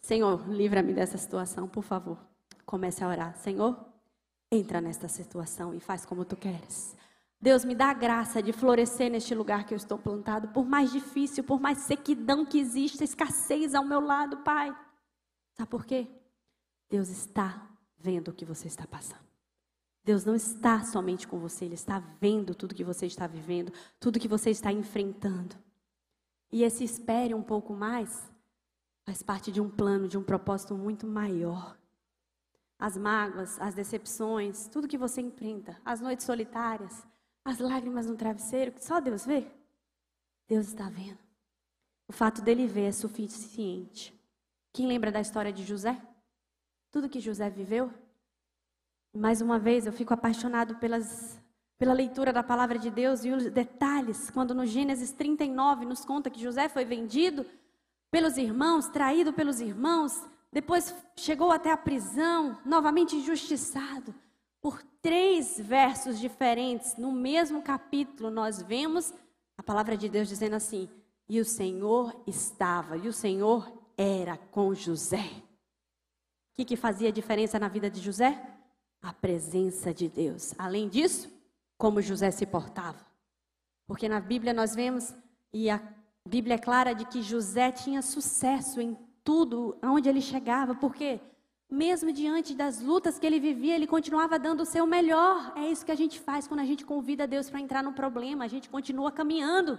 Senhor, 0.00 0.48
livra-me 0.48 0.92
dessa 0.92 1.18
situação, 1.18 1.66
por 1.66 1.82
favor. 1.82 2.16
Comece 2.64 3.02
a 3.02 3.08
orar. 3.08 3.36
Senhor, 3.38 3.76
entra 4.52 4.80
nesta 4.80 5.08
situação 5.08 5.74
e 5.74 5.80
faz 5.80 6.06
como 6.06 6.24
tu 6.24 6.36
queres. 6.36 6.96
Deus 7.40 7.64
me 7.64 7.74
dá 7.74 7.86
a 7.86 7.94
graça 7.94 8.40
de 8.40 8.52
florescer 8.52 9.10
neste 9.10 9.34
lugar 9.34 9.66
que 9.66 9.74
eu 9.74 9.76
estou 9.76 9.98
plantado, 9.98 10.46
por 10.48 10.64
mais 10.64 10.92
difícil, 10.92 11.42
por 11.42 11.60
mais 11.60 11.78
sequidão 11.78 12.46
que 12.46 12.60
exista, 12.60 13.02
escassez 13.02 13.74
ao 13.74 13.84
meu 13.84 13.98
lado, 13.98 14.36
Pai. 14.44 14.72
Sabe 15.54 15.68
por 15.68 15.84
quê? 15.84 16.08
Deus 16.88 17.08
está 17.08 17.68
vendo 17.98 18.28
o 18.28 18.32
que 18.32 18.44
você 18.44 18.66
está 18.68 18.86
passando. 18.86 19.24
Deus 20.04 20.24
não 20.24 20.34
está 20.34 20.84
somente 20.84 21.26
com 21.26 21.38
você, 21.38 21.64
Ele 21.64 21.74
está 21.74 21.98
vendo 22.20 22.54
tudo 22.54 22.74
que 22.74 22.84
você 22.84 23.06
está 23.06 23.26
vivendo, 23.26 23.72
tudo 23.98 24.20
que 24.20 24.28
você 24.28 24.50
está 24.50 24.70
enfrentando. 24.70 25.56
E 26.52 26.62
esse 26.62 26.84
espere 26.84 27.34
um 27.34 27.42
pouco 27.42 27.72
mais 27.72 28.30
faz 29.04 29.22
parte 29.22 29.50
de 29.50 29.60
um 29.60 29.70
plano, 29.70 30.06
de 30.06 30.18
um 30.18 30.22
propósito 30.22 30.74
muito 30.76 31.06
maior. 31.06 31.76
As 32.78 32.96
mágoas, 32.96 33.58
as 33.60 33.74
decepções, 33.74 34.68
tudo 34.68 34.88
que 34.88 34.98
você 34.98 35.20
enfrenta, 35.20 35.80
as 35.84 36.00
noites 36.00 36.26
solitárias, 36.26 37.06
as 37.44 37.58
lágrimas 37.58 38.06
no 38.06 38.16
travesseiro, 38.16 38.72
que 38.72 38.84
só 38.84 39.00
Deus 39.00 39.24
vê. 39.24 39.50
Deus 40.46 40.68
está 40.68 40.88
vendo. 40.88 41.18
O 42.06 42.12
fato 42.12 42.42
dele 42.42 42.66
ver 42.66 42.88
é 42.88 42.92
suficiente. 42.92 44.12
Quem 44.72 44.86
lembra 44.86 45.10
da 45.10 45.20
história 45.20 45.52
de 45.52 45.64
José? 45.64 46.00
Tudo 46.94 47.08
que 47.08 47.18
José 47.18 47.50
viveu. 47.50 47.90
Mais 49.12 49.40
uma 49.40 49.58
vez, 49.58 49.84
eu 49.84 49.92
fico 49.92 50.14
apaixonado 50.14 50.76
pelas, 50.76 51.36
pela 51.76 51.92
leitura 51.92 52.32
da 52.32 52.40
palavra 52.40 52.78
de 52.78 52.88
Deus 52.88 53.24
e 53.24 53.32
os 53.32 53.50
detalhes, 53.50 54.30
quando 54.30 54.54
no 54.54 54.64
Gênesis 54.64 55.10
39 55.10 55.86
nos 55.86 56.04
conta 56.04 56.30
que 56.30 56.40
José 56.40 56.68
foi 56.68 56.84
vendido 56.84 57.44
pelos 58.12 58.36
irmãos, 58.36 58.86
traído 58.86 59.32
pelos 59.32 59.60
irmãos, 59.60 60.24
depois 60.52 60.94
chegou 61.16 61.50
até 61.50 61.72
a 61.72 61.76
prisão, 61.76 62.56
novamente 62.64 63.16
injustiçado. 63.16 64.14
Por 64.60 64.80
três 65.02 65.58
versos 65.58 66.20
diferentes, 66.20 66.96
no 66.96 67.10
mesmo 67.10 67.60
capítulo, 67.60 68.30
nós 68.30 68.62
vemos 68.62 69.12
a 69.58 69.64
palavra 69.64 69.96
de 69.96 70.08
Deus 70.08 70.28
dizendo 70.28 70.54
assim: 70.54 70.88
E 71.28 71.40
o 71.40 71.44
Senhor 71.44 72.22
estava, 72.24 72.96
e 72.96 73.08
o 73.08 73.12
Senhor 73.12 73.68
era 73.98 74.36
com 74.36 74.72
José. 74.72 75.43
O 76.54 76.56
que, 76.56 76.64
que 76.64 76.76
fazia 76.76 77.10
diferença 77.10 77.58
na 77.58 77.66
vida 77.66 77.90
de 77.90 78.00
José? 78.00 78.40
A 79.02 79.12
presença 79.12 79.92
de 79.92 80.08
Deus. 80.08 80.54
Além 80.56 80.88
disso, 80.88 81.28
como 81.76 82.00
José 82.00 82.30
se 82.30 82.46
portava. 82.46 83.04
Porque 83.88 84.08
na 84.08 84.20
Bíblia 84.20 84.52
nós 84.52 84.72
vemos, 84.72 85.12
e 85.52 85.68
a 85.68 85.82
Bíblia 86.24 86.54
é 86.54 86.58
clara 86.58 86.92
de 86.92 87.06
que 87.06 87.22
José 87.22 87.72
tinha 87.72 88.00
sucesso 88.02 88.80
em 88.80 88.96
tudo 89.24 89.76
onde 89.82 90.08
ele 90.08 90.20
chegava, 90.20 90.76
porque 90.76 91.18
mesmo 91.68 92.12
diante 92.12 92.54
das 92.54 92.80
lutas 92.80 93.18
que 93.18 93.26
ele 93.26 93.40
vivia, 93.40 93.74
ele 93.74 93.88
continuava 93.88 94.38
dando 94.38 94.60
o 94.60 94.64
seu 94.64 94.86
melhor. 94.86 95.54
É 95.56 95.68
isso 95.68 95.84
que 95.84 95.90
a 95.90 95.96
gente 95.96 96.20
faz 96.20 96.46
quando 96.46 96.60
a 96.60 96.64
gente 96.64 96.86
convida 96.86 97.26
Deus 97.26 97.50
para 97.50 97.58
entrar 97.58 97.82
no 97.82 97.94
problema, 97.94 98.44
a 98.44 98.48
gente 98.48 98.70
continua 98.70 99.10
caminhando. 99.10 99.76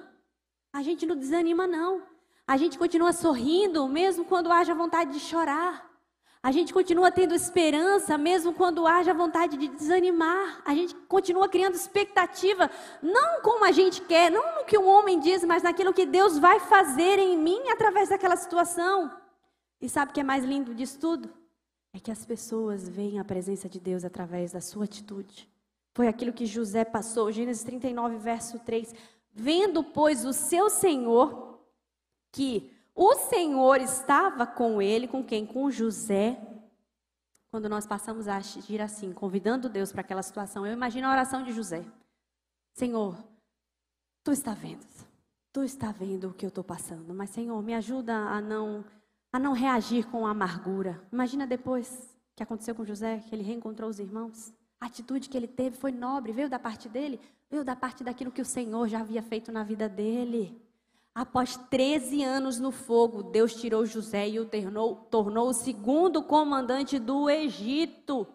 A 0.73 0.83
gente 0.83 1.05
não 1.05 1.15
desanima 1.15 1.65
não. 1.65 2.03
A 2.45 2.57
gente 2.57 2.77
continua 2.77 3.13
sorrindo, 3.13 3.87
mesmo 3.87 4.25
quando 4.25 4.51
haja 4.51 4.75
vontade 4.75 5.13
de 5.13 5.21
chorar. 5.21 5.94
A 6.45 6.51
gente 6.51 6.71
continua 6.71 7.11
tendo 7.11 7.33
esperança, 7.33 8.19
mesmo 8.19 8.53
quando 8.53 8.85
haja 8.85 9.15
vontade 9.15 9.57
de 9.57 9.67
desanimar. 9.67 10.61
A 10.63 10.75
gente 10.75 10.93
continua 11.07 11.49
criando 11.49 11.73
expectativa, 11.73 12.69
não 13.01 13.41
como 13.41 13.65
a 13.65 13.71
gente 13.71 13.99
quer, 14.03 14.29
não 14.29 14.59
no 14.59 14.63
que 14.63 14.77
o 14.77 14.85
homem 14.85 15.19
diz, 15.19 15.43
mas 15.43 15.63
naquilo 15.63 15.91
que 15.91 16.05
Deus 16.05 16.37
vai 16.37 16.59
fazer 16.59 17.17
em 17.17 17.35
mim 17.35 17.67
através 17.69 18.09
daquela 18.09 18.35
situação. 18.35 19.11
E 19.81 19.89
sabe 19.89 20.11
o 20.11 20.13
que 20.13 20.19
é 20.19 20.23
mais 20.23 20.45
lindo 20.45 20.75
disso 20.75 20.99
tudo? 20.99 21.33
É 21.91 21.99
que 21.99 22.11
as 22.11 22.23
pessoas 22.23 22.87
veem 22.87 23.17
a 23.17 23.25
presença 23.25 23.67
de 23.67 23.79
Deus 23.79 24.05
através 24.05 24.51
da 24.51 24.61
sua 24.61 24.83
atitude. 24.85 25.49
Foi 25.95 26.07
aquilo 26.07 26.31
que 26.31 26.45
José 26.45 26.85
passou, 26.85 27.31
Gênesis 27.31 27.63
39, 27.63 28.17
verso 28.17 28.59
3. 28.59 28.93
Vendo, 29.33 29.83
pois, 29.83 30.23
o 30.23 30.31
seu 30.31 30.69
senhor 30.69 31.59
que 32.31 32.74
o 32.95 33.15
Senhor 33.15 33.81
estava 33.81 34.47
com 34.47 34.81
ele, 34.81 35.05
com 35.07 35.21
quem? 35.21 35.45
Com 35.45 35.69
José. 35.69 36.39
Quando 37.51 37.67
nós 37.67 37.85
passamos 37.85 38.27
a 38.27 38.37
agir 38.37 38.81
assim, 38.81 39.11
convidando 39.11 39.67
Deus 39.67 39.91
para 39.91 40.01
aquela 40.01 40.23
situação, 40.23 40.65
eu 40.65 40.73
imagino 40.73 41.07
a 41.07 41.11
oração 41.11 41.43
de 41.43 41.51
José: 41.51 41.85
Senhor, 42.73 43.17
tu 44.23 44.31
está 44.31 44.53
vendo, 44.53 44.85
tu 45.51 45.61
está 45.61 45.91
vendo 45.91 46.29
o 46.29 46.33
que 46.33 46.45
eu 46.45 46.49
estou 46.49 46.63
passando, 46.63 47.13
mas 47.13 47.29
Senhor, 47.29 47.61
me 47.61 47.73
ajuda 47.73 48.15
a 48.15 48.39
não 48.39 48.85
a 49.31 49.39
não 49.39 49.51
reagir 49.51 50.05
com 50.07 50.25
amargura. 50.25 51.01
Imagina 51.11 51.45
depois 51.45 52.15
que 52.33 52.41
aconteceu 52.41 52.73
com 52.73 52.85
José, 52.85 53.19
que 53.27 53.35
ele 53.35 53.43
reencontrou 53.43 53.89
os 53.89 53.99
irmãos. 53.99 54.53
A 54.79 54.85
atitude 54.85 55.27
que 55.27 55.35
ele 55.35 55.47
teve 55.47 55.75
foi 55.75 55.91
nobre, 55.91 56.31
veio 56.31 56.49
da 56.49 56.57
parte 56.57 56.87
dele, 56.87 57.19
veio 57.49 57.65
da 57.65 57.75
parte 57.75 58.01
daquilo 58.01 58.31
que 58.31 58.41
o 58.41 58.45
Senhor 58.45 58.87
já 58.87 59.01
havia 59.01 59.21
feito 59.21 59.51
na 59.51 59.61
vida 59.61 59.89
dele. 59.89 60.64
Após 61.15 61.55
13 61.55 62.25
anos 62.25 62.59
no 62.59 62.73
fogo, 62.73 63.23
Deus 63.23 63.55
tirou 63.55 63.85
José 63.85 64.27
e 64.27 64.37
o 64.37 64.45
tornou, 64.45 64.95
tornou 65.09 65.47
o 65.47 65.53
segundo 65.53 66.21
comandante 66.21 66.99
do 66.99 67.29
Egito. 67.29 68.27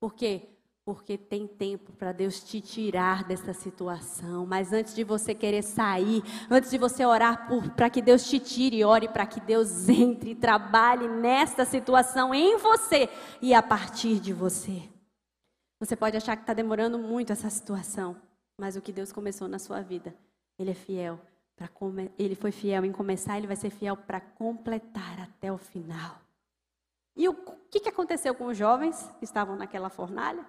Por 0.00 0.14
quê? 0.14 0.48
Porque 0.82 1.18
tem 1.18 1.46
tempo 1.46 1.92
para 1.92 2.10
Deus 2.10 2.42
te 2.42 2.58
tirar 2.58 3.24
dessa 3.24 3.52
situação. 3.52 4.46
Mas 4.46 4.72
antes 4.72 4.94
de 4.94 5.04
você 5.04 5.34
querer 5.34 5.62
sair, 5.62 6.22
antes 6.50 6.70
de 6.70 6.78
você 6.78 7.04
orar 7.04 7.46
para 7.76 7.90
que 7.90 8.00
Deus 8.00 8.24
te 8.24 8.38
tire, 8.38 8.82
ore 8.82 9.08
para 9.08 9.26
que 9.26 9.38
Deus 9.38 9.86
entre 9.90 10.30
e 10.30 10.34
trabalhe 10.34 11.06
nesta 11.08 11.66
situação 11.66 12.34
em 12.34 12.56
você 12.56 13.10
e 13.42 13.52
a 13.52 13.62
partir 13.62 14.18
de 14.18 14.32
você. 14.32 14.88
Você 15.78 15.94
pode 15.94 16.16
achar 16.16 16.34
que 16.34 16.44
está 16.44 16.54
demorando 16.54 16.98
muito 16.98 17.30
essa 17.30 17.50
situação, 17.50 18.16
mas 18.58 18.74
o 18.74 18.80
que 18.80 18.90
Deus 18.90 19.12
começou 19.12 19.48
na 19.48 19.58
sua 19.58 19.82
vida, 19.82 20.14
Ele 20.58 20.70
é 20.70 20.74
fiel 20.74 21.20
ele 22.18 22.34
foi 22.34 22.52
fiel 22.52 22.84
em 22.84 22.92
começar, 22.92 23.36
ele 23.36 23.46
vai 23.46 23.56
ser 23.56 23.70
fiel 23.70 23.96
para 23.96 24.20
completar 24.20 25.20
até 25.20 25.52
o 25.52 25.58
final. 25.58 26.20
E 27.16 27.28
o 27.28 27.34
que, 27.70 27.80
que 27.80 27.88
aconteceu 27.88 28.34
com 28.34 28.46
os 28.46 28.56
jovens 28.56 29.10
que 29.18 29.24
estavam 29.24 29.56
naquela 29.56 29.90
fornalha? 29.90 30.44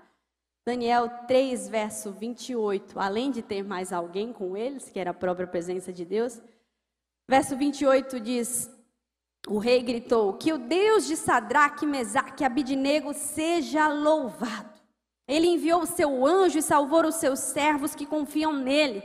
Daniel 0.65 1.09
3, 1.27 1.67
verso 1.67 2.11
28, 2.11 2.97
além 2.97 3.31
de 3.31 3.41
ter 3.41 3.63
mais 3.63 3.91
alguém 3.91 4.31
com 4.31 4.55
eles, 4.55 4.89
que 4.89 4.97
era 4.97 5.11
a 5.11 5.13
própria 5.13 5.45
presença 5.45 5.91
de 5.91 6.05
Deus, 6.05 6.41
verso 7.27 7.57
28 7.57 8.17
diz: 8.21 8.71
O 9.45 9.57
rei 9.57 9.81
gritou: 9.83 10.33
Que 10.35 10.53
o 10.53 10.57
Deus 10.57 11.05
de 11.05 11.17
Sadraque, 11.17 11.85
Mesaque 11.85 12.43
e 12.43 12.45
Abidinego 12.45 13.13
seja 13.13 13.89
louvado. 13.89 14.73
Ele 15.27 15.47
enviou 15.47 15.81
o 15.81 15.85
seu 15.85 16.25
anjo 16.25 16.59
e 16.59 16.61
salvou 16.61 17.05
os 17.05 17.15
seus 17.15 17.39
servos 17.39 17.93
que 17.93 18.05
confiam 18.05 18.53
nele. 18.53 19.03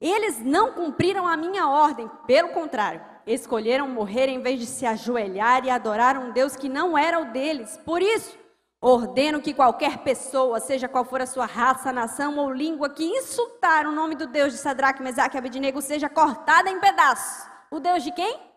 Eles 0.00 0.42
não 0.42 0.72
cumpriram 0.72 1.28
a 1.28 1.36
minha 1.36 1.68
ordem, 1.68 2.10
pelo 2.26 2.48
contrário, 2.50 3.02
escolheram 3.26 3.86
morrer 3.86 4.28
em 4.28 4.40
vez 4.40 4.58
de 4.58 4.64
se 4.64 4.86
ajoelhar 4.86 5.64
e 5.64 5.70
adorar 5.70 6.16
um 6.16 6.32
Deus 6.32 6.56
que 6.56 6.70
não 6.70 6.96
era 6.96 7.20
o 7.20 7.26
deles. 7.26 7.78
Por 7.84 8.00
isso, 8.00 8.38
ordeno 8.80 9.42
que 9.42 9.52
qualquer 9.52 9.98
pessoa, 9.98 10.58
seja 10.58 10.88
qual 10.88 11.04
for 11.04 11.20
a 11.20 11.26
sua 11.26 11.44
raça, 11.44 11.92
nação 11.92 12.38
ou 12.38 12.50
língua, 12.50 12.88
que 12.88 13.04
insultar 13.04 13.86
o 13.86 13.92
nome 13.92 14.14
do 14.14 14.26
Deus 14.26 14.52
de 14.52 14.58
Sadraque, 14.58 15.02
Mesaque 15.02 15.36
e 15.36 15.38
Abednego 15.38 15.82
seja 15.82 16.08
cortada 16.08 16.70
em 16.70 16.80
pedaços. 16.80 17.46
O 17.70 17.78
Deus 17.78 18.02
de 18.02 18.10
quem? 18.12 18.49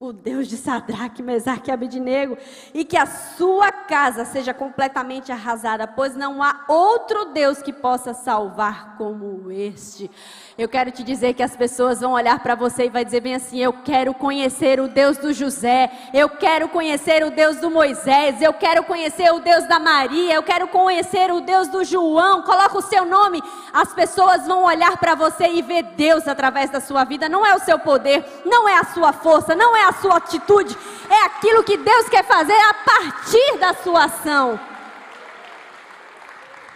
O 0.00 0.12
Deus 0.12 0.48
de 0.48 0.56
Sadraque, 0.56 1.22
Mesaque 1.22 1.70
e 1.70 1.72
Abednego, 1.72 2.36
e 2.74 2.84
que 2.84 2.96
a 2.96 3.06
sua 3.06 3.70
casa 3.70 4.24
seja 4.24 4.52
completamente 4.52 5.30
arrasada, 5.30 5.86
pois 5.86 6.16
não 6.16 6.42
há 6.42 6.64
outro 6.68 7.26
Deus 7.26 7.62
que 7.62 7.72
possa 7.72 8.12
salvar 8.12 8.96
como 8.98 9.52
este. 9.52 10.10
Eu 10.58 10.68
quero 10.68 10.90
te 10.90 11.04
dizer 11.04 11.34
que 11.34 11.44
as 11.44 11.56
pessoas 11.56 12.00
vão 12.00 12.12
olhar 12.12 12.40
para 12.40 12.56
você 12.56 12.86
e 12.86 12.90
vai 12.90 13.04
dizer 13.04 13.20
bem 13.20 13.36
assim: 13.36 13.60
eu 13.60 13.72
quero 13.72 14.12
conhecer 14.12 14.80
o 14.80 14.88
Deus 14.88 15.16
do 15.16 15.32
José, 15.32 15.90
eu 16.12 16.28
quero 16.28 16.68
conhecer 16.68 17.24
o 17.24 17.30
Deus 17.30 17.58
do 17.58 17.70
Moisés, 17.70 18.42
eu 18.42 18.52
quero 18.52 18.82
conhecer 18.82 19.32
o 19.32 19.38
Deus 19.38 19.66
da 19.68 19.78
Maria, 19.78 20.34
eu 20.34 20.42
quero 20.42 20.66
conhecer 20.66 21.30
o 21.30 21.40
Deus 21.40 21.68
do 21.68 21.84
João. 21.84 22.42
Coloca 22.42 22.78
o 22.78 22.82
seu 22.82 23.04
nome. 23.04 23.40
As 23.72 23.94
pessoas 23.94 24.44
vão 24.44 24.64
olhar 24.64 24.98
para 24.98 25.14
você 25.14 25.46
e 25.46 25.62
ver 25.62 25.84
Deus 25.96 26.26
através 26.26 26.68
da 26.68 26.80
sua 26.80 27.04
vida. 27.04 27.28
Não 27.28 27.46
é 27.46 27.54
o 27.54 27.60
seu 27.60 27.78
poder, 27.78 28.24
não 28.44 28.68
é 28.68 28.76
a 28.78 28.84
sua 28.84 29.12
força, 29.12 29.54
não 29.54 29.76
é 29.76 29.83
a 29.88 29.92
sua 29.92 30.16
atitude, 30.16 30.76
é 31.08 31.24
aquilo 31.26 31.62
que 31.64 31.76
Deus 31.76 32.08
quer 32.08 32.24
fazer 32.24 32.52
a 32.52 32.74
partir 32.74 33.58
da 33.58 33.74
sua 33.74 34.04
ação. 34.04 34.58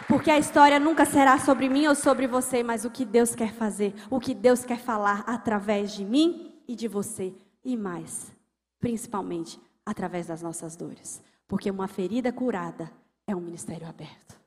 Porque 0.07 0.31
a 0.31 0.39
história 0.39 0.81
nunca 0.81 1.05
será 1.05 1.39
sobre 1.39 1.69
mim 1.69 1.87
ou 1.87 1.95
sobre 1.95 2.27
você, 2.27 2.63
mas 2.63 2.85
o 2.85 2.91
que 2.91 3.05
Deus 3.05 3.35
quer 3.35 3.53
fazer, 3.53 3.95
o 4.09 4.19
que 4.19 4.35
Deus 4.35 4.65
quer 4.65 4.79
falar 4.79 5.23
através 5.27 5.93
de 5.93 6.05
mim 6.05 6.55
e 6.67 6.75
de 6.75 6.89
você, 6.89 7.35
e 7.63 7.77
mais, 7.77 8.33
principalmente 8.81 9.61
através 9.85 10.27
das 10.27 10.41
nossas 10.41 10.77
dores. 10.77 11.23
Porque 11.47 11.71
uma 11.71 11.89
ferida 11.89 12.33
curada 12.33 12.91
é 13.27 13.37
um 13.37 13.41
ministério 13.41 13.87
aberto. 13.87 14.38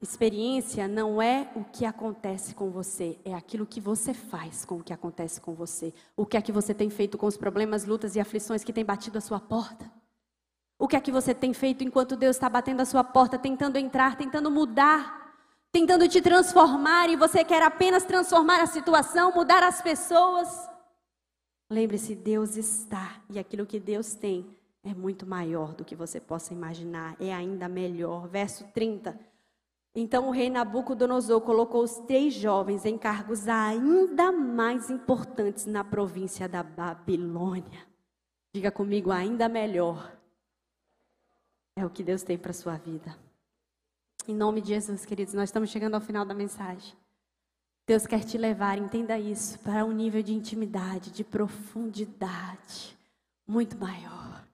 Experiência 0.00 0.86
não 0.86 1.20
é 1.20 1.50
o 1.56 1.64
que 1.64 1.84
acontece 1.84 2.54
com 2.54 2.70
você, 2.70 3.18
é 3.24 3.34
aquilo 3.34 3.66
que 3.66 3.80
você 3.80 4.14
faz 4.14 4.64
com 4.64 4.76
o 4.76 4.82
que 4.82 4.92
acontece 4.92 5.40
com 5.40 5.54
você. 5.54 5.92
O 6.16 6.24
que 6.24 6.36
é 6.36 6.42
que 6.42 6.52
você 6.52 6.72
tem 6.72 6.88
feito 6.88 7.18
com 7.18 7.26
os 7.26 7.36
problemas, 7.36 7.84
lutas 7.84 8.14
e 8.14 8.20
aflições 8.20 8.62
que 8.62 8.72
têm 8.72 8.84
batido 8.84 9.18
a 9.18 9.20
sua 9.20 9.40
porta? 9.40 9.90
O 10.78 10.86
que 10.86 10.94
é 10.94 11.00
que 11.00 11.10
você 11.10 11.34
tem 11.34 11.52
feito 11.52 11.82
enquanto 11.82 12.14
Deus 12.14 12.36
está 12.36 12.48
batendo 12.48 12.80
a 12.80 12.84
sua 12.84 13.02
porta, 13.02 13.36
tentando 13.36 13.76
entrar, 13.76 14.16
tentando 14.16 14.48
mudar, 14.52 15.34
tentando 15.72 16.08
te 16.08 16.22
transformar 16.22 17.10
e 17.10 17.16
você 17.16 17.42
quer 17.42 17.62
apenas 17.62 18.04
transformar 18.04 18.62
a 18.62 18.66
situação, 18.66 19.32
mudar 19.34 19.64
as 19.64 19.82
pessoas? 19.82 20.48
Lembre-se, 21.68 22.14
Deus 22.14 22.56
está 22.56 23.20
e 23.28 23.36
aquilo 23.36 23.66
que 23.66 23.80
Deus 23.80 24.14
tem 24.14 24.46
é 24.84 24.94
muito 24.94 25.26
maior 25.26 25.74
do 25.74 25.84
que 25.84 25.96
você 25.96 26.20
possa 26.20 26.54
imaginar, 26.54 27.16
é 27.18 27.34
ainda 27.34 27.68
melhor. 27.68 28.28
Verso 28.28 28.64
30. 28.72 29.18
Então 29.94 30.28
o 30.28 30.30
rei 30.30 30.48
Nabucodonosor 30.50 31.40
colocou 31.40 31.82
os 31.82 31.96
três 32.00 32.34
jovens 32.34 32.84
em 32.84 32.96
cargos 32.96 33.48
ainda 33.48 34.30
mais 34.30 34.90
importantes 34.90 35.66
na 35.66 35.82
província 35.82 36.48
da 36.48 36.62
Babilônia. 36.62 37.86
Diga 38.54 38.70
comigo, 38.70 39.10
ainda 39.10 39.48
melhor. 39.48 40.16
É 41.76 41.84
o 41.84 41.90
que 41.90 42.02
Deus 42.02 42.22
tem 42.22 42.38
para 42.38 42.50
a 42.50 42.54
sua 42.54 42.76
vida. 42.76 43.16
Em 44.26 44.34
nome 44.34 44.60
de 44.60 44.68
Jesus, 44.68 45.04
queridos, 45.04 45.34
nós 45.34 45.48
estamos 45.48 45.70
chegando 45.70 45.94
ao 45.94 46.00
final 46.00 46.24
da 46.24 46.34
mensagem. 46.34 46.94
Deus 47.86 48.06
quer 48.06 48.24
te 48.24 48.36
levar, 48.36 48.76
entenda 48.76 49.18
isso, 49.18 49.58
para 49.60 49.84
um 49.84 49.92
nível 49.92 50.22
de 50.22 50.34
intimidade, 50.34 51.10
de 51.10 51.24
profundidade 51.24 52.98
muito 53.46 53.78
maior. 53.78 54.44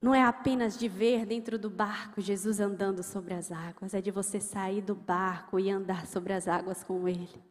Não 0.00 0.14
é 0.14 0.22
apenas 0.22 0.78
de 0.78 0.88
ver 0.88 1.24
dentro 1.24 1.58
do 1.58 1.70
barco 1.70 2.20
Jesus 2.20 2.60
andando 2.60 3.02
sobre 3.02 3.34
as 3.34 3.50
águas, 3.50 3.94
é 3.94 4.00
de 4.00 4.10
você 4.10 4.40
sair 4.40 4.82
do 4.82 4.94
barco 4.94 5.58
e 5.58 5.70
andar 5.70 6.06
sobre 6.06 6.32
as 6.32 6.46
águas 6.46 6.84
com 6.84 7.08
Ele. 7.08 7.42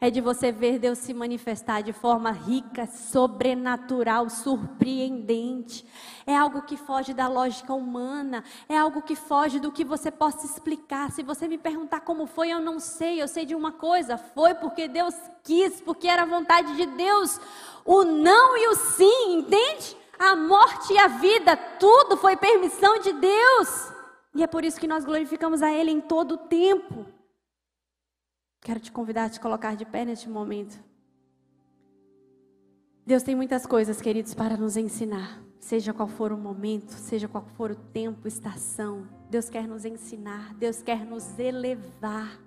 É 0.00 0.10
de 0.10 0.20
você 0.20 0.50
ver 0.50 0.78
Deus 0.78 0.98
se 0.98 1.12
manifestar 1.12 1.82
de 1.82 1.92
forma 1.92 2.30
rica, 2.30 2.86
sobrenatural, 2.86 4.30
surpreendente. 4.30 5.84
É 6.26 6.36
algo 6.36 6.62
que 6.62 6.76
foge 6.76 7.12
da 7.12 7.28
lógica 7.28 7.74
humana, 7.74 8.44
é 8.68 8.78
algo 8.78 9.02
que 9.02 9.16
foge 9.16 9.58
do 9.58 9.72
que 9.72 9.84
você 9.84 10.10
possa 10.10 10.46
explicar. 10.46 11.10
Se 11.10 11.22
você 11.22 11.48
me 11.48 11.58
perguntar 11.58 12.00
como 12.00 12.26
foi, 12.26 12.50
eu 12.50 12.60
não 12.60 12.78
sei. 12.78 13.20
Eu 13.20 13.28
sei 13.28 13.44
de 13.44 13.54
uma 13.54 13.72
coisa: 13.72 14.16
foi 14.16 14.54
porque 14.54 14.88
Deus 14.88 15.14
quis, 15.42 15.80
porque 15.80 16.08
era 16.08 16.22
a 16.22 16.26
vontade 16.26 16.76
de 16.76 16.86
Deus. 16.86 17.40
O 17.84 18.04
não 18.04 18.56
e 18.56 18.68
o 18.68 18.74
sim, 18.74 19.38
entende? 19.38 19.96
A 20.18 20.34
morte 20.34 20.92
e 20.92 20.98
a 20.98 21.06
vida, 21.06 21.56
tudo 21.78 22.16
foi 22.16 22.36
permissão 22.36 22.98
de 22.98 23.12
Deus. 23.12 23.92
E 24.34 24.42
é 24.42 24.46
por 24.46 24.64
isso 24.64 24.80
que 24.80 24.88
nós 24.88 25.04
glorificamos 25.04 25.62
a 25.62 25.72
Ele 25.72 25.90
em 25.90 26.00
todo 26.00 26.32
o 26.32 26.38
tempo. 26.38 27.06
Quero 28.60 28.80
te 28.80 28.90
convidar 28.90 29.24
a 29.24 29.30
te 29.30 29.40
colocar 29.40 29.76
de 29.76 29.84
pé 29.84 30.04
neste 30.04 30.28
momento. 30.28 30.78
Deus 33.06 33.22
tem 33.22 33.34
muitas 33.34 33.64
coisas, 33.64 34.00
queridos, 34.00 34.34
para 34.34 34.56
nos 34.56 34.76
ensinar. 34.76 35.40
Seja 35.58 35.94
qual 35.94 36.08
for 36.08 36.32
o 36.32 36.36
momento, 36.36 36.90
seja 36.90 37.26
qual 37.26 37.44
for 37.56 37.70
o 37.70 37.76
tempo, 37.76 38.28
estação. 38.28 39.08
Deus 39.30 39.48
quer 39.48 39.66
nos 39.66 39.84
ensinar, 39.84 40.54
Deus 40.54 40.82
quer 40.82 41.04
nos 41.04 41.38
elevar. 41.38 42.38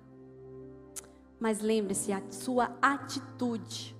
Mas 1.40 1.60
lembre-se, 1.60 2.12
a 2.12 2.22
sua 2.30 2.76
atitude 2.80 3.96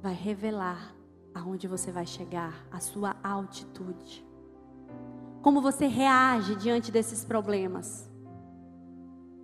vai 0.00 0.14
revelar 0.14 0.94
aonde 1.34 1.66
você 1.66 1.90
vai 1.90 2.06
chegar, 2.06 2.66
a 2.70 2.80
sua 2.80 3.16
altitude. 3.22 4.26
Como 5.40 5.60
você 5.60 5.86
reage 5.86 6.54
diante 6.56 6.92
desses 6.92 7.24
problemas. 7.24 8.10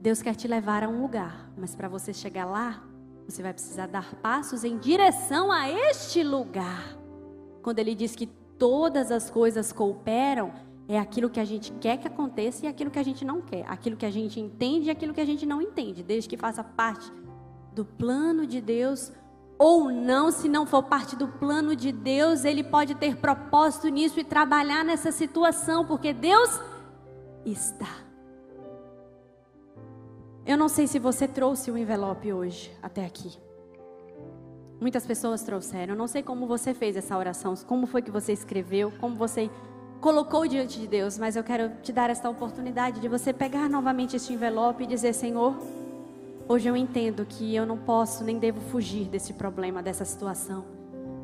Deus 0.00 0.22
quer 0.22 0.34
te 0.34 0.46
levar 0.46 0.84
a 0.84 0.88
um 0.88 1.02
lugar, 1.02 1.50
mas 1.56 1.74
para 1.74 1.88
você 1.88 2.12
chegar 2.12 2.44
lá, 2.44 2.82
você 3.26 3.42
vai 3.42 3.52
precisar 3.52 3.86
dar 3.86 4.14
passos 4.16 4.64
em 4.64 4.78
direção 4.78 5.50
a 5.50 5.68
este 5.68 6.22
lugar. 6.22 6.96
Quando 7.62 7.80
ele 7.80 7.94
diz 7.94 8.14
que 8.14 8.26
todas 8.26 9.10
as 9.10 9.28
coisas 9.28 9.72
cooperam, 9.72 10.52
é 10.88 10.98
aquilo 10.98 11.28
que 11.28 11.38
a 11.38 11.44
gente 11.44 11.70
quer 11.72 11.98
que 11.98 12.08
aconteça 12.08 12.64
e 12.64 12.68
aquilo 12.68 12.90
que 12.90 12.98
a 12.98 13.02
gente 13.02 13.24
não 13.24 13.42
quer, 13.42 13.64
aquilo 13.68 13.96
que 13.96 14.06
a 14.06 14.10
gente 14.10 14.40
entende 14.40 14.86
e 14.86 14.90
aquilo 14.90 15.12
que 15.12 15.20
a 15.20 15.26
gente 15.26 15.44
não 15.44 15.60
entende, 15.60 16.02
desde 16.02 16.28
que 16.28 16.36
faça 16.36 16.64
parte 16.64 17.12
do 17.74 17.84
plano 17.84 18.46
de 18.46 18.60
Deus 18.60 19.12
ou 19.58 19.90
não, 19.90 20.30
se 20.30 20.48
não 20.48 20.64
for 20.64 20.84
parte 20.84 21.16
do 21.16 21.26
plano 21.26 21.74
de 21.74 21.90
Deus, 21.90 22.44
ele 22.44 22.62
pode 22.62 22.94
ter 22.94 23.16
propósito 23.16 23.88
nisso 23.88 24.20
e 24.20 24.24
trabalhar 24.24 24.84
nessa 24.84 25.10
situação, 25.10 25.84
porque 25.84 26.12
Deus 26.12 26.60
está. 27.44 27.88
Eu 30.46 30.56
não 30.56 30.68
sei 30.68 30.86
se 30.86 30.98
você 30.98 31.26
trouxe 31.26 31.70
o 31.70 31.76
envelope 31.76 32.32
hoje 32.32 32.72
até 32.80 33.04
aqui. 33.04 33.36
Muitas 34.80 35.04
pessoas 35.04 35.42
trouxeram. 35.42 35.94
Eu 35.94 35.98
não 35.98 36.06
sei 36.06 36.22
como 36.22 36.46
você 36.46 36.72
fez 36.72 36.96
essa 36.96 37.18
oração, 37.18 37.54
como 37.66 37.84
foi 37.86 38.00
que 38.00 38.12
você 38.12 38.32
escreveu, 38.32 38.92
como 39.00 39.16
você 39.16 39.50
colocou 40.00 40.46
diante 40.46 40.78
de 40.78 40.86
Deus, 40.86 41.18
mas 41.18 41.34
eu 41.34 41.42
quero 41.42 41.70
te 41.82 41.92
dar 41.92 42.08
esta 42.08 42.30
oportunidade 42.30 43.00
de 43.00 43.08
você 43.08 43.32
pegar 43.32 43.68
novamente 43.68 44.14
este 44.14 44.32
envelope 44.32 44.84
e 44.84 44.86
dizer: 44.86 45.12
Senhor, 45.12 45.56
Hoje 46.50 46.66
eu 46.66 46.74
entendo 46.74 47.26
que 47.26 47.54
eu 47.54 47.66
não 47.66 47.76
posso 47.76 48.24
nem 48.24 48.38
devo 48.38 48.58
fugir 48.58 49.06
desse 49.06 49.34
problema, 49.34 49.82
dessa 49.82 50.06
situação, 50.06 50.64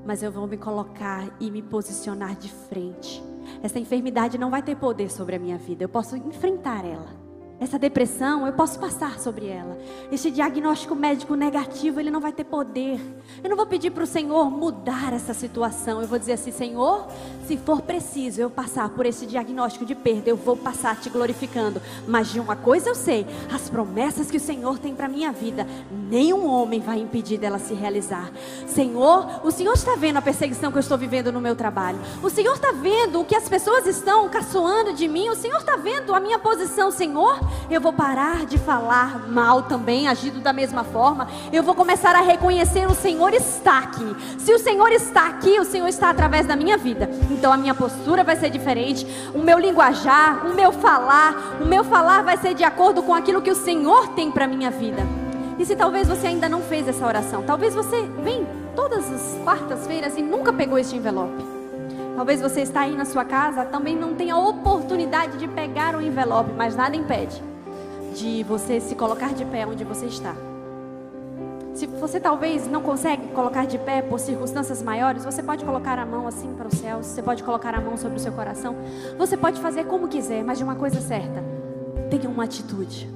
mas 0.05 0.22
eu 0.22 0.31
vou 0.31 0.47
me 0.47 0.59
colocar 0.59 1.35
e 1.41 1.51
me 1.51 1.62
posicionar 1.62 2.37
de 2.37 2.53
frente. 2.53 3.25
Essa 3.62 3.79
enfermidade 3.79 4.37
não 4.37 4.51
vai 4.51 4.62
ter 4.62 4.77
poder 4.77 5.11
sobre 5.11 5.37
a 5.37 5.39
minha 5.39 5.57
vida, 5.57 5.83
eu 5.83 5.89
posso 5.89 6.14
enfrentar 6.14 6.85
ela. 6.85 7.24
Essa 7.61 7.78
depressão, 7.78 8.46
eu 8.46 8.52
posso 8.52 8.78
passar 8.80 9.20
sobre 9.20 9.46
ela. 9.46 9.78
Este 10.11 10.28
diagnóstico 10.28 10.94
médico 10.94 11.36
negativo, 11.36 12.00
ele 12.00 12.11
não 12.11 12.20
vai 12.20 12.32
ter 12.32 12.42
poder. 12.42 13.00
Eu 13.42 13.48
não 13.48 13.57
vou 13.57 13.64
pedir 13.64 13.90
para 13.90 14.02
o 14.02 14.07
Senhor 14.07 14.50
mudar 14.50 15.12
essa 15.12 15.32
situação. 15.32 16.02
Eu 16.02 16.09
vou 16.09 16.18
dizer 16.18 16.32
assim: 16.32 16.50
Senhor, 16.50 17.07
se 17.46 17.57
for 17.57 17.80
preciso 17.80 18.40
eu 18.40 18.50
passar 18.50 18.88
por 18.88 19.07
esse 19.07 19.24
diagnóstico 19.24 19.84
de 19.84 19.94
perda, 19.94 20.28
eu 20.28 20.36
vou 20.36 20.57
passar 20.57 21.00
te 21.00 21.09
glorificando. 21.09 21.80
Mas 22.09 22.32
de 22.32 22.40
uma 22.40 22.57
coisa 22.57 22.88
eu 22.88 22.94
sei: 22.94 23.24
as 23.52 23.70
promessas 23.70 24.30
que 24.30 24.36
o 24.36 24.40
Senhor 24.40 24.78
tem 24.78 24.94
para 24.94 25.09
minha 25.09 25.30
vida, 25.30 25.64
nenhum 26.11 26.46
homem 26.46 26.80
vai 26.80 26.98
impedir 26.98 27.38
dela 27.38 27.61
se 27.61 27.72
realizar. 27.72 28.32
Senhor, 28.66 29.40
o 29.44 29.50
Senhor 29.52 29.74
está 29.74 29.94
vendo 29.94 30.16
a 30.16 30.22
perseguição 30.22 30.72
que 30.72 30.78
eu 30.78 30.80
estou 30.80 30.98
vivendo 30.98 31.30
no 31.30 31.40
meu 31.40 31.55
trabalho. 31.55 32.00
O 32.20 32.28
Senhor 32.28 32.55
está 32.55 32.72
vendo 32.72 33.20
o 33.20 33.24
que 33.24 33.36
as 33.36 33.48
pessoas 33.48 33.86
estão 33.86 34.28
caçoando 34.28 34.92
de 34.92 35.07
mim. 35.07 35.28
O 35.28 35.36
Senhor 35.36 35.59
está 35.59 35.76
vendo 35.76 36.12
a 36.12 36.18
minha 36.18 36.38
posição, 36.38 36.90
Senhor 36.90 37.43
eu 37.70 37.80
vou 37.80 37.92
parar 37.92 38.47
de 38.47 38.59
falar 38.59 39.28
mal 39.28 39.62
também, 39.62 40.09
agindo 40.09 40.40
da 40.40 40.53
mesma 40.53 40.84
forma. 40.84 41.28
Eu 41.53 41.62
vou 41.62 41.74
começar 41.74 42.14
a 42.14 42.20
reconhecer 42.20 42.86
o 42.86 42.95
Senhor 42.95 43.32
está 43.34 43.78
aqui. 43.78 44.16
Se 44.38 44.53
o 44.53 44.59
Senhor 44.59 44.90
está 44.92 45.26
aqui, 45.26 45.59
o 45.59 45.64
Senhor 45.64 45.88
está 45.88 46.11
através 46.11 46.47
da 46.47 46.57
minha 46.57 46.76
vida. 46.76 47.09
Então 47.30 47.53
a 47.53 47.57
minha 47.57 47.74
postura 47.74 48.24
vai 48.24 48.36
ser 48.36 48.51
diferente, 48.51 49.07
o 49.34 49.38
meu 49.38 49.59
linguajar, 49.59 50.47
o 50.47 50.55
meu 50.55 50.72
falar, 50.72 51.59
o 51.61 51.66
meu 51.66 51.84
falar 51.84 52.22
vai 52.22 52.36
ser 52.36 52.55
de 52.55 52.64
acordo 52.64 53.03
com 53.03 53.14
aquilo 53.14 53.42
que 53.42 53.51
o 53.51 53.57
Senhor 53.57 54.09
tem 54.09 54.30
para 54.30 54.47
minha 54.47 54.70
vida. 54.70 55.03
E 55.59 55.64
se 55.64 55.76
talvez 55.76 56.09
você 56.09 56.26
ainda 56.26 56.49
não 56.49 56.61
fez 56.61 56.88
essa 56.88 57.07
oração, 57.07 57.42
talvez 57.42 57.74
você 57.74 58.03
vem 58.22 58.47
todas 58.74 59.11
as 59.11 59.38
quartas-feiras 59.45 60.16
e 60.16 60.22
nunca 60.22 60.53
pegou 60.53 60.78
este 60.78 60.97
envelope. 60.97 61.64
Talvez 62.17 62.41
você 62.41 62.61
está 62.61 62.83
aí 62.83 62.97
na 62.97 63.05
sua 63.05 63.25
casa, 63.25 63.65
também 63.65 63.97
não 63.97 64.15
tenha 64.15 64.37
oportunidade 64.37 65.37
de 65.37 65.49
pegar 65.49 65.97
o 65.97 66.01
envelope, 66.01 66.53
mas 66.57 66.77
nada 66.77 66.95
impede 66.95 67.43
de 68.15 68.45
você 68.45 68.81
se 68.81 68.95
colocar 68.95 69.35
de 69.35 69.45
pé 69.45 69.67
onde 69.67 69.83
você 69.83 70.07
está. 70.07 70.35
Se 71.75 71.87
você 71.87 72.21
talvez 72.21 72.69
não 72.69 72.81
consegue 72.81 73.27
colocar 73.29 73.67
de 73.67 73.79
pé 73.79 74.01
por 74.01 74.21
circunstâncias 74.21 74.81
maiores, 74.81 75.25
você 75.25 75.43
pode 75.43 75.65
colocar 75.65 75.99
a 75.99 76.07
mão 76.07 76.29
assim 76.29 76.55
para 76.55 76.69
os 76.69 76.75
céus, 76.75 77.07
você 77.07 77.21
pode 77.21 77.43
colocar 77.43 77.75
a 77.75 77.81
mão 77.81 77.97
sobre 77.97 78.17
o 78.17 78.21
seu 78.21 78.31
coração, 78.31 78.77
você 79.19 79.37
pode 79.37 79.61
fazer 79.61 79.85
como 79.85 80.07
quiser, 80.07 80.45
mas 80.45 80.59
de 80.59 80.62
uma 80.62 80.77
coisa 80.77 81.01
certa: 81.01 81.43
tenha 82.09 82.31
uma 82.31 82.45
atitude. 82.45 83.11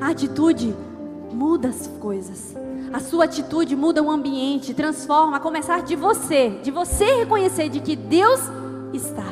A 0.00 0.10
atitude 0.10 0.72
muda 1.32 1.68
as 1.68 1.88
coisas. 1.98 2.54
A 2.94 3.00
sua 3.00 3.24
atitude 3.24 3.74
muda 3.74 4.00
o 4.00 4.08
ambiente, 4.08 4.72
transforma, 4.72 5.38
a 5.38 5.40
começar 5.40 5.82
de 5.82 5.96
você, 5.96 6.50
de 6.62 6.70
você 6.70 7.04
reconhecer 7.04 7.68
de 7.68 7.80
que 7.80 7.96
Deus 7.96 8.38
está. 8.92 9.26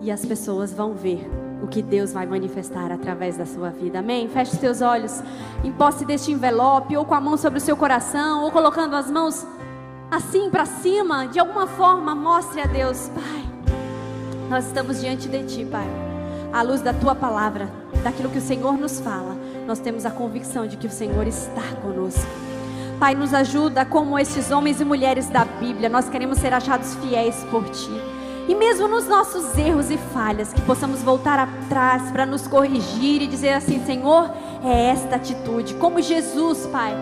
E 0.00 0.10
as 0.10 0.24
pessoas 0.24 0.72
vão 0.72 0.94
ver 0.94 1.28
o 1.62 1.66
que 1.66 1.82
Deus 1.82 2.14
vai 2.14 2.24
manifestar 2.24 2.90
através 2.90 3.36
da 3.36 3.44
sua 3.44 3.68
vida. 3.68 3.98
Amém? 3.98 4.26
Feche 4.30 4.56
seus 4.56 4.80
olhos 4.80 5.20
em 5.62 5.70
posse 5.72 6.06
deste 6.06 6.32
envelope, 6.32 6.96
ou 6.96 7.04
com 7.04 7.12
a 7.12 7.20
mão 7.20 7.36
sobre 7.36 7.58
o 7.58 7.60
seu 7.60 7.76
coração, 7.76 8.44
ou 8.44 8.50
colocando 8.50 8.96
as 8.96 9.10
mãos 9.10 9.46
assim 10.10 10.48
para 10.48 10.64
cima, 10.64 11.26
de 11.26 11.38
alguma 11.38 11.66
forma, 11.66 12.14
mostre 12.14 12.62
a 12.62 12.66
Deus, 12.66 13.10
Pai. 13.10 13.76
Nós 14.48 14.68
estamos 14.68 15.02
diante 15.02 15.28
de 15.28 15.44
Ti, 15.44 15.66
Pai. 15.66 15.86
À 16.50 16.62
luz 16.62 16.80
da 16.80 16.94
Tua 16.94 17.14
palavra, 17.14 17.68
daquilo 18.02 18.30
que 18.30 18.38
o 18.38 18.42
Senhor 18.42 18.72
nos 18.72 19.00
fala, 19.00 19.36
nós 19.66 19.80
temos 19.80 20.06
a 20.06 20.10
convicção 20.10 20.66
de 20.66 20.78
que 20.78 20.86
o 20.86 20.90
Senhor 20.90 21.26
está 21.26 21.60
conosco. 21.82 22.45
Pai, 22.98 23.14
nos 23.14 23.34
ajuda 23.34 23.84
como 23.84 24.18
esses 24.18 24.50
homens 24.50 24.80
e 24.80 24.84
mulheres 24.84 25.28
da 25.28 25.44
Bíblia. 25.44 25.88
Nós 25.88 26.08
queremos 26.08 26.38
ser 26.38 26.54
achados 26.54 26.94
fiéis 26.94 27.44
por 27.50 27.62
Ti. 27.64 27.90
E 28.48 28.54
mesmo 28.54 28.88
nos 28.88 29.06
nossos 29.06 29.58
erros 29.58 29.90
e 29.90 29.98
falhas, 29.98 30.52
que 30.52 30.62
possamos 30.62 31.02
voltar 31.02 31.38
atrás 31.38 32.10
para 32.10 32.24
nos 32.24 32.46
corrigir 32.46 33.20
e 33.20 33.26
dizer 33.26 33.52
assim: 33.52 33.84
Senhor, 33.84 34.30
é 34.64 34.90
esta 34.90 35.16
atitude. 35.16 35.74
Como 35.74 36.00
Jesus, 36.00 36.66
Pai. 36.66 36.94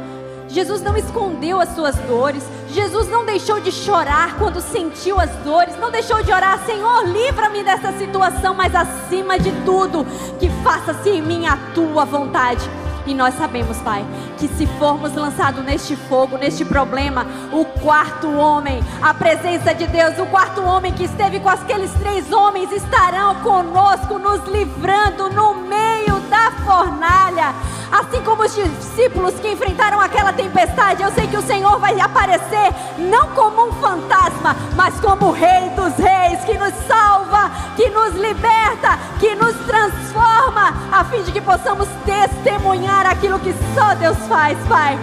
Jesus 0.49 0.83
não 0.83 0.97
escondeu 0.97 1.61
as 1.61 1.71
suas 1.71 1.97
dores. 2.01 2.45
Jesus 2.71 3.09
não 3.09 3.25
deixou 3.25 3.61
de 3.61 3.71
chorar 3.71 4.37
quando 4.37 4.61
sentiu 4.61 5.19
as 5.21 5.31
dores. 5.45 5.79
Não 5.79 5.93
deixou 5.93 6.23
de 6.25 6.33
orar: 6.33 6.59
Senhor, 6.67 7.07
livra-me 7.07 7.63
dessa 7.63 7.93
situação. 7.93 8.53
Mas 8.53 8.75
acima 8.75 9.39
de 9.39 9.53
tudo, 9.65 10.05
que 10.41 10.51
faça-se 10.65 11.09
em 11.09 11.23
mim 11.23 11.47
a 11.47 11.57
tua 11.73 12.05
vontade. 12.05 12.69
E 13.07 13.15
nós 13.15 13.35
sabemos, 13.35 13.79
Pai, 13.79 14.05
que 14.39 14.49
se 14.49 14.67
formos 14.79 15.15
lançados 15.15 15.65
neste 15.65 15.95
fogo, 15.95 16.39
neste 16.39 16.65
problema, 16.65 17.27
o 17.53 17.65
quarto 17.65 18.31
homem, 18.33 18.83
a 19.03 19.13
presença 19.13 19.75
de 19.75 19.87
Deus, 19.87 20.19
o 20.19 20.27
quarto 20.27 20.63
homem 20.63 20.93
que 20.93 21.05
esteve 21.05 21.41
com 21.41 21.49
aqueles 21.49 21.93
três 21.95 22.33
homens, 22.33 22.73
estarão 22.73 23.35
conosco, 23.37 24.19
nos 24.19 24.43
livrando 24.49 25.29
no 25.31 25.55
meio 25.55 26.14
da 26.35 26.51
fornalha. 26.65 27.55
Assim 27.93 28.21
como 28.23 28.43
os 28.43 28.53
discípulos 28.53 29.35
que 29.39 29.53
enfrentaram 29.53 30.01
aquela 30.01 30.33
tempestade, 30.33 31.01
eu 31.01 31.13
sei 31.13 31.29
que 31.29 31.37
o 31.37 31.43
Senhor 31.43 31.79
vai 31.79 32.01
aparecer 32.01 32.75
não 32.99 33.29
como 33.29 33.69
um 33.69 33.73
fantasma, 33.75 34.57
mas 34.75 34.99
como 34.99 35.27
o 35.27 35.31
Rei 35.31 35.71
dos 35.77 35.95
Reis, 35.95 36.41
que 36.45 36.59
nos 36.59 36.75
salva, 36.89 37.53
que 37.77 37.89
nos 37.91 38.15
liberta, 38.15 38.99
que 39.21 39.37
nos 39.37 39.55
transforma, 39.65 40.75
a 40.91 41.05
fim 41.05 41.23
de 41.23 41.31
que 41.31 41.41
possamos 41.41 41.89
testemunhar 42.05 43.07
aquilo 43.07 43.39
que 43.39 43.55
só 43.73 43.95
Deus 43.95 44.19
faz, 44.29 44.59
Pai. 44.69 44.99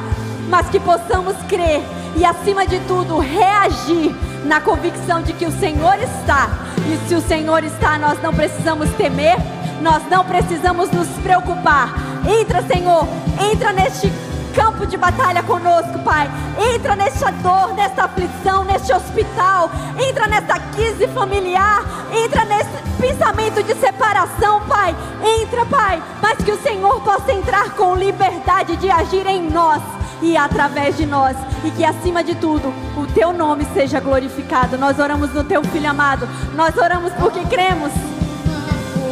Mas 0.50 0.68
que 0.68 0.82
possamos 0.82 1.38
crer 1.48 1.82
e, 2.18 2.26
acima 2.26 2.68
de 2.68 2.78
tudo, 2.82 3.20
reagir 3.20 4.14
na 4.44 4.60
convicção 4.60 5.22
de 5.22 5.32
que 5.32 5.46
o 5.46 5.60
Senhor 5.60 5.98
está. 6.00 6.50
E 6.78 7.08
se 7.08 7.16
o 7.16 7.22
Senhor 7.22 7.64
está, 7.64 7.98
nós 7.98 8.22
não 8.22 8.34
precisamos 8.34 8.90
temer 8.96 9.38
nós 9.82 10.04
não 10.10 10.24
precisamos 10.24 10.92
nos 10.92 11.08
preocupar. 11.24 11.94
Entra, 12.26 12.62
Senhor, 12.62 13.08
entra 13.52 13.74
neste 13.74 14.12
campo 14.54 14.86
de 14.86 14.96
batalha 14.96 15.42
conosco, 15.44 16.00
Pai. 16.00 16.30
Entra 16.74 16.96
nesta 16.96 17.32
dor, 17.32 17.74
nesta 17.74 18.04
aflição, 18.04 18.64
neste 18.64 18.94
hospital. 18.94 19.72
Entra 20.00 20.28
nessa 20.28 20.60
crise 20.74 21.08
familiar. 21.08 21.84
Entra 22.14 22.46
nesse 22.46 22.70
pensamento 23.00 23.64
de 23.64 23.74
separação, 23.76 24.62
Pai. 24.68 24.96
Entra, 25.42 25.66
Pai. 25.66 26.02
Mas 26.22 26.38
que 26.38 26.52
o 26.52 26.62
Senhor 26.62 27.02
possa 27.02 27.32
entrar 27.32 27.72
com 27.72 27.96
liberdade 27.96 28.76
de 28.78 28.90
agir 28.92 29.26
em 29.26 29.50
nós 29.50 29.82
e 30.22 30.38
através 30.38 30.96
de 30.96 31.06
nós. 31.06 31.36
E 31.64 31.72
que 31.72 31.84
acima 31.84 32.24
de 32.24 32.36
tudo, 32.36 32.74
o 32.96 33.08
teu 33.08 33.34
nome 33.34 33.66
seja 33.74 34.00
glorificado. 34.00 34.78
Nós 34.78 35.00
oramos 35.00 35.34
no 35.34 35.44
teu 35.44 35.64
filho 35.64 35.90
amado. 35.90 36.28
Nós 36.56 36.78
oramos 36.78 37.12
porque 37.14 37.44
cremos 37.46 37.92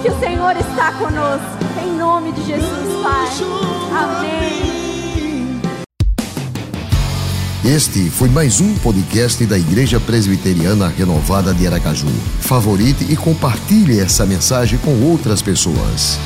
que 0.02 0.10
o 0.10 0.20
Senhor 0.20 0.56
está 0.56 0.94
conosco. 0.94 1.46
Em 1.84 1.98
nome 1.98 2.32
de 2.32 2.46
Jesus, 2.46 3.04
Pai. 3.04 3.28
Amém. 3.92 5.60
Este 7.66 8.10
foi 8.10 8.30
mais 8.30 8.62
um 8.62 8.74
podcast 8.76 9.46
da 9.46 9.58
Igreja 9.58 10.00
Presbiteriana 10.00 10.88
Renovada 10.88 11.54
de 11.54 11.68
Aracaju. 11.68 12.08
Favorite 12.40 13.12
e 13.12 13.18
compartilhe 13.18 14.00
essa 14.00 14.26
mensagem 14.26 14.80
com 14.80 15.04
outras 15.04 15.42
pessoas. 15.42 16.18